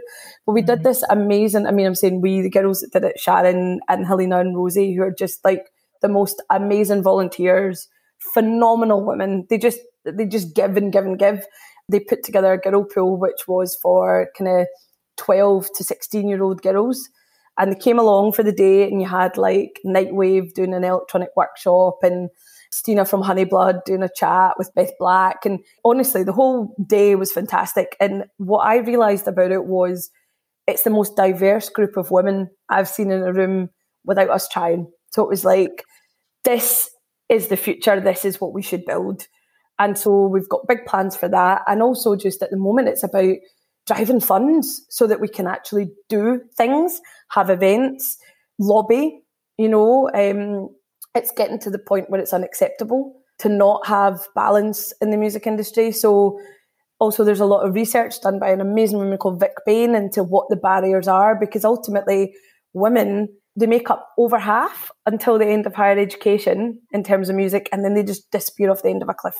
But 0.47 0.53
we 0.53 0.61
mm-hmm. 0.61 0.75
did 0.75 0.85
this 0.85 1.03
amazing. 1.11 1.67
I 1.67 1.73
mean, 1.73 1.87
I'm 1.87 1.97
saying 1.97 2.21
we, 2.21 2.41
the 2.41 2.51
girls 2.51 2.81
that 2.81 2.93
did 2.93 3.05
it, 3.05 3.19
Sharon 3.19 3.81
and 3.88 4.07
Helena 4.07 4.38
and 4.38 4.57
Rosie, 4.57 4.95
who 4.95 5.03
are 5.03 5.11
just 5.11 5.45
like 5.45 5.67
the 6.03 6.09
most 6.09 6.41
amazing 6.51 7.03
volunteers, 7.03 7.88
phenomenal 8.33 9.05
women. 9.05 9.47
They 9.51 9.59
just 9.59 9.81
they 10.05 10.27
just 10.27 10.55
give 10.55 10.77
and 10.77 10.93
give 10.93 11.05
and 11.05 11.19
give. 11.19 11.45
They 11.88 12.01
put 12.01 12.23
together 12.23 12.53
a 12.53 12.59
girl 12.59 12.85
pool, 12.85 13.19
which 13.19 13.49
was 13.49 13.77
for 13.83 14.29
kind 14.38 14.61
of 14.61 14.67
12 15.17 15.69
to 15.75 15.85
16 15.85 16.29
year 16.29 16.45
old 16.45 16.62
girls 16.62 17.09
and 17.59 17.73
they 17.73 17.79
came 17.79 17.99
along 17.99 18.33
for 18.33 18.42
the 18.42 18.53
day 18.53 18.85
and 18.85 19.03
you 19.03 19.09
had 19.09 19.37
like 19.37 19.81
Nightwave 19.85 20.55
doing 20.55 20.73
an 20.73 20.85
electronic 20.85 21.31
workshop 21.37 21.99
and 22.03 22.31
Stina 22.71 23.05
from 23.05 23.23
Honeyblood 23.23 23.85
doing 23.85 24.03
a 24.03 24.11
chat 24.14 24.55
with 24.59 24.75
Beth 24.75 24.92
Black. 24.99 25.44
And 25.44 25.61
honestly, 25.85 26.23
the 26.23 26.33
whole 26.33 26.75
day 26.87 27.14
was 27.16 27.33
fantastic. 27.33 27.97
And 27.99 28.25
what 28.37 28.61
I 28.61 28.77
realised 28.77 29.27
about 29.27 29.51
it 29.51 29.64
was 29.64 30.11
it's 30.66 30.83
the 30.83 30.90
most 30.90 31.16
diverse 31.16 31.68
group 31.71 31.97
of 31.97 32.11
women 32.11 32.51
I've 32.68 32.88
seen 32.88 33.11
in 33.11 33.23
a 33.23 33.33
room 33.33 33.71
without 34.05 34.31
us 34.31 34.49
trying. 34.49 34.87
So 35.11 35.23
it 35.23 35.29
was 35.29 35.44
like, 35.44 35.85
this 36.44 36.90
is 37.29 37.49
the 37.49 37.57
future, 37.57 37.99
this 38.01 38.25
is 38.25 38.40
what 38.40 38.53
we 38.53 38.62
should 38.62 38.85
build. 38.85 39.27
And 39.79 39.97
so 39.97 40.27
we've 40.27 40.49
got 40.49 40.68
big 40.68 40.85
plans 40.87 41.16
for 41.16 41.29
that. 41.29 41.62
And 41.66 41.83
also, 41.83 42.16
just 42.16 42.42
at 42.42 42.51
the 42.51 42.57
moment, 42.57 42.88
it's 42.88 43.05
about 43.05 43.37
driving 43.88 44.20
funds 44.20 44.85
so 44.90 45.07
that 45.07 45.20
we 45.20 45.29
can 45.29 45.46
actually 45.46 45.90
do 46.09 46.40
things, 46.57 47.01
have 47.31 47.51
events, 47.51 48.18
lobby. 48.59 49.22
You 49.57 49.68
know, 49.68 50.09
um, 50.14 50.68
it's 51.14 51.33
getting 51.33 51.59
to 51.61 51.70
the 51.70 51.79
point 51.79 52.11
where 52.11 52.20
it's 52.20 52.33
unacceptable 52.33 53.14
to 53.40 53.48
not 53.48 53.87
have 53.87 54.20
balance 54.35 54.92
in 55.01 55.11
the 55.11 55.16
music 55.16 55.46
industry. 55.46 55.90
So, 55.90 56.38
also, 57.01 57.24
there's 57.24 57.40
a 57.40 57.46
lot 57.46 57.64
of 57.66 57.74
research 57.74 58.20
done 58.20 58.38
by 58.40 58.51
an 58.51 58.61
amazing 58.61 58.98
woman 58.98 59.18
called 59.18 59.40
Vick 59.40 59.55
Bain 59.64 59.94
into 59.94 60.22
what 60.22 60.46
the 60.48 60.57
barriers 60.57 61.09
are, 61.09 61.38
because 61.38 61.64
ultimately, 61.64 62.35
women 62.72 63.29
they 63.59 63.66
make 63.66 63.90
up 63.90 64.11
over 64.16 64.38
half 64.38 64.90
until 65.05 65.37
the 65.37 65.46
end 65.46 65.66
of 65.66 65.74
higher 65.74 65.98
education 65.98 66.81
in 66.92 67.03
terms 67.03 67.29
of 67.29 67.35
music, 67.35 67.68
and 67.72 67.85
then 67.85 67.94
they 67.94 68.05
just 68.05 68.31
disappear 68.31 68.70
off 68.70 68.83
the 68.83 68.90
end 68.90 69.03
of 69.03 69.09
a 69.09 69.14
cliff. 69.14 69.35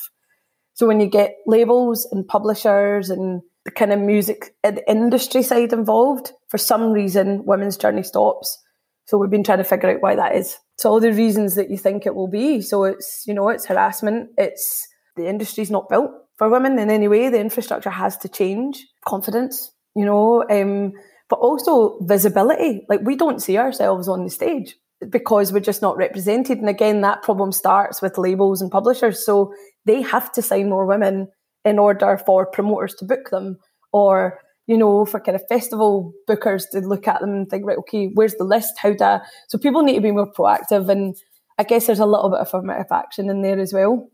So 0.74 0.87
when 0.87 1.00
you 1.00 1.06
get 1.06 1.34
labels 1.46 2.06
and 2.11 2.26
publishers 2.26 3.11
and 3.11 3.42
the 3.64 3.71
kind 3.71 3.92
of 3.92 4.01
music 4.01 4.55
industry 4.87 5.42
side 5.42 5.73
involved, 5.73 6.33
for 6.49 6.59
some 6.59 6.92
reason, 6.92 7.44
women's 7.44 7.77
journey 7.77 8.03
stops. 8.03 8.59
So 9.07 9.18
we've 9.18 9.31
been 9.31 9.44
trying 9.44 9.59
to 9.59 9.64
figure 9.64 9.90
out 9.90 10.03
why 10.03 10.16
that 10.16 10.37
is. 10.37 10.59
So 10.77 10.90
all 10.90 11.01
the 11.01 11.12
reasons 11.12 11.55
that 11.55 11.71
you 11.71 11.79
think 11.79 12.07
it 12.07 12.14
will 12.14 12.29
be. 12.29 12.61
So 12.61 12.85
it's, 12.85 13.25
you 13.27 13.35
know, 13.35 13.49
it's 13.49 13.66
harassment. 13.66 14.31
It's 14.37 14.87
the 15.16 15.27
industry's 15.27 15.71
not 15.71 15.88
built 15.88 16.11
for 16.37 16.49
women 16.49 16.79
in 16.79 16.90
any 16.90 17.09
way. 17.09 17.29
The 17.29 17.40
infrastructure 17.40 17.90
has 17.90 18.16
to 18.18 18.29
change. 18.29 18.87
Confidence, 19.07 19.73
you 19.97 20.05
know, 20.05 20.44
um, 20.51 20.92
but 21.29 21.38
also 21.38 21.99
visibility. 22.03 22.85
Like 22.88 23.01
we 23.03 23.16
don't 23.16 23.42
see 23.42 23.59
ourselves 23.59 24.09
on 24.09 24.25
the 24.25 24.31
stage 24.31 24.77
because 25.11 25.53
we're 25.53 25.61
just 25.61 25.83
not 25.83 25.97
represented. 25.97 26.59
And 26.59 26.68
again, 26.68 27.01
that 27.01 27.23
problem 27.23 27.53
starts 27.53 28.03
with 28.03 28.18
labels 28.18 28.61
and 28.62 28.71
publishers. 28.71 29.25
So 29.25 29.53
they 29.85 30.03
have 30.03 30.33
to 30.33 30.42
sign 30.42 30.68
more 30.68 30.87
women 30.87 31.29
in 31.64 31.79
order 31.79 32.18
for 32.24 32.47
promoters 32.47 32.95
to 32.95 33.05
book 33.05 33.30
them. 33.30 33.59
Or 33.93 34.41
you 34.68 34.76
know 34.76 35.05
for 35.05 35.18
kind 35.18 35.35
of 35.35 35.43
festival 35.49 36.12
bookers 36.28 36.70
to 36.70 36.80
look 36.80 37.09
at 37.09 37.20
them 37.20 37.30
and 37.30 37.49
think 37.49 37.66
right 37.66 37.78
okay 37.78 38.11
where's 38.14 38.35
the 38.35 38.45
list? 38.45 38.74
How 38.78 38.93
to 38.95 39.22
so 39.49 39.59
people 39.59 39.82
need 39.82 39.97
to 39.97 40.01
be 40.01 40.12
more 40.12 40.32
proactive 40.32 40.89
and 40.89 41.16
i 41.59 41.64
guess 41.64 41.87
there's 41.87 41.99
a 41.99 42.07
little 42.07 42.30
bit 42.30 42.39
of 42.39 42.47
affirmative 42.47 42.93
action 42.93 43.28
in 43.30 43.43
there 43.43 43.59
as 43.59 43.72
well. 43.72 44.09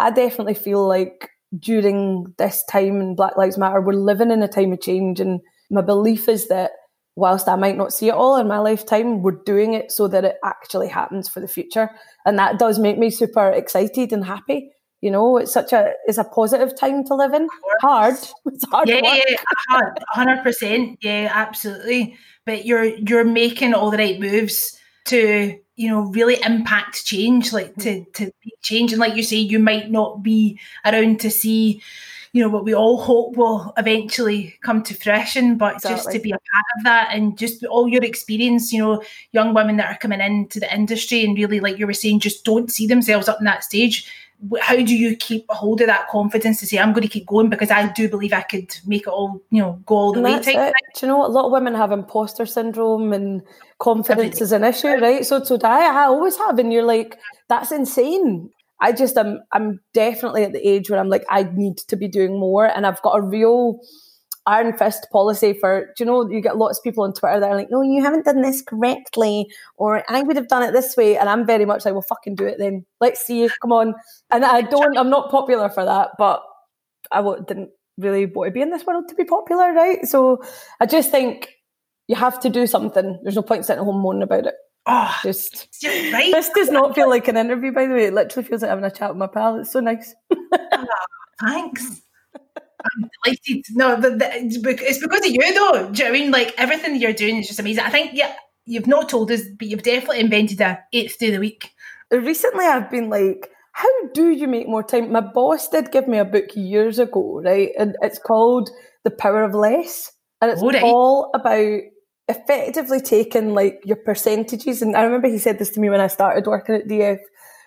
I 0.00 0.10
definitely 0.10 0.54
feel 0.54 0.86
like 0.88 1.30
during 1.58 2.34
this 2.38 2.64
time 2.70 3.00
in 3.00 3.14
black 3.14 3.36
lives 3.36 3.58
matter 3.58 3.80
we're 3.80 3.92
living 3.92 4.30
in 4.30 4.42
a 4.42 4.48
time 4.48 4.72
of 4.72 4.80
change 4.80 5.20
and 5.20 5.40
my 5.70 5.82
belief 5.82 6.28
is 6.28 6.48
that 6.48 6.72
whilst 7.16 7.48
i 7.48 7.56
might 7.56 7.76
not 7.76 7.92
see 7.92 8.08
it 8.08 8.14
all 8.14 8.36
in 8.36 8.46
my 8.46 8.58
lifetime 8.58 9.22
we're 9.22 9.42
doing 9.44 9.74
it 9.74 9.90
so 9.90 10.08
that 10.08 10.24
it 10.24 10.36
actually 10.44 10.88
happens 10.88 11.28
for 11.28 11.40
the 11.40 11.48
future. 11.48 11.90
And 12.24 12.38
that 12.38 12.58
does 12.58 12.78
make 12.78 12.98
me 12.98 13.10
super 13.10 13.50
excited 13.50 14.12
and 14.12 14.24
happy 14.24 14.70
you 15.00 15.10
know, 15.10 15.38
it's 15.38 15.52
such 15.52 15.72
a 15.72 15.92
it's 16.06 16.18
a 16.18 16.24
positive 16.24 16.76
time 16.76 17.04
to 17.04 17.14
live 17.14 17.32
in. 17.32 17.48
Hard, 17.80 18.14
it's 18.46 18.64
hard. 18.68 18.88
Yeah, 18.88 19.00
yeah, 19.02 19.90
hundred 20.08 20.42
percent. 20.42 20.98
Yeah, 21.00 21.30
absolutely. 21.32 22.16
But 22.44 22.64
you're 22.64 22.84
you're 22.84 23.24
making 23.24 23.74
all 23.74 23.90
the 23.90 23.98
right 23.98 24.18
moves 24.18 24.78
to 25.06 25.58
you 25.76 25.88
know 25.88 26.02
really 26.12 26.40
impact 26.44 27.04
change, 27.04 27.52
like 27.52 27.76
to 27.76 28.00
mm. 28.00 28.12
to 28.14 28.32
change. 28.62 28.92
And 28.92 29.00
like 29.00 29.14
you 29.14 29.22
say, 29.22 29.36
you 29.36 29.58
might 29.58 29.90
not 29.90 30.22
be 30.22 30.58
around 30.84 31.20
to 31.20 31.30
see 31.30 31.80
you 32.32 32.42
know 32.42 32.48
what 32.48 32.64
we 32.64 32.74
all 32.74 32.98
hope 32.98 33.36
will 33.36 33.72
eventually 33.78 34.54
come 34.60 34.82
to 34.82 34.94
fruition 34.94 35.56
but 35.56 35.76
exactly. 35.76 35.96
just 35.96 36.10
to 36.12 36.18
be 36.18 36.30
a 36.30 36.34
part 36.34 36.64
of 36.76 36.84
that 36.84 37.08
and 37.10 37.38
just 37.38 37.64
all 37.64 37.88
your 37.88 38.04
experience 38.04 38.72
you 38.72 38.78
know 38.78 39.02
young 39.32 39.54
women 39.54 39.76
that 39.78 39.90
are 39.90 39.98
coming 39.98 40.20
into 40.20 40.60
the 40.60 40.74
industry 40.74 41.24
and 41.24 41.36
really 41.36 41.58
like 41.58 41.78
you 41.78 41.86
were 41.86 41.94
saying 41.94 42.20
just 42.20 42.44
don't 42.44 42.70
see 42.70 42.86
themselves 42.86 43.28
up 43.28 43.38
in 43.38 43.44
that 43.44 43.64
stage 43.64 44.12
how 44.60 44.76
do 44.76 44.96
you 44.96 45.16
keep 45.16 45.44
a 45.48 45.54
hold 45.54 45.80
of 45.80 45.88
that 45.88 46.06
confidence 46.08 46.60
to 46.60 46.66
say 46.66 46.78
i'm 46.78 46.92
going 46.92 47.02
to 47.02 47.08
keep 47.08 47.26
going 47.26 47.48
because 47.48 47.70
i 47.70 47.90
do 47.92 48.08
believe 48.08 48.32
i 48.32 48.42
could 48.42 48.72
make 48.86 49.02
it 49.02 49.08
all 49.08 49.42
you 49.50 49.60
know 49.60 49.80
go 49.84 49.94
all 49.96 50.12
the 50.12 50.22
and 50.24 50.46
way 50.46 50.72
do 50.98 51.06
you 51.06 51.12
know 51.12 51.18
what? 51.18 51.30
A 51.30 51.32
lot 51.32 51.46
of 51.46 51.52
women 51.52 51.74
have 51.74 51.92
imposter 51.92 52.46
syndrome 52.46 53.12
and 53.12 53.42
confidence 53.78 54.40
Everything. 54.40 54.42
is 54.42 54.52
an 54.52 54.64
issue 54.64 55.00
right? 55.00 55.24
So 55.24 55.42
so 55.44 55.58
I, 55.62 55.86
I 55.86 56.04
always 56.06 56.36
have 56.36 56.58
and 56.58 56.72
you're 56.72 56.82
like 56.82 57.18
that's 57.48 57.72
insane. 57.72 58.50
I 58.80 58.92
just 58.92 59.16
am 59.16 59.40
I'm 59.52 59.80
definitely 59.92 60.44
at 60.44 60.52
the 60.52 60.66
age 60.66 60.90
where 60.90 60.98
I'm 60.98 61.08
like 61.08 61.24
I 61.30 61.44
need 61.54 61.78
to 61.78 61.96
be 61.96 62.08
doing 62.08 62.38
more 62.38 62.66
and 62.66 62.86
I've 62.86 63.02
got 63.02 63.16
a 63.16 63.22
real 63.22 63.80
iron 64.48 64.76
fist 64.76 65.06
policy 65.12 65.52
for 65.52 65.92
do 65.94 66.04
you 66.04 66.06
know 66.06 66.28
you 66.28 66.40
get 66.40 66.56
lots 66.56 66.78
of 66.78 66.84
people 66.84 67.04
on 67.04 67.12
Twitter 67.12 67.38
that 67.38 67.50
are 67.50 67.54
like 67.54 67.70
no 67.70 67.82
you 67.82 68.02
haven't 68.02 68.24
done 68.24 68.40
this 68.40 68.62
correctly 68.62 69.46
or 69.76 70.02
I 70.08 70.22
would 70.22 70.36
have 70.36 70.48
done 70.48 70.62
it 70.62 70.72
this 70.72 70.96
way 70.96 71.18
and 71.18 71.28
I'm 71.28 71.46
very 71.46 71.66
much 71.66 71.84
like 71.84 71.92
well 71.92 72.02
fucking 72.02 72.34
do 72.34 72.46
it 72.46 72.56
then 72.58 72.86
let's 73.00 73.24
see 73.26 73.48
come 73.60 73.72
on 73.72 73.94
and 74.30 74.44
I 74.44 74.62
don't 74.62 74.96
I'm 74.96 75.10
not 75.10 75.30
popular 75.30 75.68
for 75.68 75.84
that 75.84 76.12
but 76.18 76.42
I 77.12 77.22
didn't 77.46 77.70
really 77.98 78.24
want 78.24 78.48
to 78.48 78.52
be 78.52 78.62
in 78.62 78.70
this 78.70 78.86
world 78.86 79.08
to 79.08 79.14
be 79.14 79.24
popular 79.24 79.72
right 79.72 80.06
so 80.06 80.42
I 80.80 80.86
just 80.86 81.10
think 81.10 81.50
you 82.06 82.16
have 82.16 82.40
to 82.40 82.48
do 82.48 82.66
something 82.66 83.20
there's 83.22 83.36
no 83.36 83.42
point 83.42 83.66
sitting 83.66 83.80
at 83.80 83.84
home 83.84 84.00
moaning 84.00 84.22
about 84.22 84.46
it 84.46 84.54
Oh, 84.90 85.14
just 85.22 85.68
right. 85.84 86.32
This 86.32 86.48
does 86.54 86.70
not 86.70 86.94
feel 86.94 87.10
like 87.10 87.28
an 87.28 87.36
interview, 87.36 87.72
by 87.72 87.86
the 87.86 87.92
way. 87.92 88.06
It 88.06 88.14
literally 88.14 88.48
feels 88.48 88.62
like 88.62 88.70
having 88.70 88.86
a 88.86 88.90
chat 88.90 89.10
with 89.10 89.18
my 89.18 89.26
pal. 89.26 89.60
It's 89.60 89.70
so 89.70 89.80
nice. 89.80 90.14
oh, 90.32 90.86
thanks. 91.44 92.00
I'm 92.84 93.10
delighted. 93.24 93.64
No, 93.70 94.00
but 94.00 94.16
it's 94.20 94.98
because 94.98 95.26
of 95.26 95.30
you, 95.30 95.54
though. 95.54 95.90
Do 95.90 95.98
you 95.98 96.04
know 96.04 96.10
I 96.10 96.12
mean? 96.12 96.30
Like 96.30 96.54
everything 96.56 96.96
you're 96.96 97.12
doing 97.12 97.36
is 97.38 97.48
just 97.48 97.58
amazing. 97.58 97.84
I 97.84 97.90
think 97.90 98.12
yeah, 98.14 98.34
you've 98.66 98.86
not 98.86 99.08
told 99.08 99.30
us, 99.30 99.42
but 99.58 99.68
you've 99.68 99.82
definitely 99.82 100.20
invented 100.20 100.60
a 100.60 100.80
eighth 100.92 101.18
day 101.18 101.28
of 101.28 101.34
the 101.34 101.40
week. 101.40 101.72
Recently, 102.10 102.64
I've 102.64 102.90
been 102.90 103.10
like, 103.10 103.50
how 103.72 103.88
do 104.14 104.30
you 104.30 104.48
make 104.48 104.68
more 104.68 104.82
time? 104.82 105.12
My 105.12 105.20
boss 105.20 105.68
did 105.68 105.92
give 105.92 106.08
me 106.08 106.18
a 106.18 106.24
book 106.24 106.46
years 106.54 106.98
ago, 106.98 107.40
right? 107.44 107.70
And 107.78 107.96
it's 108.02 108.18
called 108.18 108.70
The 109.04 109.10
Power 109.10 109.44
of 109.44 109.54
Less, 109.54 110.12
and 110.40 110.50
it's 110.50 110.62
right. 110.62 110.82
all 110.82 111.30
about 111.34 111.80
effectively 112.28 113.00
taking 113.00 113.54
like 113.54 113.80
your 113.84 113.96
percentages. 113.96 114.82
And 114.82 114.96
I 114.96 115.02
remember 115.02 115.28
he 115.28 115.38
said 115.38 115.58
this 115.58 115.70
to 115.70 115.80
me 115.80 115.90
when 115.90 116.00
I 116.00 116.08
started 116.08 116.46
working 116.46 116.74
at 116.74 116.86
DF. 116.86 117.18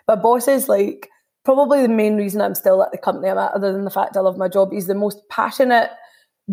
But 0.08 0.22
boss 0.22 0.48
is 0.48 0.70
like 0.70 1.10
probably 1.44 1.82
the 1.82 1.90
main 1.90 2.16
reason 2.16 2.42
I'm 2.42 2.56
still 2.56 2.84
at 2.84 2.92
the 2.92 2.98
company 2.98 3.30
I'm 3.30 3.38
at, 3.38 3.54
other 3.54 3.72
than 3.72 3.86
the 3.86 3.92
fact 3.92 4.18
I 4.18 4.22
love 4.22 4.38
my 4.38 4.48
job. 4.48 4.72
He's 4.72 4.88
the 4.88 4.96
most 4.96 5.20
passionate, 5.30 5.90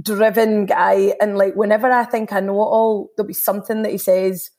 driven 0.00 0.66
guy. 0.66 1.14
And 1.20 1.36
like 1.36 1.54
whenever 1.54 1.90
I 1.90 2.04
think 2.04 2.32
I 2.32 2.40
know 2.40 2.54
it 2.54 2.66
all, 2.66 3.10
there'll 3.16 3.28
be 3.28 3.34
something 3.34 3.82
that 3.82 3.92
he 3.92 3.98
says. 3.98 4.50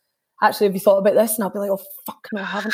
Actually, 0.41 0.67
have 0.67 0.75
you 0.75 0.79
thought 0.79 0.99
about 0.99 1.15
this? 1.15 1.35
And 1.35 1.43
I'll 1.43 1.49
be 1.49 1.59
like, 1.59 1.71
oh 1.71 1.81
fuck, 2.05 2.27
no, 2.31 2.41
I 2.41 2.45
haven't. 2.45 2.73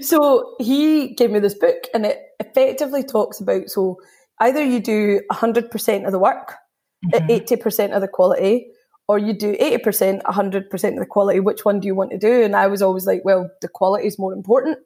so 0.04 0.54
he 0.60 1.14
gave 1.14 1.30
me 1.30 1.40
this 1.40 1.54
book, 1.54 1.84
and 1.92 2.06
it 2.06 2.20
effectively 2.38 3.02
talks 3.02 3.40
about 3.40 3.68
so 3.68 3.98
either 4.40 4.62
you 4.62 4.80
do 4.80 5.20
100% 5.32 6.06
of 6.06 6.12
the 6.12 6.18
work 6.18 6.54
mm-hmm. 7.12 7.26
80% 7.26 7.92
of 7.92 8.00
the 8.00 8.08
quality 8.08 8.68
or 9.06 9.18
you 9.18 9.32
do 9.34 9.54
80%, 9.56 10.22
100% 10.22 10.72
of 10.72 10.98
the 10.98 11.06
quality. 11.06 11.40
Which 11.40 11.64
one 11.64 11.80
do 11.80 11.86
you 11.86 11.94
want 11.94 12.10
to 12.12 12.18
do? 12.18 12.42
And 12.42 12.56
I 12.56 12.66
was 12.68 12.80
always 12.80 13.06
like, 13.06 13.22
well, 13.24 13.50
the 13.60 13.68
quality 13.68 14.06
is 14.06 14.18
more 14.18 14.32
important. 14.32 14.78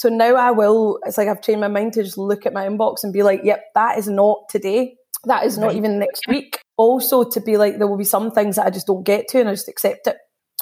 So 0.00 0.08
now 0.08 0.34
I 0.34 0.50
will, 0.50 0.98
it's 1.04 1.18
like 1.18 1.28
I've 1.28 1.42
trained 1.42 1.60
my 1.60 1.68
mind 1.68 1.92
to 1.92 2.02
just 2.02 2.16
look 2.16 2.46
at 2.46 2.54
my 2.54 2.66
inbox 2.66 3.04
and 3.04 3.12
be 3.12 3.22
like, 3.22 3.42
yep, 3.44 3.64
that 3.74 3.98
is 3.98 4.08
not 4.08 4.38
today. 4.48 4.96
That 5.24 5.44
is 5.44 5.58
not 5.58 5.74
even 5.74 5.98
next 5.98 6.22
week. 6.26 6.58
Also, 6.78 7.22
to 7.22 7.38
be 7.38 7.58
like, 7.58 7.76
there 7.76 7.86
will 7.86 7.98
be 7.98 8.04
some 8.04 8.30
things 8.30 8.56
that 8.56 8.64
I 8.64 8.70
just 8.70 8.86
don't 8.86 9.04
get 9.04 9.28
to 9.28 9.40
and 9.40 9.48
I 9.50 9.52
just 9.52 9.68
accept 9.68 10.06
it. 10.06 10.16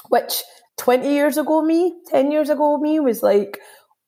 Which 0.09 0.43
20 0.79 1.09
years 1.09 1.37
ago, 1.37 1.61
me, 1.61 1.95
10 2.09 2.33
years 2.33 2.49
ago, 2.49 2.79
me 2.79 2.99
was 2.99 3.23
like, 3.23 3.57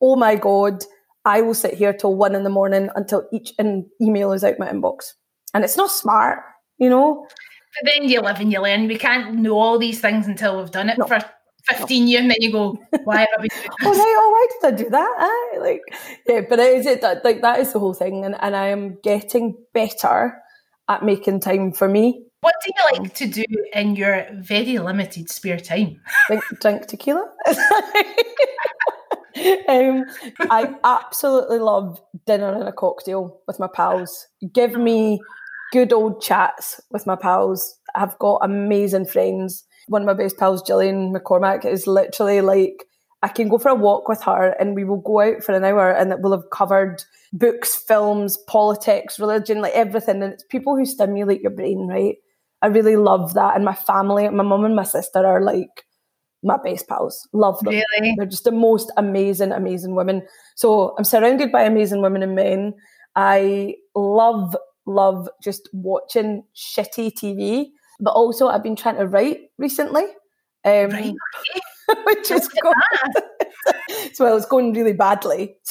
oh 0.02 0.18
my 0.18 0.36
God, 0.36 0.84
I 1.24 1.40
will 1.40 1.54
sit 1.54 1.76
here 1.76 1.94
till 1.94 2.14
one 2.14 2.36
in 2.36 2.44
the 2.44 2.50
morning 2.50 2.90
until 2.96 3.26
each 3.32 3.54
email 4.02 4.34
is 4.34 4.44
out 4.44 4.60
my 4.60 4.70
inbox. 4.70 5.14
And 5.54 5.64
it's 5.64 5.78
not 5.78 5.92
smart 5.92 6.44
you 6.82 6.90
know. 6.90 7.26
But 7.80 7.94
then 7.94 8.10
you 8.10 8.20
live 8.20 8.40
and 8.42 8.52
you 8.52 8.60
learn. 8.60 8.88
We 8.88 8.98
can't 8.98 9.36
know 9.36 9.58
all 9.58 9.80
these 9.80 10.02
things 10.02 10.28
until 10.28 10.58
we've 10.58 10.72
done 10.72 10.90
it 10.90 10.98
no. 10.98 11.06
for 11.06 11.22
15 11.68 12.08
years 12.08 12.22
and 12.22 12.32
then 12.32 12.38
you 12.40 12.52
go, 12.52 12.78
why 13.04 13.20
have 13.20 13.30
I 13.38 13.42
been 13.42 13.50
doing 13.50 13.64
this? 13.64 13.78
oh, 13.84 13.92
right, 13.92 14.16
oh, 14.20 14.30
why 14.32 14.48
did 14.52 14.74
I 14.74 14.84
do 14.84 14.90
that? 14.90 15.16
I, 15.18 15.58
like, 15.60 15.82
yeah, 16.28 16.42
but 16.48 16.60
it 16.60 16.78
is 16.80 16.86
it 16.86 17.02
that, 17.02 17.24
like, 17.24 17.42
that 17.42 17.60
is 17.60 17.74
the 17.74 17.80
whole 17.80 17.94
thing. 17.94 18.26
And, 18.26 18.36
and 18.40 18.56
I 18.56 18.68
am 18.68 18.98
getting 19.04 19.56
better 19.74 20.42
at 20.90 21.04
making 21.04 21.40
time 21.40 21.72
for 21.72 21.88
me. 21.88 22.24
What 22.42 22.56
do 22.64 22.72
you 22.76 23.00
like 23.00 23.14
to 23.16 23.28
do 23.28 23.46
in 23.74 23.96
your 23.96 24.26
very 24.34 24.80
limited 24.80 25.30
spare 25.30 25.60
time? 25.60 26.02
Drink, 26.28 26.44
drink 26.60 26.88
tequila. 26.88 27.30
um, 29.68 30.06
I 30.40 30.74
absolutely 30.84 31.60
love 31.60 32.02
dinner 32.26 32.54
and 32.54 32.68
a 32.68 32.72
cocktail 32.72 33.40
with 33.48 33.60
my 33.60 33.68
pals. 33.68 34.28
Give 34.54 34.76
me 34.76 35.20
good 35.72 35.94
old 35.94 36.22
chats 36.22 36.82
with 36.92 37.08
my 37.08 37.16
pals. 37.16 37.78
I've 37.96 38.18
got 38.20 38.40
amazing 38.44 39.06
friends. 39.06 39.64
One 39.88 40.04
of 40.04 40.06
my 40.06 40.14
best 40.14 40.38
pals, 40.38 40.62
Gillian 40.62 41.14
McCormack, 41.14 41.66
is 41.66 41.88
literally 41.88 42.42
like 42.42 42.86
I 43.24 43.28
can 43.28 43.50
go 43.50 43.58
for 43.58 43.70
a 43.70 43.76
walk 43.76 44.08
with 44.08 44.22
her 44.24 44.56
and 44.60 44.76
we 44.76 44.84
will 44.84 45.02
go 45.02 45.22
out 45.22 45.44
for 45.44 45.54
an 45.54 45.64
hour 45.64 45.92
and 45.92 46.12
it 46.12 46.22
will 46.22 46.32
have 46.32 46.50
covered 46.52 47.04
books, 47.34 47.76
films, 47.76 48.38
politics, 48.48 49.20
religion, 49.20 49.62
like 49.62 49.74
everything. 49.74 50.24
And 50.24 50.34
it's 50.34 50.44
people 50.44 50.76
who 50.76 50.86
stimulate 50.86 51.42
your 51.42 51.52
brain, 51.52 51.88
right? 51.88 52.16
I 52.62 52.68
really 52.68 52.96
love 52.96 53.34
that. 53.36 53.56
And 53.56 53.66
my 53.66 53.76
family, 53.76 54.28
my 54.30 54.44
mum 54.44 54.66
and 54.66 54.76
my 54.76 54.84
sister 54.84 55.26
are 55.26 55.42
like 55.42 55.86
my 56.44 56.58
best 56.64 56.88
pals. 56.88 57.28
Love 57.34 57.60
them. 57.60 57.74
Really? 57.74 58.16
They're 58.18 58.26
just 58.26 58.44
the 58.44 58.52
most 58.52 58.92
amazing, 58.98 59.52
amazing 59.52 59.96
women. 59.96 60.24
So 60.56 60.96
I'm 60.98 61.04
surrounded 61.04 61.52
by 61.52 61.64
amazing 61.64 62.02
women 62.02 62.24
and 62.24 62.36
men. 62.36 62.74
I 63.16 63.76
love 63.96 64.56
love 64.86 65.30
just 65.44 65.70
watching 65.74 66.44
shitty 66.56 67.12
TV, 67.14 67.68
but 68.02 68.12
also 68.12 68.48
I've 68.48 68.64
been 68.64 68.76
trying 68.76 68.98
to 68.98 69.08
write 69.08 69.40
recently. 69.58 70.04
Um, 70.64 70.90
right. 70.90 71.14
which 72.06 72.32
is 72.32 72.48
going, 72.48 72.76
so 74.14 74.26
well, 74.26 74.38
it's 74.38 74.46
going 74.46 74.74
really 74.74 74.94
badly. 74.94 75.56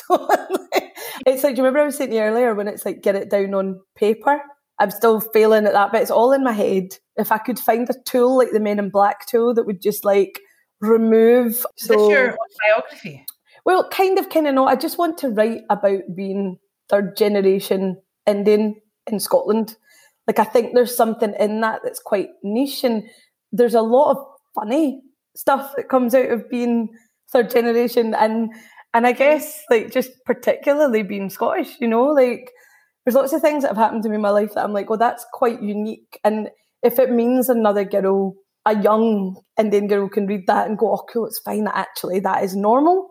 So 1.22 1.32
it's 1.34 1.44
like, 1.44 1.54
do 1.54 1.60
you 1.60 1.64
remember 1.64 1.80
I 1.80 1.84
was 1.84 1.96
saying 1.96 2.18
earlier 2.18 2.54
when 2.54 2.66
it's 2.66 2.86
like 2.86 3.02
get 3.02 3.14
it 3.14 3.28
down 3.28 3.52
on 3.52 3.80
paper? 3.94 4.40
I'm 4.78 4.90
still 4.90 5.20
failing 5.20 5.66
at 5.66 5.74
that, 5.74 5.92
but 5.92 6.00
it's 6.00 6.10
all 6.10 6.32
in 6.32 6.42
my 6.42 6.52
head. 6.52 6.96
If 7.16 7.30
I 7.30 7.36
could 7.38 7.58
find 7.58 7.88
a 7.90 7.94
tool 8.06 8.38
like 8.38 8.52
the 8.52 8.60
Men 8.60 8.78
in 8.78 8.88
Black 8.88 9.26
tool 9.26 9.52
that 9.54 9.66
would 9.66 9.82
just 9.82 10.04
like 10.04 10.40
remove. 10.80 11.52
Is 11.52 11.66
so, 11.76 11.94
this 11.94 12.08
your 12.08 12.36
biography? 12.64 13.26
Well, 13.66 13.88
kind 13.90 14.18
of, 14.18 14.30
kind 14.30 14.46
of 14.46 14.54
not. 14.54 14.68
I 14.68 14.76
just 14.76 14.96
want 14.96 15.18
to 15.18 15.28
write 15.28 15.62
about 15.68 16.00
being 16.14 16.58
third 16.88 17.16
generation 17.16 18.00
Indian 18.26 18.76
in 19.06 19.20
Scotland. 19.20 19.76
Like 20.30 20.38
I 20.38 20.44
think 20.44 20.74
there's 20.74 20.96
something 20.96 21.34
in 21.40 21.60
that 21.62 21.80
that's 21.82 21.98
quite 21.98 22.28
niche, 22.44 22.84
and 22.84 23.02
there's 23.50 23.74
a 23.74 23.82
lot 23.82 24.12
of 24.12 24.18
funny 24.54 25.02
stuff 25.34 25.72
that 25.76 25.88
comes 25.88 26.14
out 26.14 26.30
of 26.30 26.48
being 26.48 26.90
third 27.32 27.50
generation, 27.50 28.14
and 28.14 28.52
and 28.94 29.08
I 29.08 29.10
guess 29.12 29.60
like 29.70 29.90
just 29.90 30.12
particularly 30.24 31.02
being 31.02 31.30
Scottish, 31.30 31.74
you 31.80 31.88
know, 31.88 32.04
like 32.04 32.48
there's 33.04 33.16
lots 33.16 33.32
of 33.32 33.40
things 33.40 33.64
that 33.64 33.70
have 33.70 33.76
happened 33.76 34.04
to 34.04 34.08
me 34.08 34.14
in 34.14 34.20
my 34.20 34.30
life 34.30 34.54
that 34.54 34.62
I'm 34.62 34.72
like, 34.72 34.88
well, 34.88 35.00
that's 35.00 35.26
quite 35.32 35.60
unique, 35.60 36.20
and 36.22 36.48
if 36.84 37.00
it 37.00 37.10
means 37.10 37.48
another 37.48 37.84
girl, 37.84 38.36
a 38.64 38.80
young 38.80 39.34
Indian 39.58 39.88
girl 39.88 40.08
can 40.08 40.28
read 40.28 40.46
that 40.46 40.68
and 40.68 40.78
go, 40.78 40.92
oh, 40.92 41.04
cool, 41.12 41.26
it's 41.26 41.40
fine. 41.44 41.64
That 41.64 41.76
actually, 41.76 42.20
that 42.20 42.44
is 42.44 42.54
normal 42.54 43.08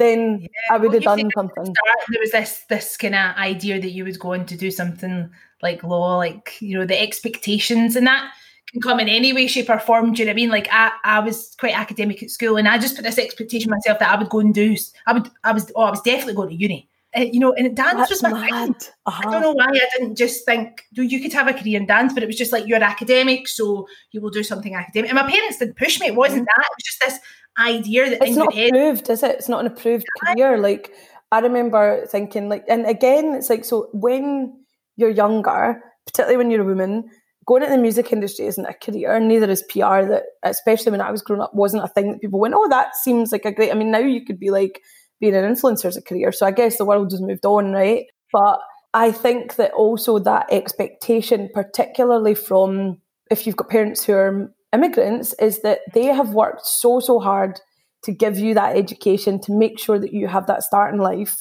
then 0.00 0.40
yeah, 0.40 0.48
I 0.74 0.78
would 0.78 0.94
have 0.94 1.02
done 1.02 1.30
something. 1.34 1.74
there 2.08 2.20
was 2.20 2.32
this 2.32 2.64
this 2.68 2.96
kind 2.96 3.14
of 3.14 3.36
idea 3.36 3.80
that 3.80 3.90
you 3.90 4.04
was 4.04 4.16
going 4.16 4.46
to 4.46 4.56
do 4.56 4.70
something 4.70 5.30
like 5.62 5.84
law, 5.84 6.16
like 6.16 6.56
you 6.60 6.78
know 6.78 6.86
the 6.86 7.00
expectations 7.00 7.94
and 7.94 8.06
that 8.06 8.32
can 8.72 8.80
come 8.80 9.00
in 9.00 9.08
any 9.08 9.32
way, 9.32 9.46
shape, 9.46 9.68
or 9.68 9.78
form. 9.78 10.12
Do 10.12 10.22
you 10.22 10.26
know 10.26 10.30
what 10.30 10.34
I 10.34 10.36
mean? 10.36 10.50
Like 10.50 10.68
I, 10.70 10.92
I 11.04 11.20
was 11.20 11.54
quite 11.58 11.78
academic 11.78 12.22
at 12.22 12.30
school, 12.30 12.56
and 12.56 12.68
I 12.68 12.78
just 12.78 12.96
put 12.96 13.04
this 13.04 13.18
expectation 13.18 13.70
myself 13.70 13.98
that 13.98 14.10
I 14.10 14.18
would 14.18 14.30
go 14.30 14.40
and 14.40 14.54
do. 14.54 14.76
I 15.06 15.12
would, 15.12 15.30
I 15.44 15.52
was, 15.52 15.70
oh, 15.76 15.82
I 15.82 15.90
was 15.90 16.02
definitely 16.02 16.34
going 16.34 16.50
to 16.50 16.54
uni. 16.54 16.88
Uh, 17.16 17.22
you 17.22 17.40
know, 17.40 17.52
and 17.54 17.74
dance 17.74 17.94
That's 17.96 18.10
was 18.10 18.22
my 18.22 18.48
thing. 18.48 18.76
Uh-huh. 19.04 19.28
I 19.28 19.32
don't 19.32 19.42
know 19.42 19.50
why 19.52 19.66
I 19.66 19.88
didn't 19.98 20.14
just 20.14 20.44
think, 20.44 20.84
you 20.92 21.20
could 21.20 21.32
have 21.32 21.48
a 21.48 21.52
career 21.52 21.80
in 21.80 21.86
dance, 21.86 22.12
but 22.12 22.22
it 22.22 22.26
was 22.26 22.36
just 22.36 22.52
like 22.52 22.68
you're 22.68 22.80
academic, 22.80 23.48
so 23.48 23.88
you 24.12 24.20
will 24.20 24.30
do 24.30 24.44
something 24.44 24.76
academic. 24.76 25.10
And 25.10 25.16
my 25.16 25.28
parents 25.28 25.58
didn't 25.58 25.76
push 25.76 25.98
me. 25.98 26.06
It 26.06 26.14
wasn't 26.14 26.42
mm-hmm. 26.42 26.60
that. 26.60 26.66
It 26.70 26.76
was 26.76 26.84
just 26.84 27.00
this 27.00 27.18
idea 27.60 28.10
that 28.10 28.22
it's 28.22 28.36
not 28.36 28.56
approved, 28.56 29.10
is 29.10 29.22
it? 29.22 29.36
It's 29.36 29.48
not 29.48 29.60
an 29.60 29.66
approved 29.66 30.06
career. 30.24 30.58
Like 30.58 30.92
I 31.32 31.40
remember 31.40 32.06
thinking, 32.06 32.48
like, 32.48 32.64
and 32.68 32.86
again, 32.86 33.34
it's 33.34 33.50
like 33.50 33.64
so 33.64 33.88
when 33.92 34.54
you're 34.96 35.10
younger, 35.10 35.80
particularly 36.06 36.36
when 36.36 36.50
you're 36.50 36.62
a 36.62 36.66
woman, 36.66 37.08
going 37.46 37.62
into 37.62 37.74
the 37.74 37.82
music 37.82 38.12
industry 38.12 38.46
isn't 38.46 38.66
a 38.66 38.74
career. 38.74 39.18
Neither 39.20 39.50
is 39.50 39.64
PR. 39.68 40.02
That 40.02 40.24
especially 40.42 40.92
when 40.92 41.00
I 41.00 41.10
was 41.10 41.22
growing 41.22 41.42
up, 41.42 41.54
wasn't 41.54 41.84
a 41.84 41.88
thing 41.88 42.12
that 42.12 42.20
people 42.20 42.40
went, 42.40 42.54
"Oh, 42.54 42.68
that 42.68 42.96
seems 42.96 43.32
like 43.32 43.44
a 43.44 43.52
great." 43.52 43.70
I 43.70 43.74
mean, 43.74 43.90
now 43.90 43.98
you 43.98 44.24
could 44.24 44.38
be 44.38 44.50
like 44.50 44.80
being 45.20 45.34
an 45.34 45.44
influencer 45.44 45.86
is 45.86 45.96
a 45.96 46.02
career. 46.02 46.32
So 46.32 46.46
I 46.46 46.50
guess 46.50 46.78
the 46.78 46.84
world 46.84 47.12
has 47.12 47.20
moved 47.20 47.44
on, 47.44 47.72
right? 47.72 48.06
But 48.32 48.60
I 48.94 49.12
think 49.12 49.56
that 49.56 49.72
also 49.72 50.18
that 50.18 50.46
expectation, 50.50 51.48
particularly 51.52 52.34
from 52.34 52.98
if 53.30 53.46
you've 53.46 53.56
got 53.56 53.68
parents 53.68 54.04
who 54.04 54.14
are 54.14 54.52
immigrants, 54.72 55.34
is 55.34 55.62
that 55.62 55.80
they 55.94 56.06
have 56.06 56.34
worked 56.34 56.66
so, 56.66 57.00
so 57.00 57.18
hard 57.18 57.60
to 58.04 58.12
give 58.12 58.38
you 58.38 58.54
that 58.54 58.76
education, 58.76 59.40
to 59.42 59.52
make 59.52 59.78
sure 59.78 59.98
that 59.98 60.12
you 60.12 60.26
have 60.26 60.46
that 60.46 60.62
start 60.62 60.94
in 60.94 61.00
life. 61.00 61.36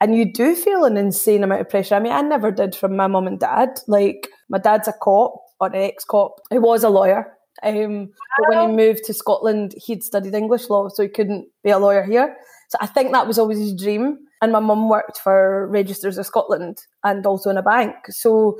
And 0.00 0.16
you 0.16 0.32
do 0.32 0.54
feel 0.54 0.84
an 0.84 0.96
insane 0.96 1.44
amount 1.44 1.60
of 1.60 1.68
pressure. 1.68 1.94
I 1.94 2.00
mean, 2.00 2.12
I 2.12 2.22
never 2.22 2.50
did 2.50 2.74
from 2.74 2.96
my 2.96 3.06
mum 3.06 3.26
and 3.26 3.38
dad. 3.38 3.80
Like, 3.86 4.28
my 4.48 4.58
dad's 4.58 4.88
a 4.88 4.94
cop 4.94 5.34
or 5.60 5.66
an 5.66 5.74
ex 5.74 6.04
cop. 6.04 6.36
He 6.50 6.58
was 6.58 6.84
a 6.84 6.88
lawyer. 6.88 7.36
Um, 7.62 8.08
but 8.38 8.48
when 8.48 8.70
he 8.70 8.76
moved 8.76 9.04
to 9.04 9.12
Scotland, 9.12 9.74
he'd 9.76 10.02
studied 10.02 10.34
English 10.34 10.70
law, 10.70 10.88
so 10.88 11.02
he 11.02 11.10
couldn't 11.10 11.48
be 11.62 11.68
a 11.68 11.78
lawyer 11.78 12.02
here. 12.02 12.34
So 12.70 12.78
I 12.80 12.86
think 12.86 13.12
that 13.12 13.26
was 13.26 13.38
always 13.38 13.58
his 13.58 13.74
dream. 13.74 14.18
And 14.40 14.52
my 14.52 14.60
mum 14.60 14.88
worked 14.88 15.18
for 15.18 15.68
Registers 15.68 16.16
of 16.16 16.24
Scotland 16.24 16.78
and 17.04 17.26
also 17.26 17.50
in 17.50 17.58
a 17.58 17.62
bank. 17.62 17.94
So 18.08 18.58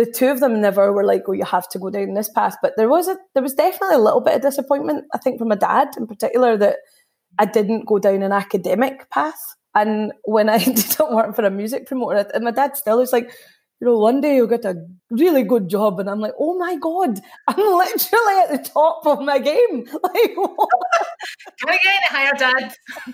the 0.00 0.10
two 0.10 0.28
of 0.28 0.40
them 0.40 0.62
never 0.62 0.90
were 0.92 1.04
like, 1.04 1.24
"Oh, 1.28 1.32
you 1.32 1.44
have 1.44 1.68
to 1.68 1.78
go 1.78 1.90
down 1.90 2.14
this 2.14 2.30
path." 2.30 2.56
But 2.62 2.72
there 2.78 2.88
was 2.88 3.06
a 3.06 3.18
there 3.34 3.42
was 3.42 3.52
definitely 3.52 3.96
a 3.96 4.06
little 4.06 4.22
bit 4.22 4.34
of 4.34 4.40
disappointment, 4.40 5.04
I 5.12 5.18
think, 5.18 5.38
from 5.38 5.48
my 5.48 5.56
dad 5.56 5.88
in 5.98 6.06
particular 6.06 6.56
that 6.56 6.76
I 7.38 7.44
didn't 7.44 7.86
go 7.86 7.98
down 7.98 8.22
an 8.22 8.32
academic 8.32 9.10
path. 9.10 9.40
And 9.74 10.12
when 10.24 10.48
I 10.48 10.56
ended 10.66 10.98
up 10.98 11.12
working 11.12 11.34
for 11.34 11.44
a 11.44 11.50
music 11.50 11.86
promoter, 11.86 12.30
and 12.32 12.44
my 12.44 12.50
dad 12.50 12.78
still 12.78 12.98
was 12.98 13.12
like, 13.12 13.30
you 13.78 13.86
know, 13.86 13.98
one 13.98 14.22
day 14.22 14.36
you'll 14.36 14.46
get 14.46 14.64
a 14.64 14.86
really 15.10 15.42
good 15.42 15.68
job. 15.68 16.00
And 16.00 16.08
I'm 16.08 16.20
like, 16.20 16.34
oh 16.38 16.56
my 16.58 16.76
God, 16.76 17.20
I'm 17.46 17.56
literally 17.56 18.40
at 18.44 18.50
the 18.50 18.70
top 18.70 19.06
of 19.06 19.20
my 19.20 19.38
game. 19.38 19.86
Like, 20.02 20.34
Can 21.60 21.68
again, 21.68 22.02
higher 22.08 22.32
dad. 22.38 22.74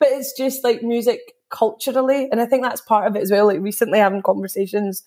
but 0.00 0.08
it's 0.08 0.32
just 0.36 0.64
like 0.64 0.82
music 0.82 1.20
culturally. 1.50 2.28
And 2.30 2.40
I 2.40 2.46
think 2.46 2.62
that's 2.62 2.80
part 2.80 3.06
of 3.06 3.14
it 3.14 3.22
as 3.22 3.30
well. 3.30 3.46
Like 3.46 3.60
recently 3.60 3.98
having 3.98 4.22
conversations 4.22 5.04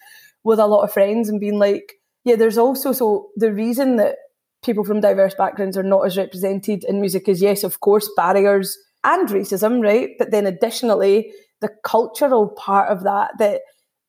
with 0.48 0.60
a 0.60 0.66
lot 0.66 0.84
of 0.84 0.94
friends 0.94 1.28
and 1.28 1.42
being 1.42 1.60
like, 1.60 1.94
yeah, 2.24 2.38
there's 2.38 2.58
also 2.58 2.94
so 2.94 3.28
the 3.36 3.52
reason 3.52 3.98
that 3.98 4.16
people 4.64 4.86
from 4.86 5.02
diverse 5.02 5.36
backgrounds 5.36 5.78
are 5.78 5.84
not 5.84 6.06
as 6.06 6.18
represented 6.18 6.86
in 6.86 7.02
music 7.02 7.28
is 7.28 7.42
yes, 7.42 7.66
of 7.66 7.82
course, 7.82 8.10
barriers 8.16 8.78
and 9.04 9.28
racism, 9.28 9.84
right? 9.84 10.12
But 10.18 10.32
then 10.32 10.48
additionally, 10.48 11.32
the 11.60 11.70
cultural 11.84 12.48
part 12.48 12.90
of 12.90 13.04
that 13.04 13.32
that 13.40 13.62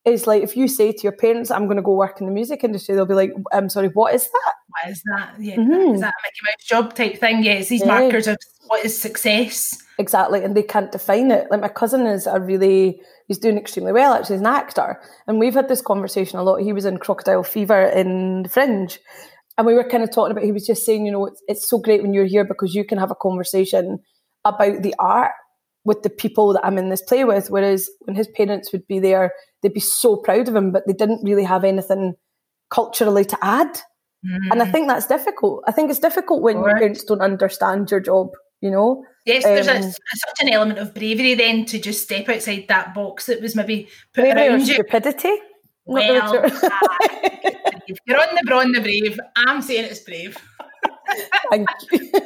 is 0.05 0.29
like 0.29 0.45
if 0.45 0.57
you 0.57 0.69
say 0.69 0.93
to 0.93 1.03
your 1.03 1.13
parents, 1.13 1.51
I'm 1.51 1.67
going 1.67 1.77
to 1.77 1.83
go 1.83 1.95
work 1.95 2.21
in 2.21 2.27
the 2.27 2.33
music 2.33 2.63
industry, 2.63 2.95
they'll 2.95 3.05
be 3.05 3.15
like, 3.15 3.33
I'm 3.53 3.69
sorry, 3.69 3.89
what 3.89 4.15
is 4.15 4.31
that? 4.31 4.55
What 4.69 4.93
is 4.93 5.03
that? 5.13 5.35
Yeah, 5.41 5.57
mm-hmm. 5.57 5.95
is 5.95 6.01
that 6.01 6.15
a 6.15 6.23
Mickey 6.25 6.41
Mouse 6.45 6.67
job 6.67 6.95
type 6.95 7.19
thing? 7.19 7.43
Yeah, 7.43 7.55
it's 7.55 7.69
these 7.69 7.81
yeah. 7.81 7.99
markers 7.99 8.29
of 8.29 8.37
what 8.69 8.85
is 8.85 8.97
success. 8.97 9.83
Exactly, 9.99 10.45
and 10.45 10.57
they 10.57 10.63
can't 10.63 10.93
define 10.93 11.33
it. 11.33 11.49
Like 11.51 11.61
my 11.61 11.69
cousin 11.69 12.07
is 12.07 12.29
a 12.29 12.39
really, 12.39 13.01
he's 13.29 13.39
doing 13.39 13.57
extremely 13.57 13.93
well 13.93 14.15
actually, 14.15 14.37
he's 14.37 14.41
an 14.41 14.47
actor. 14.47 15.01
And 15.27 15.39
we've 15.39 15.55
had 15.55 15.69
this 15.69 15.83
conversation 15.83 16.39
a 16.39 16.43
lot. 16.43 16.63
He 16.63 16.73
was 16.73 16.85
in 16.85 16.99
Crocodile 16.99 17.45
Fever 17.45 17.83
in 17.83 18.43
The 18.43 18.49
Fringe. 18.49 18.99
And 19.57 19.67
we 19.67 19.75
were 19.75 19.89
kind 19.89 20.03
of 20.03 20.11
talking 20.11 20.33
about, 20.33 20.45
he 20.45 20.53
was 20.53 20.67
just 20.67 20.87
saying, 20.87 21.05
you 21.05 21.13
know, 21.13 21.27
it's, 21.27 21.43
it's 21.49 21.69
so 21.69 21.79
great 21.79 22.03
when 22.03 22.15
you're 22.15 22.27
here 22.27 22.45
because 22.45 22.75
you 22.75 22.85
can 22.85 22.99
have 22.99 23.11
a 23.11 23.17
conversation 23.17 23.99
about 24.45 24.83
the 24.83 24.95
art 24.99 25.33
with 25.85 26.03
the 26.03 26.11
people 26.11 26.53
that 26.53 26.65
I'm 26.65 26.79
in 26.79 26.91
this 26.91 27.03
play 27.03 27.25
with. 27.25 27.51
Whereas 27.51 27.91
when 28.01 28.15
his 28.15 28.29
parents 28.37 28.73
would 28.73 28.87
be 28.87 29.01
there, 29.01 29.33
they'd 29.63 29.75
be 29.75 29.81
so 29.81 30.17
proud 30.17 30.49
of 30.49 30.55
him, 30.55 30.71
but 30.71 30.85
they 30.87 30.93
didn't 30.93 31.25
really 31.25 31.45
have 31.45 31.65
anything 31.65 32.15
culturally 32.71 33.25
to 33.25 33.39
add. 33.43 33.75
Mm-hmm. 34.25 34.53
And 34.53 34.63
I 34.63 34.67
mm. 34.67 34.73
think 34.73 34.89
that's 34.89 35.07
difficult. 35.07 35.65
I 35.67 35.73
think 35.73 35.91
it's 35.91 36.01
difficult 36.01 36.43
when 36.43 36.59
your 36.59 36.77
parents 36.77 37.05
don't 37.05 37.21
understand 37.21 37.91
your 37.91 38.01
job, 38.01 38.29
you 38.61 38.71
know? 38.71 39.05
Yes, 39.29 39.45
um, 39.45 39.55
there's 39.55 39.67
a, 39.67 39.77
um, 39.77 39.83
such 39.83 40.41
an 40.41 40.49
element 40.49 40.79
of 40.79 40.95
bravery 40.95 41.35
then 41.35 41.67
to 41.67 41.79
just 41.79 42.03
step 42.03 42.29
outside 42.31 42.65
that 42.69 42.95
box 42.95 43.27
that 43.27 43.43
was 43.43 43.55
maybe 43.55 43.89
put 44.15 44.25
around 44.25 44.67
you. 44.67 44.75
stupidity. 44.75 45.37
Well, 45.85 46.35
uh, 46.35 46.49
you're 48.07 48.21
on 48.21 48.35
the 48.35 48.43
brawn, 48.47 48.73
the 48.73 48.81
brave. 48.81 49.21
I'm 49.37 49.61
saying 49.61 49.85
it's 49.85 50.01
brave. 50.01 50.37
Thank 51.51 51.69
you. 51.93 52.11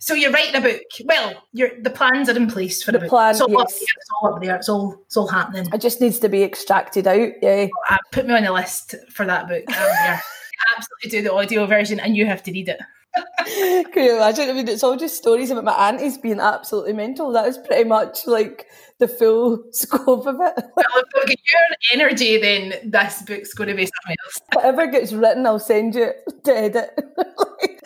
So 0.00 0.14
you're 0.14 0.30
writing 0.30 0.54
a 0.54 0.60
book. 0.62 0.80
Well, 1.04 1.34
the 1.52 1.92
plans 1.94 2.30
are 2.30 2.36
in 2.36 2.46
place 2.46 2.82
for 2.82 2.92
the, 2.92 2.98
the 2.98 3.02
book. 3.02 3.10
Plan, 3.10 3.30
it's 3.32 3.42
all, 3.42 3.50
yes. 3.50 3.82
it's 3.82 4.08
all 4.22 4.32
up 4.32 4.42
there. 4.42 4.56
It's 4.56 4.68
all 4.68 5.02
it's 5.04 5.18
all 5.18 5.26
happening. 5.26 5.68
It 5.70 5.82
just 5.82 6.00
needs 6.00 6.18
to 6.20 6.30
be 6.30 6.42
extracted 6.42 7.06
out. 7.06 7.32
Yeah. 7.42 7.66
Uh, 7.90 7.98
put 8.10 8.26
me 8.26 8.34
on 8.34 8.44
the 8.44 8.52
list 8.52 8.94
for 9.10 9.26
that 9.26 9.48
book. 9.48 9.64
absolutely 9.68 11.10
do 11.10 11.22
the 11.22 11.34
audio 11.34 11.66
version, 11.66 12.00
and 12.00 12.16
you 12.16 12.24
have 12.24 12.42
to 12.44 12.52
read 12.52 12.70
it. 12.70 12.80
Can 13.92 14.04
you 14.04 14.16
imagine? 14.16 14.50
I 14.50 14.52
mean, 14.52 14.68
it's 14.68 14.82
all 14.82 14.96
just 14.96 15.16
stories 15.16 15.50
about 15.50 15.64
my 15.64 15.88
aunties 15.88 16.18
being 16.18 16.40
absolutely 16.40 16.92
mental. 16.92 17.32
That 17.32 17.46
is 17.46 17.58
pretty 17.58 17.84
much 17.84 18.26
like 18.26 18.66
the 18.98 19.08
full 19.08 19.64
scope 19.72 20.26
of 20.26 20.34
it. 20.36 20.64
well, 20.76 20.86
if 20.86 21.06
we 21.14 21.26
get 21.26 21.38
your 21.52 22.00
energy, 22.00 22.38
then 22.38 22.90
this 22.90 23.22
book's 23.22 23.54
going 23.54 23.68
to 23.68 23.74
be 23.74 23.86
something 23.86 24.16
else. 24.24 24.40
Whatever 24.52 24.86
gets 24.86 25.12
written, 25.12 25.46
I'll 25.46 25.58
send 25.58 25.94
you 25.94 26.12
to 26.44 26.56
edit. 26.56 26.90
like, 27.16 27.80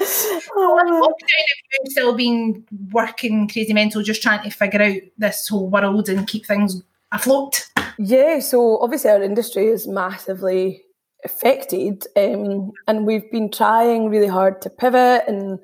oh. 0.57 1.09
Lockdown, 1.09 1.91
still 1.91 2.14
been 2.14 2.64
working 2.93 3.49
crazy 3.49 3.72
mental, 3.72 4.03
just 4.03 4.22
trying 4.22 4.43
to 4.43 4.51
figure 4.51 4.83
out 4.83 5.01
this 5.18 5.49
whole 5.49 5.68
world 5.68 6.09
and 6.09 6.26
keep 6.26 6.47
things 6.47 6.83
afloat? 7.12 7.68
Yeah, 7.99 8.41
so 8.41 8.78
obviously 8.80 9.11
our 9.11 9.22
industry 9.22 9.66
is 9.66 9.87
massively 9.87 10.83
affected. 11.25 12.05
Um, 12.16 12.73
and 12.87 13.07
we've 13.07 13.31
been 13.31 13.51
trying 13.51 14.09
really 14.09 14.27
hard 14.27 14.61
to 14.62 14.70
pivot 14.70 15.25
and 15.27 15.59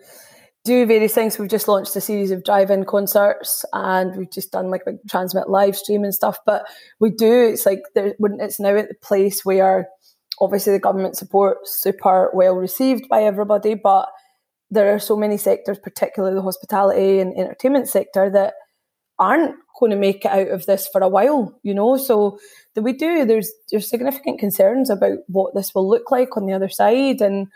do 0.65 0.87
various 0.87 1.15
things. 1.15 1.39
We've 1.39 1.49
just 1.49 1.69
launched 1.69 1.97
a 1.97 2.01
series 2.01 2.31
of 2.31 2.45
drive-in 2.45 2.85
concerts, 2.85 3.65
and 3.73 4.17
we've 4.17 4.31
just 4.31 4.53
done 4.53 4.71
like 4.71 4.83
a 4.87 4.93
TRNSMT 5.09 5.49
live 5.49 5.77
stream 5.77 6.05
and 6.05 6.15
stuff. 6.15 6.39
But 6.45 6.67
we 7.01 7.11
do. 7.11 7.49
It's 7.53 7.65
like 7.65 7.81
there, 7.95 8.15
it's 8.19 8.61
now 8.61 8.77
at 8.77 8.89
the 8.89 8.95
place 9.03 9.45
where 9.45 9.89
obviously 10.41 10.73
the 10.73 10.79
government 10.79 11.17
support 11.17 11.59
super 11.65 12.31
well 12.35 12.55
received 12.55 13.09
by 13.09 13.23
everybody, 13.23 13.75
but 13.75 14.09
there 14.71 14.95
are 14.95 14.99
so 14.99 15.17
many 15.17 15.39
sectors, 15.39 15.79
particularly 15.79 16.35
the 16.35 16.43
hospitality 16.43 17.21
and 17.21 17.37
entertainment 17.39 17.89
sector, 17.89 18.29
that 18.31 18.55
aren't 19.19 19.55
going 19.79 19.91
to 19.91 19.97
make 19.97 20.25
it 20.25 20.31
out 20.31 20.49
of 20.49 20.66
this 20.66 20.89
for 20.89 21.01
a 21.01 21.09
while, 21.09 21.59
you 21.62 21.75
know. 21.75 21.97
So 21.97 22.39
that 22.75 22.83
we 22.83 22.93
do, 22.93 23.25
there's 23.25 23.51
there's 23.71 23.89
significant 23.89 24.39
concerns 24.39 24.91
about 24.91 25.19
what 25.27 25.55
this 25.55 25.75
will 25.75 25.89
look 25.89 26.11
like 26.11 26.37
on 26.37 26.47
the 26.47 26.53
other 26.53 26.69
side, 26.69 27.21
and, 27.21 27.49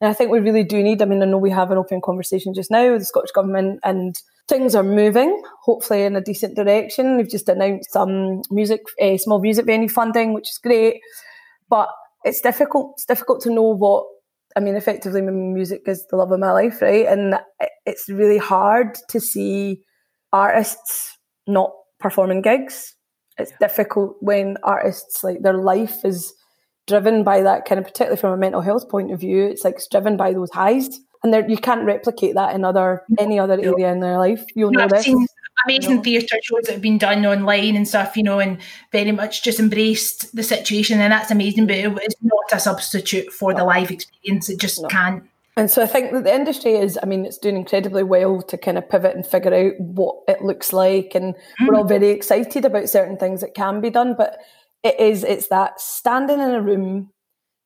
and 0.00 0.10
I 0.10 0.12
think 0.12 0.30
we 0.30 0.40
really 0.40 0.64
do 0.64 0.82
need. 0.82 1.02
I 1.02 1.06
mean, 1.06 1.22
I 1.22 1.26
know 1.26 1.38
we 1.38 1.50
have 1.50 1.70
an 1.70 1.78
open 1.78 2.00
conversation 2.00 2.54
just 2.54 2.70
now 2.70 2.92
with 2.92 3.02
the 3.02 3.06
Scottish 3.06 3.32
government, 3.32 3.80
and 3.84 4.16
things 4.48 4.74
are 4.74 4.82
moving, 4.82 5.42
hopefully 5.62 6.02
in 6.02 6.16
a 6.16 6.20
decent 6.20 6.54
direction. 6.54 7.16
We've 7.16 7.30
just 7.30 7.48
announced 7.48 7.92
some 7.92 8.42
music, 8.50 8.82
uh, 9.00 9.16
small 9.18 9.40
music 9.40 9.66
venue 9.66 9.88
funding, 9.88 10.34
which 10.34 10.50
is 10.50 10.58
great, 10.58 11.00
but 11.68 11.88
it's 12.24 12.40
difficult. 12.40 12.92
It's 12.96 13.06
difficult 13.06 13.42
to 13.42 13.50
know 13.50 13.74
what. 13.74 14.04
I 14.56 14.60
mean, 14.60 14.74
effectively, 14.74 15.20
music 15.20 15.82
is 15.86 16.06
the 16.06 16.16
love 16.16 16.32
of 16.32 16.40
my 16.40 16.50
life, 16.50 16.80
right? 16.80 17.06
And 17.06 17.34
it's 17.84 18.08
really 18.08 18.38
hard 18.38 18.96
to 19.10 19.20
see 19.20 19.82
artists 20.32 21.16
not 21.46 21.72
performing 22.00 22.42
gigs. 22.42 22.94
It's 23.38 23.52
difficult 23.60 24.16
when 24.20 24.56
artists 24.62 25.22
like 25.22 25.42
their 25.42 25.54
life 25.54 26.04
is 26.04 26.32
driven 26.86 27.24
by 27.24 27.42
that 27.42 27.64
kind 27.64 27.78
of 27.78 27.84
particularly 27.84 28.16
from 28.16 28.32
a 28.32 28.36
mental 28.36 28.60
health 28.60 28.88
point 28.88 29.12
of 29.12 29.20
view. 29.20 29.44
It's 29.44 29.64
like 29.64 29.74
it's 29.74 29.88
driven 29.88 30.16
by 30.16 30.32
those 30.32 30.50
highs. 30.50 31.00
And 31.22 31.50
you 31.50 31.56
can't 31.56 31.84
replicate 31.84 32.34
that 32.34 32.54
in 32.54 32.64
other 32.64 33.02
any 33.18 33.38
other 33.38 33.54
area 33.60 33.90
in 33.90 34.00
their 34.00 34.18
life. 34.18 34.44
You'll 34.54 34.70
know 34.70 34.84
I've 34.84 34.90
this. 34.90 35.04
Seen 35.04 35.26
amazing 35.66 36.02
theatre 36.02 36.36
shows 36.42 36.62
that 36.64 36.72
have 36.72 36.82
been 36.82 36.98
done 36.98 37.24
online 37.26 37.76
and 37.76 37.88
stuff, 37.88 38.16
you 38.16 38.22
know, 38.22 38.38
and 38.38 38.58
very 38.92 39.12
much 39.12 39.42
just 39.42 39.58
embraced 39.58 40.34
the 40.36 40.42
situation, 40.42 41.00
and 41.00 41.12
that's 41.12 41.30
amazing. 41.30 41.66
But 41.66 41.78
it's 41.78 42.14
not 42.22 42.44
a 42.52 42.60
substitute 42.60 43.32
for 43.32 43.52
no. 43.52 43.58
the 43.58 43.64
live 43.64 43.90
experience. 43.90 44.48
It 44.48 44.60
just 44.60 44.82
no. 44.82 44.88
can't. 44.88 45.24
And 45.58 45.70
so 45.70 45.82
I 45.82 45.86
think 45.86 46.12
that 46.12 46.24
the 46.24 46.34
industry 46.34 46.74
is, 46.74 46.98
I 47.02 47.06
mean, 47.06 47.24
it's 47.24 47.38
doing 47.38 47.56
incredibly 47.56 48.02
well 48.02 48.42
to 48.42 48.58
kind 48.58 48.76
of 48.76 48.90
pivot 48.90 49.16
and 49.16 49.26
figure 49.26 49.54
out 49.54 49.72
what 49.78 50.16
it 50.28 50.42
looks 50.42 50.72
like. 50.72 51.14
And 51.14 51.34
mm. 51.34 51.66
we're 51.66 51.76
all 51.76 51.84
very 51.84 52.10
excited 52.10 52.66
about 52.66 52.90
certain 52.90 53.16
things 53.16 53.40
that 53.40 53.54
can 53.54 53.80
be 53.80 53.88
done. 53.88 54.14
But 54.18 54.36
it 54.82 55.00
is, 55.00 55.24
it's 55.24 55.48
that 55.48 55.80
standing 55.80 56.40
in 56.40 56.50
a 56.50 56.60
room, 56.60 57.10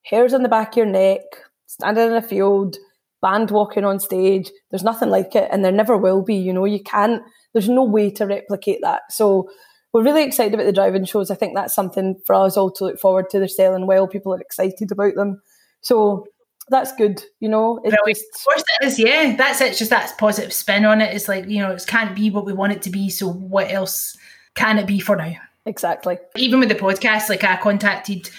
hairs 0.05 0.32
on 0.32 0.45
the 0.45 0.49
back 0.49 0.70
of 0.70 0.76
your 0.76 0.86
neck, 0.86 1.22
standing 1.66 2.07
in 2.07 2.14
a 2.14 2.22
field, 2.22 2.76
band 3.22 3.51
walking 3.51 3.84
on 3.84 3.99
stage. 3.99 4.53
There's 4.70 4.84
nothing 4.84 5.11
like 5.11 5.34
it. 5.34 5.49
And 5.51 5.64
there 5.64 5.72
never 5.72 5.97
will 5.97 6.22
be. 6.22 6.36
You 6.36 6.53
know, 6.53 6.66
you 6.66 6.82
can't, 6.84 7.22
there's 7.55 7.68
no 7.68 7.82
way 7.82 8.12
to 8.12 8.24
replicate 8.24 8.78
that. 8.82 9.03
So 9.11 9.51
we're 9.93 10.05
really 10.05 10.22
excited 10.22 10.55
about 10.55 10.66
the 10.66 10.72
drive-in 10.72 11.07
shows. 11.07 11.32
I 11.32 11.34
think 11.34 11.57
that's 11.57 11.74
something 11.74 12.20
for 12.24 12.36
us 12.36 12.57
all 12.57 12.70
to 12.70 12.84
look 12.84 13.01
forward 13.01 13.30
to. 13.30 13.41
They're 13.41 13.49
selling 13.49 13.88
well. 13.88 14.07
People 14.07 14.32
are 14.32 14.41
excited 14.41 14.93
about 14.93 15.16
them. 15.16 15.43
So 15.80 16.26
that's 16.70 16.92
good, 16.96 17.22
you 17.40 17.48
know. 17.48 17.80
It's 17.84 17.94
just... 18.06 18.24
Of 18.36 18.44
course 18.44 18.64
it 18.80 18.86
is, 18.86 18.98
yeah. 18.98 19.36
That's 19.36 19.60
it. 19.60 19.68
It's 19.68 19.78
just 19.78 19.90
that 19.90 20.16
positive 20.16 20.52
spin 20.52 20.84
on 20.84 21.00
it. 21.00 21.14
It's 21.14 21.28
like, 21.28 21.46
you 21.46 21.58
know, 21.58 21.72
it 21.72 21.84
can't 21.86 22.16
be 22.16 22.30
what 22.30 22.46
we 22.46 22.52
want 22.52 22.72
it 22.72 22.82
to 22.82 22.90
be. 22.90 23.10
So 23.10 23.28
what 23.30 23.70
else 23.70 24.16
can 24.54 24.78
it 24.78 24.86
be 24.86 25.00
for 25.00 25.16
now? 25.16 25.34
Exactly. 25.66 26.18
Even 26.36 26.60
with 26.60 26.70
the 26.70 26.74
podcast, 26.74 27.28
like 27.28 27.44
I 27.44 27.56
contacted 27.56 28.30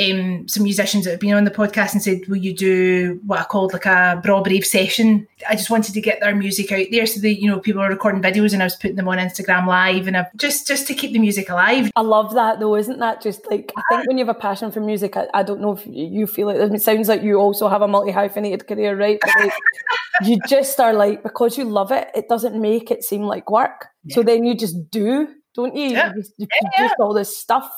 um, 0.00 0.48
some 0.48 0.64
musicians 0.64 1.04
that 1.04 1.12
have 1.12 1.20
been 1.20 1.34
on 1.34 1.44
the 1.44 1.52
podcast 1.52 1.92
and 1.92 2.02
said, 2.02 2.26
"Will 2.26 2.36
you 2.36 2.52
do 2.52 3.20
what 3.26 3.38
I 3.38 3.44
called 3.44 3.72
like 3.72 3.86
a 3.86 4.20
Braw 4.22 4.42
Brave 4.42 4.66
session?" 4.66 5.28
I 5.48 5.54
just 5.54 5.70
wanted 5.70 5.94
to 5.94 6.00
get 6.00 6.18
their 6.20 6.34
music 6.34 6.72
out 6.72 6.86
there, 6.90 7.06
so 7.06 7.20
that 7.20 7.40
you 7.40 7.48
know 7.48 7.60
people 7.60 7.80
are 7.80 7.88
recording 7.88 8.20
videos 8.20 8.52
and 8.52 8.62
I 8.62 8.66
was 8.66 8.74
putting 8.74 8.96
them 8.96 9.06
on 9.06 9.18
Instagram 9.18 9.66
Live, 9.66 10.08
and 10.08 10.16
I've 10.16 10.34
just 10.36 10.66
just 10.66 10.88
to 10.88 10.94
keep 10.94 11.12
the 11.12 11.20
music 11.20 11.48
alive. 11.48 11.92
I 11.94 12.00
love 12.00 12.34
that 12.34 12.58
though, 12.58 12.74
isn't 12.74 12.98
that 12.98 13.22
just 13.22 13.48
like 13.48 13.72
I 13.76 13.82
think 13.88 14.08
when 14.08 14.18
you 14.18 14.26
have 14.26 14.34
a 14.34 14.38
passion 14.38 14.72
for 14.72 14.80
music, 14.80 15.16
I, 15.16 15.28
I 15.32 15.44
don't 15.44 15.60
know 15.60 15.72
if 15.72 15.86
you 15.86 16.26
feel 16.26 16.48
it. 16.48 16.56
It 16.72 16.82
sounds 16.82 17.08
like 17.08 17.22
you 17.22 17.36
also 17.36 17.68
have 17.68 17.82
a 17.82 17.88
multi 17.88 18.10
hyphenated 18.10 18.66
career, 18.66 18.96
right? 18.96 19.18
But 19.20 19.44
like, 19.44 19.52
you 20.24 20.40
just 20.48 20.80
are 20.80 20.92
like 20.92 21.22
because 21.22 21.56
you 21.56 21.64
love 21.64 21.92
it, 21.92 22.08
it 22.16 22.28
doesn't 22.28 22.60
make 22.60 22.90
it 22.90 23.04
seem 23.04 23.22
like 23.22 23.48
work. 23.48 23.86
Yeah. 24.02 24.16
So 24.16 24.22
then 24.24 24.44
you 24.44 24.56
just 24.56 24.90
do, 24.90 25.28
don't 25.54 25.76
you? 25.76 25.90
Yeah. 25.90 26.08
You, 26.08 26.20
just, 26.20 26.32
you 26.36 26.48
yeah, 26.50 26.68
produce 26.76 26.94
all 26.98 27.14
this 27.14 27.38
stuff. 27.38 27.70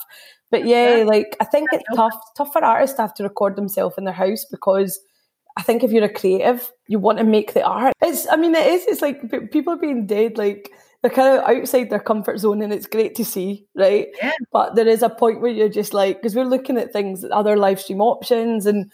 But 0.51 0.65
yeah, 0.65 1.05
like 1.07 1.37
I 1.41 1.45
think 1.45 1.69
it's 1.73 1.85
tough, 1.95 2.15
tough 2.37 2.53
for 2.53 2.65
artists 2.65 2.97
to 2.97 3.03
have 3.03 3.15
to 3.15 3.25
record 3.25 3.57
themselves 3.57 3.97
in 3.99 4.05
their 4.05 4.15
house 4.15 4.45
because 4.51 5.01
I 5.57 5.63
think 5.63 5.83
if 5.83 5.91
you're 5.91 6.05
a 6.05 6.13
creative, 6.13 6.71
you 6.87 6.99
want 6.99 7.19
to 7.19 7.25
make 7.25 7.55
the 7.55 7.65
art. 7.65 7.95
It's, 8.03 8.29
I 8.31 8.37
mean, 8.37 8.55
it 8.55 8.67
is. 8.67 8.85
It's 8.87 9.03
like 9.03 9.51
people 9.51 9.73
are 9.73 9.79
being 9.79 10.07
dead, 10.07 10.37
like 10.39 10.71
they're 11.03 11.11
kind 11.11 11.39
of 11.39 11.45
outside 11.45 11.91
their 11.91 12.01
comfort 12.01 12.39
zone, 12.39 12.63
and 12.63 12.73
it's 12.73 12.87
great 12.87 13.15
to 13.17 13.25
see, 13.25 13.67
right? 13.75 14.09
Yeah. 14.23 14.33
But 14.53 14.75
there 14.75 14.87
is 14.87 15.03
a 15.03 15.09
point 15.09 15.41
where 15.41 15.51
you're 15.51 15.69
just 15.69 15.95
like, 15.95 16.21
because 16.21 16.35
we're 16.35 16.45
looking 16.45 16.77
at 16.77 16.93
things, 16.93 17.25
other 17.33 17.57
live 17.57 17.81
stream 17.81 18.01
options, 18.01 18.67
and 18.67 18.93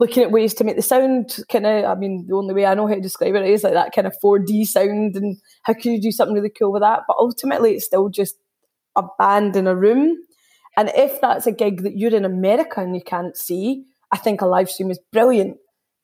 looking 0.00 0.22
at 0.22 0.32
ways 0.32 0.54
to 0.54 0.64
make 0.64 0.76
the 0.76 0.82
sound 0.82 1.36
kind 1.50 1.66
of. 1.66 1.84
I 1.84 1.94
mean, 1.94 2.26
the 2.28 2.34
only 2.34 2.54
way 2.54 2.66
I 2.66 2.74
know 2.74 2.88
how 2.88 2.94
to 2.94 3.00
describe 3.00 3.34
it 3.36 3.46
is 3.46 3.62
like 3.62 3.74
that 3.74 3.92
kind 3.94 4.06
of 4.06 4.16
4D 4.22 4.66
sound, 4.66 5.16
and 5.16 5.36
how 5.62 5.74
can 5.74 5.92
you 5.92 6.00
do 6.00 6.10
something 6.10 6.34
really 6.34 6.50
cool 6.50 6.72
with 6.72 6.82
that? 6.82 7.02
But 7.06 7.16
ultimately, 7.18 7.74
it's 7.74 7.86
still 7.86 8.08
just 8.08 8.36
a 8.96 9.04
band 9.18 9.54
in 9.56 9.66
a 9.66 9.76
room 9.76 10.16
and 10.76 10.90
if 10.94 11.20
that's 11.20 11.46
a 11.46 11.52
gig 11.52 11.82
that 11.82 11.96
you're 11.96 12.14
in 12.14 12.24
America 12.24 12.80
and 12.80 12.94
you 12.94 13.02
can't 13.02 13.36
see, 13.36 13.84
I 14.12 14.18
think 14.18 14.40
a 14.40 14.46
live 14.46 14.70
stream 14.70 14.90
is 14.90 15.00
brilliant, 15.12 15.56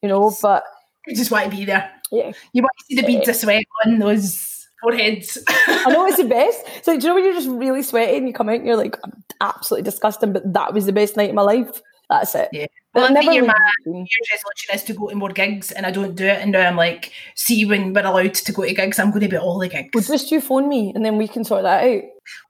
you 0.03 0.09
know. 0.09 0.35
But 0.43 0.65
you 1.07 1.17
just 1.17 1.31
want 1.31 1.51
to 1.51 1.57
be 1.57 1.65
there. 1.65 1.91
Yeah. 2.11 2.33
You 2.53 2.63
want 2.63 2.73
to 2.79 2.85
see 2.87 2.97
the 2.97 3.07
beads 3.07 3.29
of 3.29 3.37
sweat 3.37 3.65
on 3.85 3.99
those 3.99 4.69
foreheads. 4.81 5.39
I 5.49 5.91
know 5.91 6.07
it's 6.07 6.17
the 6.17 6.25
best. 6.29 6.85
So 6.85 6.97
do 6.97 7.03
you 7.03 7.09
know 7.09 7.15
when 7.15 7.25
you're 7.25 7.35
just 7.35 7.49
really 7.49 7.83
sweaty 7.83 8.17
and 8.19 8.27
you 8.27 8.35
come 8.35 8.49
out 8.49 8.57
and 8.57 8.67
you're 8.67 8.77
like, 8.77 8.97
I'm 9.05 9.25
absolutely 9.41 9.85
disgusting, 9.85 10.33
but 10.33 10.53
that 10.53 10.75
was 10.75 10.87
the 10.87 10.93
best 10.93 11.17
night 11.17 11.31
of 11.31 11.35
my 11.35 11.43
life. 11.43 11.81
That's 12.09 12.35
it. 12.35 12.49
Yeah. 12.53 12.67
Well, 12.95 13.05
I 13.05 13.21
think 13.21 13.47
my 13.47 13.55
Year's 13.85 14.09
resolution 14.33 14.75
is 14.75 14.85
to 14.85 14.95
go 14.95 15.09
to 15.09 15.17
more 15.17 15.29
gigs, 15.29 15.71
and 15.71 15.85
I 15.85 15.91
don't 15.91 16.15
do 16.15 16.25
it. 16.25 16.41
And 16.41 16.53
now 16.53 16.67
I'm 16.67 16.77
like, 16.77 17.13
see, 17.35 17.67
when 17.67 17.93
we're 17.93 18.07
allowed 18.07 18.35
to 18.35 18.53
go 18.53 18.63
to 18.65 18.73
gigs, 18.73 18.99
I'm 18.99 19.11
going 19.11 19.23
to 19.23 19.29
be 19.29 19.37
at 19.37 19.43
all 19.43 19.59
the 19.59 19.69
gigs. 19.69 19.91
Well, 19.93 20.03
just 20.03 20.31
you 20.31 20.41
phone 20.41 20.69
me, 20.69 20.93
and 20.95 21.05
then 21.05 21.19
we 21.19 21.29
can 21.29 21.45
sort 21.45 21.65
that 21.65 21.85
out. 21.85 22.03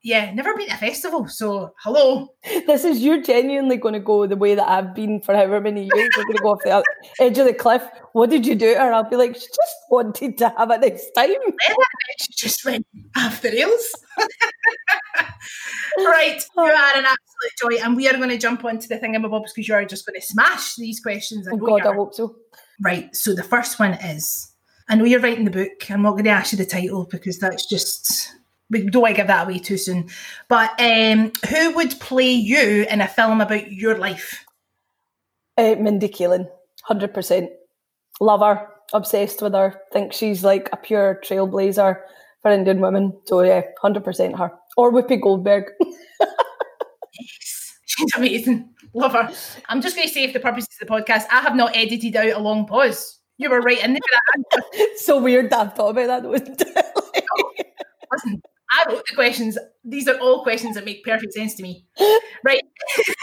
Yeah, 0.03 0.33
never 0.33 0.55
been 0.57 0.68
to 0.68 0.74
a 0.74 0.77
festival, 0.77 1.29
so 1.29 1.74
hello. 1.83 2.29
This 2.66 2.85
is 2.85 3.01
you're 3.01 3.22
genuinely 3.22 3.77
going 3.77 3.95
to 3.95 4.01
go 4.01 4.27
the 4.27 4.37
way 4.37 4.55
that 4.55 4.68
I've 4.68 4.95
been 4.95 5.20
for 5.20 5.35
however 5.35 5.61
many 5.61 5.89
years. 5.93 6.11
We're 6.16 6.24
going 6.24 6.37
to 6.37 6.43
go 6.43 6.53
off 6.53 6.61
the 6.64 6.83
edge 7.20 7.39
of 7.39 7.47
the 7.47 7.55
cliff. 7.55 7.83
What 8.12 8.31
did 8.31 8.47
you 8.47 8.55
do? 8.55 8.74
And 8.74 8.95
I'll 8.95 9.09
be 9.09 9.16
like, 9.16 9.35
she 9.35 9.47
just 9.47 9.77
wanted 9.91 10.39
to 10.39 10.55
have 10.57 10.70
a 10.70 10.79
nice 10.79 11.11
time. 11.16 11.31
She 12.18 12.33
just 12.33 12.64
went 12.64 12.87
off 13.16 13.43
the 13.43 13.51
rails. 13.51 13.95
right, 15.99 16.39
you 16.39 16.62
oh. 16.62 16.64
are 16.64 16.99
an 16.99 17.05
absolute 17.05 17.55
joy, 17.61 17.85
and 17.85 17.95
we 17.95 18.09
are 18.09 18.16
going 18.16 18.31
to 18.31 18.39
jump 18.39 18.64
onto 18.64 18.87
the 18.89 18.97
thingamabobs 18.97 19.49
because 19.55 19.68
you 19.68 19.74
are 19.74 19.85
just 19.85 20.07
going 20.07 20.18
to 20.18 20.27
smash 20.27 20.77
these 20.77 21.01
questions. 21.01 21.47
Oh 21.51 21.57
God, 21.57 21.83
I 21.83 21.95
hope 21.95 22.14
so. 22.14 22.37
Right, 22.81 23.14
so 23.14 23.35
the 23.35 23.43
first 23.43 23.79
one 23.79 23.95
is 23.95 24.51
I 24.89 24.95
know 24.95 25.05
you're 25.05 25.20
writing 25.20 25.45
the 25.45 25.51
book. 25.51 25.91
I'm 25.91 26.03
not 26.03 26.12
going 26.12 26.24
to 26.24 26.31
ask 26.31 26.53
you 26.53 26.59
the 26.59 26.66
title 26.66 27.07
because 27.11 27.39
that's 27.39 27.66
just 27.66 28.35
we 28.71 28.89
don't 28.89 29.03
want 29.03 29.14
to 29.14 29.21
give 29.21 29.29
that 29.29 29.47
away 29.47 29.59
too 29.59 29.77
soon. 29.77 30.09
But 30.49 30.71
um, 30.81 31.33
who 31.49 31.75
would 31.75 31.99
play 32.01 32.33
you 32.33 32.87
in 32.91 33.01
a 33.01 33.09
film 33.09 33.41
about 33.41 33.73
your 33.73 33.99
life? 33.99 34.45
Uh, 35.57 35.77
Mindy 35.79 36.09
Kaling, 36.09 36.49
hundred 36.83 37.14
percent. 37.14 37.51
Love 38.21 38.41
her, 38.41 38.69
obsessed 38.93 39.43
with 39.43 39.55
her. 39.55 39.81
Think 39.93 40.12
she's 40.12 40.45
like 40.45 40.69
a 40.73 40.77
pure 40.77 41.21
trailblazer 41.25 42.01
for 42.43 42.51
Indian 42.51 42.81
women. 42.81 43.19
So 43.25 43.43
yeah, 43.43 43.62
hundred 43.81 44.05
percent 44.05 44.39
her 44.39 44.53
or 44.77 44.93
Whoopi 44.93 45.21
Goldberg. 45.21 45.64
yes, 46.21 47.79
she's 47.87 48.14
amazing. 48.17 48.69
Love 48.95 49.12
her. 49.12 49.31
I'm 49.69 49.81
just 49.81 49.97
going 49.97 50.09
to 50.09 50.14
say, 50.14 50.27
for 50.27 50.35
the 50.35 50.41
purposes 50.41 50.69
of 50.81 50.87
the 50.87 50.95
podcast, 50.95 51.25
I 51.31 51.41
have 51.41 51.57
not 51.57 51.77
edited 51.77 52.17
out 52.17 52.31
a 52.31 52.39
long 52.39 52.67
pause. 52.67 53.21
You 53.39 53.51
were 53.51 53.61
right 53.61 53.83
in 53.83 53.93
there. 53.93 54.87
so 54.97 55.21
weird 55.21 55.51
that 55.51 55.61
I've 55.61 55.75
thought 55.75 55.91
about 55.91 56.23
that. 56.23 56.31
Listen, 58.12 58.43
I 58.71 58.85
wrote 58.89 59.05
the 59.09 59.14
questions. 59.14 59.59
These 59.85 60.09
are 60.09 60.19
all 60.19 60.43
questions 60.43 60.75
that 60.75 60.85
make 60.85 61.05
perfect 61.05 61.33
sense 61.33 61.55
to 61.55 61.62
me. 61.62 61.87
right. 62.45 62.62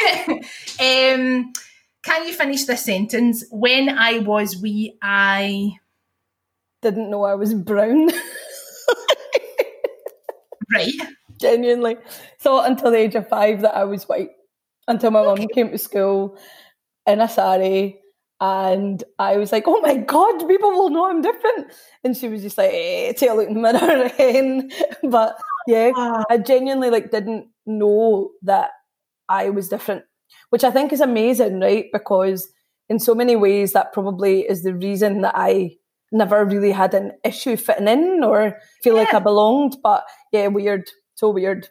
um, 0.79 1.53
can 2.03 2.27
you 2.27 2.33
finish 2.33 2.65
this 2.65 2.85
sentence? 2.85 3.45
When 3.51 3.89
I 3.89 4.19
was 4.19 4.61
wee, 4.61 4.97
I 5.01 5.73
didn't 6.81 7.09
know 7.09 7.23
I 7.23 7.35
was 7.35 7.53
brown. 7.53 8.09
right 10.73 10.93
genuinely 11.43 11.97
thought 12.39 12.69
until 12.69 12.91
the 12.91 12.97
age 12.97 13.15
of 13.15 13.27
five 13.27 13.61
that 13.61 13.75
I 13.75 13.83
was 13.83 14.07
white. 14.07 14.29
Until 14.87 15.11
my 15.11 15.23
mum 15.23 15.47
came 15.53 15.71
to 15.71 15.77
school 15.77 16.37
in 17.05 17.21
a 17.21 17.29
sari 17.29 17.99
and 18.39 19.03
I 19.19 19.37
was 19.37 19.51
like, 19.51 19.63
oh 19.67 19.79
my 19.81 19.95
God, 19.97 20.47
people 20.47 20.71
will 20.71 20.89
know 20.89 21.09
I'm 21.09 21.21
different. 21.21 21.73
And 22.03 22.15
she 22.15 22.27
was 22.27 22.41
just 22.41 22.57
like, 22.57 22.71
eh, 22.73 23.13
take 23.13 23.29
a 23.29 23.33
look 23.33 23.47
in 23.47 23.53
the 23.53 23.61
mirror 23.61 24.05
again. 24.13 24.69
but 25.03 25.35
yeah, 25.67 25.91
I 26.29 26.37
genuinely 26.37 26.89
like 26.89 27.11
didn't 27.11 27.47
know 27.65 28.31
that 28.41 28.71
I 29.29 29.49
was 29.49 29.69
different, 29.69 30.03
which 30.49 30.63
I 30.63 30.71
think 30.71 30.91
is 30.91 31.01
amazing, 31.01 31.59
right? 31.59 31.85
Because 31.93 32.49
in 32.89 32.99
so 32.99 33.15
many 33.15 33.35
ways 33.35 33.73
that 33.73 33.93
probably 33.93 34.41
is 34.41 34.63
the 34.63 34.73
reason 34.73 35.21
that 35.21 35.35
I 35.37 35.77
never 36.11 36.45
really 36.45 36.71
had 36.71 36.93
an 36.93 37.13
issue 37.23 37.55
fitting 37.55 37.87
in 37.87 38.23
or 38.23 38.57
feel 38.83 38.95
yeah. 38.95 39.03
like 39.03 39.13
I 39.13 39.19
belonged. 39.19 39.77
But 39.81 40.03
yeah, 40.31 40.47
weird 40.47 40.89
so 41.15 41.29
weird. 41.29 41.69